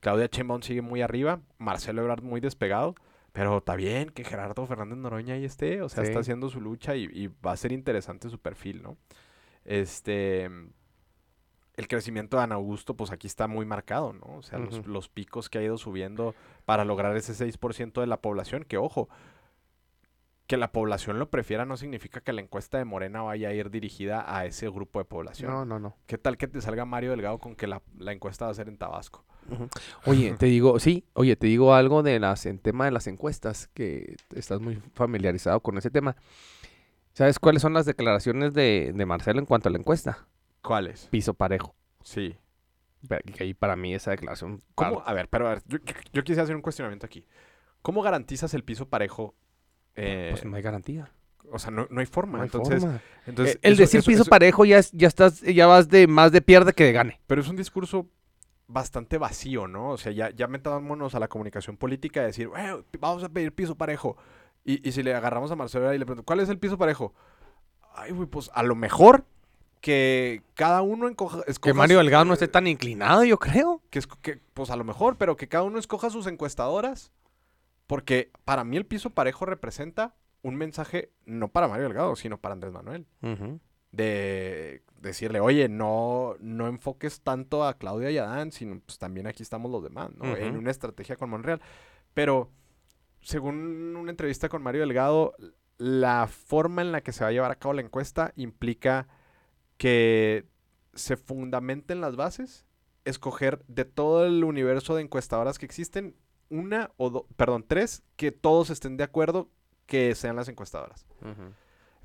[0.00, 2.94] Claudia Sheinbaum sigue muy arriba, Marcelo Ebrard muy despegado.
[3.32, 5.82] Pero está bien que Gerardo Fernández Noroña ahí esté.
[5.82, 6.08] O sea, Sí.
[6.10, 8.96] está haciendo su lucha y, y va a ser interesante su perfil, ¿no?
[9.64, 10.50] Este...
[11.76, 14.36] El crecimiento de Ana Augusto, pues aquí está muy marcado, ¿no?
[14.36, 16.34] O sea, los picos que ha ido subiendo
[16.66, 19.08] para lograr ese 6% de la población, que ojo,
[20.46, 23.70] que la población lo prefiera no significa que la encuesta de Morena vaya a ir
[23.70, 25.50] dirigida a ese grupo de población.
[25.50, 25.96] No, no, no.
[26.06, 28.68] ¿Qué tal que te salga Mario Delgado con que la, la encuesta va a ser
[28.68, 29.24] en Tabasco?
[30.06, 33.68] Oye, te digo, sí, oye, te digo algo de las, en tema de las encuestas,
[33.74, 36.16] que estás muy familiarizado con ese tema.
[37.12, 40.26] ¿Sabes cuáles son las declaraciones de, de Marcelo en cuanto a la encuesta?
[40.62, 41.06] ¿Cuáles?
[41.10, 41.74] Piso parejo.
[42.02, 42.36] Sí.
[43.34, 44.62] Que ahí para mí esa declaración...
[44.74, 45.02] ¿Cómo?
[45.04, 47.24] A ver, pero a ver, yo, yo- yo quisiera hacer un cuestionamiento aquí.
[47.82, 49.34] ¿Cómo garantizas el piso parejo?
[49.96, 51.10] Eh, Pues no hay garantía.
[51.50, 52.38] o sea, no, no hay forma.
[52.38, 53.00] No hay entonces, forma.
[53.26, 55.88] entonces Eh, el eso- decir eso- piso eso- parejo ya, es- ya estás, ya vas
[55.88, 57.20] de más de pierde que de gane.
[57.26, 58.06] Pero es un discurso
[58.72, 59.90] bastante vacío, ¿no?
[59.90, 63.28] O sea, ya, ya metámonos a la comunicación política de decir, "Bueno, pi- vamos a
[63.28, 64.16] pedir piso parejo.
[64.64, 67.14] Y, y si le agarramos a Marcelo y le preguntamos, ¿cuál es el piso parejo?
[67.94, 69.24] Ay, güey, pues a lo mejor
[69.80, 73.82] que cada uno encoja, Que escoja Mario Delgado no esté tan inclinado, yo creo.
[73.90, 77.12] que, que, pues a lo mejor, pero que cada uno escoja sus encuestadoras.
[77.86, 82.52] Porque para mí el piso parejo representa un mensaje no para Mario Delgado, sino para
[82.52, 83.06] Andrés Manuel.
[83.92, 89.26] De decirle, oye, no, no enfoques tanto a Claudia y a Dan, sino pues también
[89.26, 90.36] aquí estamos los demás, ¿no?
[90.36, 91.60] En una estrategia con Monreal.
[92.14, 92.50] Pero,
[93.20, 95.34] según una entrevista con Mario Delgado,
[95.78, 99.08] la forma en la que se va a llevar a cabo la encuesta implica
[99.78, 100.44] que
[100.94, 102.66] se fundamenten las bases,
[103.04, 106.14] escoger de todo el universo de encuestadoras que existen,
[106.50, 109.48] una o dos, perdón, tres, que todos estén de acuerdo
[109.86, 111.06] que sean las encuestadoras.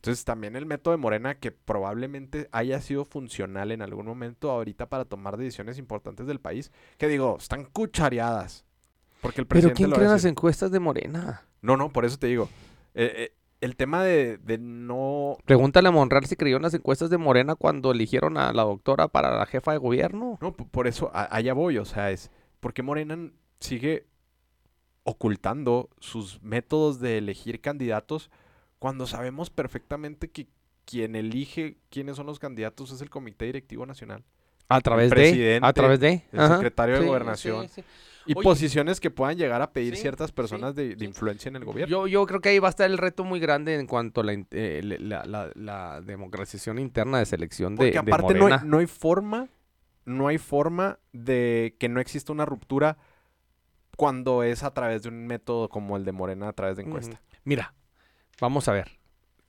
[0.05, 4.87] Entonces también el método de Morena que probablemente haya sido funcional en algún momento ahorita
[4.87, 8.65] para tomar decisiones importantes del país, que digo, están cuchareadas.
[9.19, 11.47] Porque el Pero presidente ¿quién lo va a cree en las encuestas de Morena?
[11.63, 12.49] No, no, por eso te digo.
[12.93, 15.37] Eh, eh, el tema de, de no...
[15.43, 19.07] Pregúntale a Monreal si creyó en las encuestas de Morena cuando eligieron a la doctora
[19.07, 20.37] para la jefa de gobierno.
[20.39, 22.29] No, por eso a- allá voy, o sea, es
[22.59, 24.05] porque Morena sigue
[25.03, 28.29] ocultando sus métodos de elegir candidatos
[28.85, 30.45] cuando sabemos perfectamente que
[30.85, 34.23] quien elige quiénes son los candidatos es el Comité Directivo Nacional.
[34.69, 35.15] A través de.
[35.15, 36.23] presidente, A través de.
[36.31, 36.57] el ajá.
[36.57, 37.67] secretario de Sí, Gobernación.
[37.67, 37.83] sí, sí.
[38.27, 41.05] Y Oye, posiciones que puedan llegar a pedir sí, ciertas sí, personas de, de sí.
[41.05, 41.89] influencia en el gobierno.
[41.91, 44.23] Yo, yo creo que ahí va a estar el reto muy grande en cuanto a
[44.23, 48.51] la, eh, la, la- la democratización interna de selección de, Porque de aparte no hay,
[48.51, 48.61] Morena.
[48.63, 49.47] no hay forma,
[50.05, 52.97] no hay forma de que no exista una ruptura
[53.97, 57.19] cuando es a través de un método como el de Morena a través de encuesta.
[57.45, 57.73] Mira,
[58.39, 58.91] vamos a ver.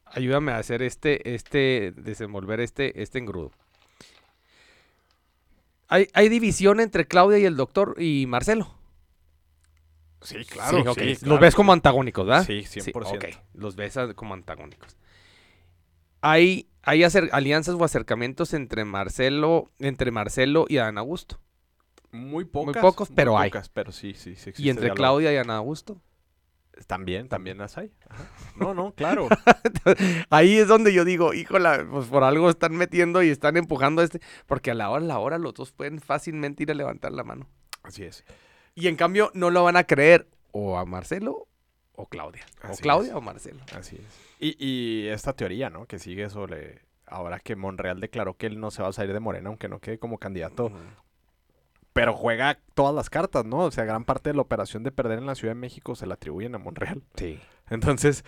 [0.07, 3.51] Ayúdame a hacer este, este, desenvolver este, este engrudo.
[5.89, 8.77] Hay, hay división entre Claudia y el doctor y Marcelo.
[10.23, 11.57] Sí, Sí, sí, Los claro, ves sí.
[11.57, 12.45] como antagónicos, ¿verdad?
[12.45, 13.17] Sí, 100%.
[13.17, 13.25] ok.
[13.55, 14.97] Los ves como antagónicos.
[16.21, 21.39] Hay, hay alianzas o acercamientos entre Marcelo, entre Marcelo y Ana Augusto.
[22.11, 22.81] Muy pocas.
[22.83, 23.51] pocos, pero hay.
[23.51, 24.53] pocas, pero sí, sí, sí.
[24.57, 24.91] Y entre.
[24.95, 26.01] Claudia y Ana Augusto.
[26.87, 27.93] También, también las hay.
[28.09, 28.25] Ajá.
[28.57, 29.29] No, no, claro.
[30.31, 34.05] Ahí es donde yo digo, híjola, pues por algo están metiendo y están empujando a
[34.05, 34.21] este.
[34.47, 37.25] Porque a la hora, a la hora, los dos pueden fácilmente ir a levantar la
[37.25, 37.49] mano.
[37.83, 38.25] Así es.
[38.75, 41.49] Y en cambio, no lo van a creer o a Marcelo
[41.95, 42.45] o Claudia.
[42.69, 43.17] o Claudia es.
[43.17, 43.61] o Marcelo.
[43.75, 44.27] Así es.
[44.39, 45.87] Y, y esta teoría, ¿no?
[45.87, 46.85] Que sigue sobre.
[47.07, 49.79] Ahora que Monreal declaró que él no se va a salir de Morena, aunque no
[49.79, 50.73] quede como candidato.
[51.97, 53.61] Pero juega todas las cartas, ¿no?
[53.61, 56.07] O sea, gran parte de la operación de perder en la Ciudad de México se
[56.07, 57.03] la atribuyen a Monreal.
[57.15, 57.41] Sí.
[57.71, 58.23] Entonces,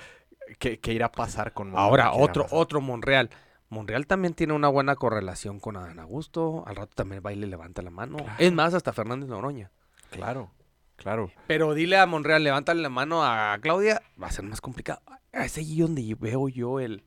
[0.59, 1.86] ¿qué, qué irá a pasar con Monreal?
[1.86, 3.28] Ahora, ¿Qué irá a otro, otro Monreal.
[3.69, 6.65] Monreal también tiene una buena correlación con Adán Augusto.
[6.66, 8.16] Al rato también va y le levanta la mano.
[8.16, 8.32] Claro.
[8.39, 9.70] Es más, hasta Fernández Noroña.
[10.11, 10.51] Claro.
[10.97, 11.31] Claro.
[11.47, 15.03] Pero dile a Monreal, levántale la mano a Claudia, va a ser más complicado.
[15.31, 17.05] Es ahí donde veo yo el...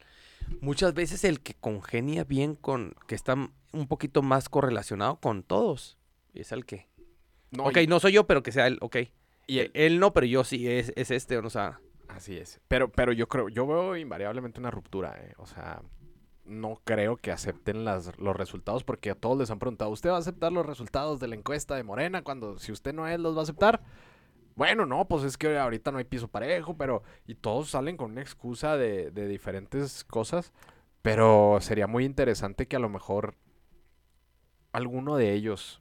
[0.60, 2.94] Muchas veces el que congenia bien con...
[3.08, 5.98] que está un poquito más correlacionado con todos.
[6.34, 6.88] Es el que...
[7.52, 8.98] No, ok, y- no soy yo, pero que sea él, ok.
[9.48, 11.80] y el- él no, pero yo sí, es, es este, o sea...
[12.08, 12.60] Así es.
[12.68, 15.34] Pero, pero yo creo, yo veo invariablemente una ruptura, ¿eh?
[15.38, 15.82] O sea,
[16.44, 20.16] no creo que acepten las, los resultados porque a todos les han preguntado, ¿usted va
[20.18, 23.36] a aceptar los resultados de la encuesta de Morena cuando si usted no es, los
[23.36, 23.82] va a aceptar?
[24.56, 27.04] Bueno, no, pues es que ahorita no hay piso parejo, pero...
[27.28, 30.52] Y todos salen con una excusa de, de diferentes cosas,
[31.02, 33.36] pero sería muy interesante que a lo mejor
[34.74, 35.81] alguno de ellos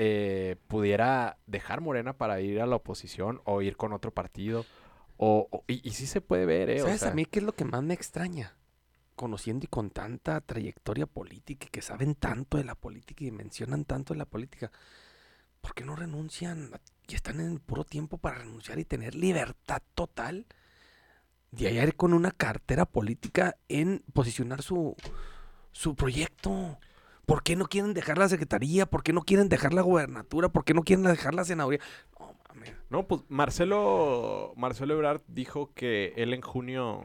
[0.00, 4.64] eh, pudiera dejar Morena para ir a la oposición o ir con otro partido.
[5.16, 6.80] O, o- y, y sí se puede ver, ¿eh?
[6.82, 8.54] O ¿Sabes sea, a mí qué es lo que más me extraña?
[9.16, 13.84] Conociendo y con tanta trayectoria política y que saben tanto de la política y mencionan
[13.84, 14.70] tanto de la política,
[15.60, 16.70] ¿por qué no renuncian
[17.08, 20.46] y están en el puro tiempo para renunciar y tener libertad total
[21.50, 24.94] de hallar con una cartera política en posicionar su,
[25.72, 26.78] su proyecto?
[27.28, 28.86] ¿Por qué no quieren dejar la secretaría?
[28.86, 30.48] ¿Por qué no quieren dejar la gobernatura?
[30.48, 31.78] ¿Por qué no quieren dejar la senaduría?
[32.18, 32.72] No mames.
[32.88, 37.04] No, pues Marcelo, Marcelo Ebrard dijo que él en junio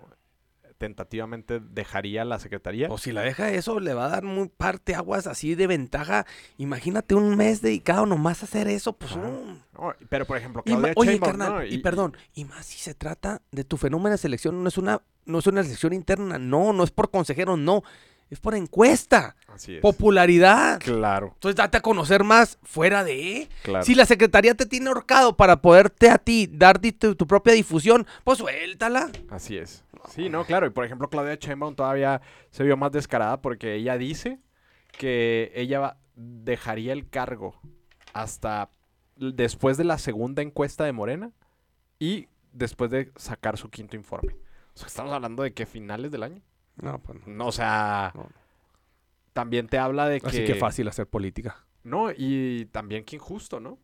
[0.78, 2.88] tentativamente dejaría la secretaría.
[2.90, 6.26] O si la deja eso, le va a dar muy parte aguas así de ventaja.
[6.58, 9.18] Imagínate un mes dedicado nomás a hacer eso, pues.
[9.18, 11.66] No, pero por ejemplo, Y Claudia oye, Sheinbaum, carnal, ¿no?
[11.66, 15.02] y, perdón, y más si se trata de tu fenómeno de selección, no es una,
[15.26, 17.84] no es una selección interna, no, no es por consejero, no,
[18.34, 19.82] es por encuesta, Así es.
[19.82, 20.80] popularidad.
[20.80, 23.48] Claro, Entonces date a conocer más fuera de.
[23.64, 23.86] claro.
[23.86, 28.06] Si la secretaría te tiene ahorcado para poderte a ti dar tu, tu propia difusión,
[28.24, 29.10] pues suéltala.
[29.30, 29.84] Así es.
[30.10, 30.68] Sí, no, claro.
[30.68, 34.40] Y por ejemplo, Claudia Sheinbaum todavía se vio más descarada porque ella dice
[34.98, 37.60] que ella dejaría el cargo
[38.14, 38.70] hasta
[39.16, 41.32] después de la segunda encuesta de Morena
[42.00, 44.36] y después de sacar su quinto informe.
[44.76, 46.42] O sea, estamos hablando de que finales del año.
[46.82, 47.34] No, pues no.
[47.34, 48.30] No, o sea, No.
[49.34, 50.28] también te habla de que...
[50.28, 51.66] Así que fácil hacer política.
[51.84, 53.78] No, y también que injusto, ¿no?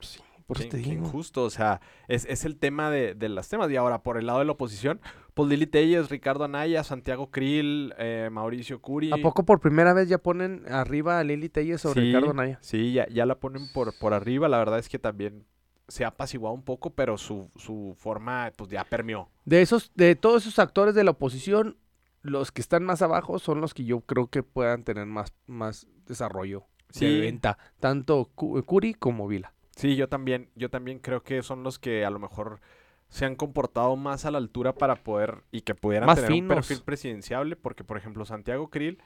[0.00, 0.92] Sí, por eso te digo.
[0.92, 3.70] injusto, o sea, es, es el tema de, de los temas.
[3.70, 5.00] Y ahora, por el lado de la oposición,
[5.34, 9.12] pues Lili Telles, Ricardo Anaya, Santiago Krill, eh, Mauricio Curi.
[9.12, 12.58] ¿A poco por primera vez ya ponen arriba a Lili Telles sobre Sí, Ricardo Naya?
[12.60, 14.48] Sí, ya, ya la ponen por, por arriba.
[14.48, 15.46] La verdad es que también
[15.86, 19.30] se ha apaciguado un poco, pero su, su forma, pues ya permeó.
[19.44, 21.76] De esos, de todos esos actores de la oposición,
[22.24, 25.86] los que están más abajo son los que yo creo que puedan tener más, más
[26.06, 27.06] desarrollo Sí.
[27.06, 29.52] de venta, tanto Cu- Curi como Vila.
[29.76, 32.60] Sí, yo también, yo también creo que son los que a lo mejor
[33.08, 36.36] se han comportado más a la altura para poder y que pudieran Más tener un
[36.38, 36.54] finos.
[36.66, 38.98] perfil presidenciable, porque por ejemplo Santiago Krill,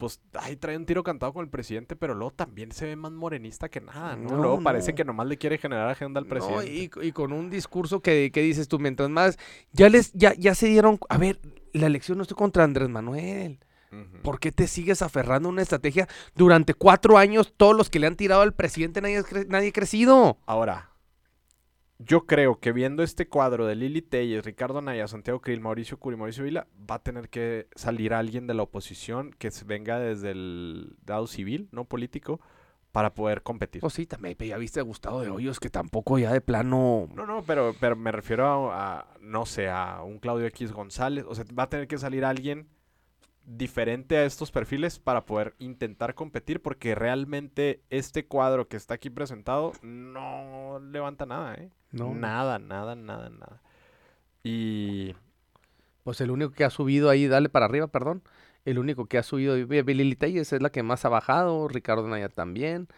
[0.00, 3.12] pues ahí trae un tiro cantado con el presidente, pero luego también se ve más
[3.12, 4.30] morenista que nada, ¿no?
[4.30, 6.72] No, luego parece que nomás le quiere generar agenda al No, presidente.
[7.04, 9.38] y, y con un discurso que, que dices tú, mientras más,
[9.72, 11.38] ya les, ya, ya se dieron, a ver,
[11.72, 13.60] la elección no estoy contra Andrés Manuel.
[14.22, 16.06] ¿Por qué te sigues aferrando a una estrategia?
[16.36, 20.38] Durante cuatro años, todos los que le han tirado al presidente, nadie, nadie ha crecido.
[20.46, 20.89] Ahora,
[22.02, 26.16] yo creo que viendo este cuadro de Lili Telles, Ricardo Anaya, Santiago Krill, Mauricio Curi,
[26.16, 30.96] Mauricio Vila, va a tener que salir alguien de la oposición que venga desde el
[31.06, 32.40] lado civil, no político,
[32.90, 33.82] para poder competir.
[33.82, 37.08] Pues sí, también ya viste a Gustavo de Hoyos, que tampoco ya de plano...
[37.14, 41.26] No, no, pero, pero me refiero a, a, no sé, a un Claudio X González.
[41.28, 42.66] O sea, va a tener que salir alguien
[43.56, 49.10] diferente a estos perfiles para poder intentar competir, porque realmente este cuadro que está aquí
[49.10, 51.70] presentado no levanta nada, ¿eh?
[51.90, 52.14] No.
[52.14, 53.60] Nada, nada, nada, nada.
[54.44, 55.14] Y
[56.04, 58.22] Pues el único que ha subido ahí, dale para arriba, perdón.
[58.64, 62.28] El único que ha subido, Lili Telles es la que más ha bajado, Ricardo Naya
[62.28, 62.88] también.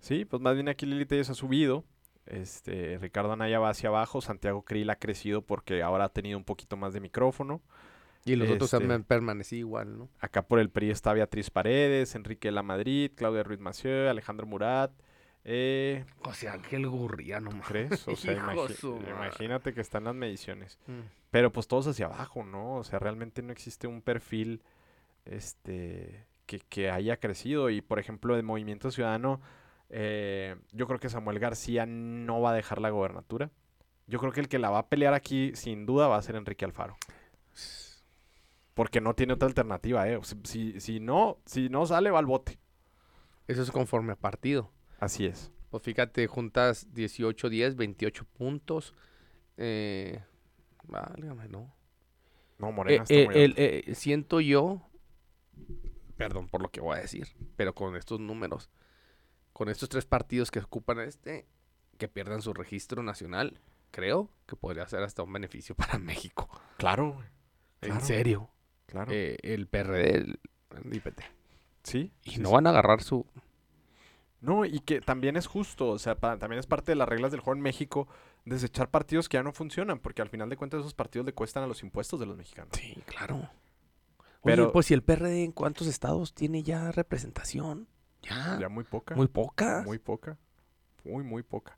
[0.00, 1.84] sí, pues más bien aquí Lili Telles ha subido.
[2.26, 6.44] Este, Ricardo Anaya va hacia abajo, Santiago Krill ha crecido porque ahora ha tenido un
[6.44, 7.62] poquito más de micrófono.
[8.32, 10.08] Y los otros Este- han permanecido igual, ¿no?
[10.20, 14.90] Acá por el PRI está Beatriz Paredes, Enrique La Madrid, Claudia Ruiz Massieu, Alejandro Murat.
[15.44, 17.50] Eh, José Ángel Gurría, no.
[17.62, 18.06] ¿Crees?
[18.06, 20.78] O sea, imagi- imagínate que están las mediciones.
[20.86, 21.00] Mm.
[21.30, 22.74] Pero pues todos hacia abajo, ¿no?
[22.76, 24.62] O sea, realmente no existe un perfil
[25.24, 27.70] este, que, que haya crecido.
[27.70, 29.40] Y por ejemplo, el Movimiento Ciudadano,
[29.90, 33.50] eh, yo creo que Samuel García no va a dejar la gobernatura.
[34.06, 36.36] Yo creo que el que la va a pelear aquí, sin duda, va a ser
[36.36, 36.96] Enrique Alfaro.
[38.78, 40.20] Porque no tiene otra alternativa, ¿eh?
[40.44, 42.60] Si, si, no, si no sale, va al bote.
[43.48, 44.70] Eso es conforme a partido.
[45.00, 45.50] Así es.
[45.70, 48.94] Pues fíjate, juntas 18, 10, 28 puntos.
[49.56, 50.22] Eh,
[50.84, 51.74] válgame, ¿no?
[52.58, 53.60] No, Eh, Morena está eh, muy el- alto.
[53.62, 54.80] eh, siento yo,
[56.16, 57.26] perdón por lo que voy a decir,
[57.56, 58.70] pero con estos números,
[59.52, 61.48] con estos tres partidos que ocupan este,
[61.98, 63.60] que pierdan su registro nacional,
[63.90, 66.48] creo que podría ser hasta un beneficio para México.
[66.76, 67.20] Claro.
[67.80, 68.04] En Claro.
[68.06, 68.50] serio.
[68.88, 69.12] Claro.
[69.12, 70.40] Eh, el PRD, el,
[70.84, 71.20] el IPT.
[71.84, 72.10] sí.
[72.24, 72.54] Y sí, no sí.
[72.56, 73.24] van a agarrar su...
[74.40, 77.32] No, y que también es justo, o sea, pa- también es parte de las reglas
[77.32, 78.06] del juego en México
[78.44, 81.64] desechar partidos que ya no funcionan, porque al final de cuentas esos partidos le cuestan
[81.64, 82.70] a los impuestos de los mexicanos.
[82.72, 83.48] Sí, claro.
[84.44, 87.88] Pero- Oye, pues si el PRD en cuántos estados tiene ya representación?
[88.22, 89.14] Ya, Ya muy poca.
[89.14, 89.82] muy poca.
[89.84, 90.36] Muy poca.
[91.04, 91.77] Muy, muy poca.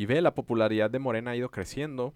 [0.00, 2.14] Y ve, la popularidad de Morena ha ido creciendo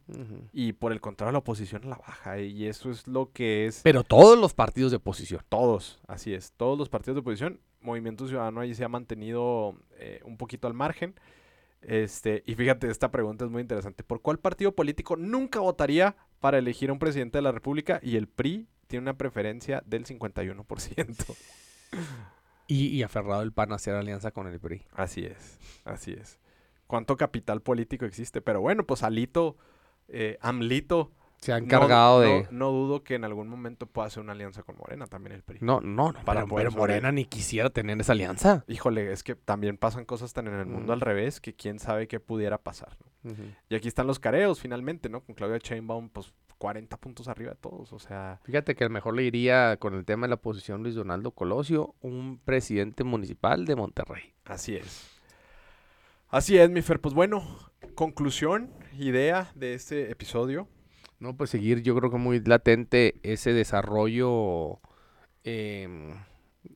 [0.55, 2.41] y por el contrario la oposición a la baja.
[2.41, 5.43] Y eso es lo que es Pero todos los partidos de oposición.
[5.51, 7.61] todos, así es, todos los partidos de oposición.
[7.83, 11.15] Movimiento Ciudadano ahí se ha mantenido eh, un poquito al margen.
[11.83, 14.03] Este, y fíjate, esta pregunta es muy interesante.
[14.03, 18.01] ¿Por cuál partido político nunca votaría para elegir a un presidente de la República?
[18.03, 21.37] Y el PRI tiene una preferencia del 51%.
[22.67, 24.87] Y, y aferrado el PAN a hacer alianza con el PRI.
[24.95, 26.39] Así es, así es.
[26.95, 28.41] ¿Cuánto capital político existe?
[28.41, 29.57] Pero bueno, pues Alito,
[30.07, 31.11] eh, Amlito.
[31.39, 32.47] Se ha encargado no, de...
[32.53, 35.59] No dudo que en algún momento pueda hacer una alianza con Morena también el PRI.
[35.61, 36.25] No, no, no.
[36.25, 38.65] Para pero, pero Morena ni quisiera tener esa alianza.
[38.69, 40.95] Híjole, es que también pasan cosas tan en el mundo Mm.
[40.95, 42.97] al revés que quién sabe qué pudiera pasar.
[43.25, 43.35] ¿no?
[43.69, 45.21] Y aquí están los careos finalmente, ¿no?
[45.23, 47.93] Con Claudia Sheinbaum, pues 40 puntos arriba de todos.
[47.93, 50.95] O sea, Fíjate que el mejor le iría con el tema de la oposición Luis
[50.95, 54.33] Donaldo Colosio, un presidente municipal de Monterrey.
[54.45, 55.11] así es.
[56.35, 57.01] Así es, mi Fer.
[57.01, 57.47] Pues bueno,
[57.95, 60.67] conclusión, idea de este episodio.
[61.21, 64.81] No, pues seguir, yo creo que muy latente ese desarrollo
[65.45, 66.17] em,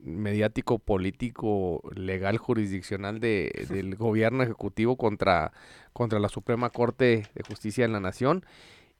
[0.01, 5.51] mediático, político, legal, jurisdiccional de, del gobierno ejecutivo contra,
[5.93, 8.47] contra la Suprema Corte de Justicia de la Nación.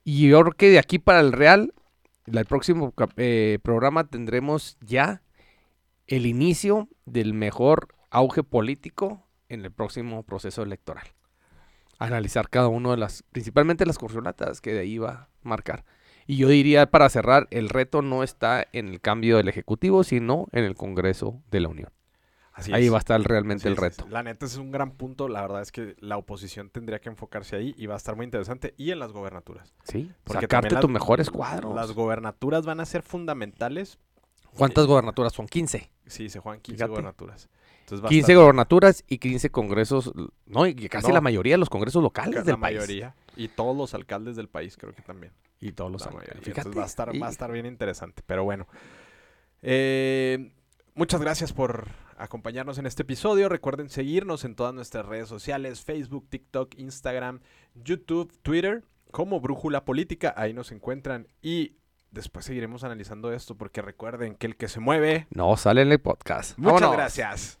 [0.03, 1.73] Y yo creo que de aquí para el Real,
[2.25, 5.21] el próximo eh, programa tendremos ya
[6.07, 11.07] el inicio del mejor auge político en el próximo proceso electoral
[11.99, 15.83] analizar cada uno de las, principalmente las corcholatas que de ahí va a marcar.
[16.25, 20.47] Y yo diría para cerrar, el reto no está en el cambio del Ejecutivo, sino
[20.51, 21.91] en el Congreso de la Unión.
[22.53, 22.91] Así ahí es.
[22.91, 24.05] va a estar realmente Así el es, reto.
[24.09, 25.27] La neta es un gran punto.
[25.27, 28.25] La verdad es que la oposición tendría que enfocarse ahí y va a estar muy
[28.25, 28.73] interesante.
[28.77, 29.73] Y en las gobernaturas.
[29.83, 31.73] Sí, Porque sacarte tus mejores cuadros.
[31.73, 33.97] Las gobernaturas van a ser fundamentales.
[34.55, 35.47] ¿Cuántas gobernaturas son?
[35.47, 35.89] 15.
[36.05, 36.89] Sí, se juegan 15 Fíjate.
[36.89, 37.49] gobernaturas.
[37.91, 40.11] Entonces va a 15 estar gobernaturas y 15 congresos,
[40.45, 41.13] no, y casi No.
[41.15, 42.77] la mayoría de los congresos locales la del país.
[42.77, 43.15] mayoría.
[43.35, 45.31] Y todos los alcaldes del país creo que también.
[45.59, 46.43] Y todos los la alcaldes.
[46.43, 48.21] Fíjate, Entonces va a estar, va a estar bien interesante.
[48.25, 48.67] Pero bueno.
[49.61, 50.51] Eh,
[50.95, 51.87] muchas gracias por
[52.17, 53.49] acompañarnos en este episodio.
[53.49, 57.39] Recuerden seguirnos en todas nuestras redes sociales, Facebook, TikTok, Instagram,
[57.75, 60.33] YouTube, Twitter, como Brújula Política.
[60.37, 61.75] Ahí nos encuentran y
[62.11, 65.27] después seguiremos analizando esto porque recuerden que el que se mueve...
[65.29, 66.57] No, sale en el podcast.
[66.57, 66.97] Muchas Vámonos.
[66.97, 67.59] gracias.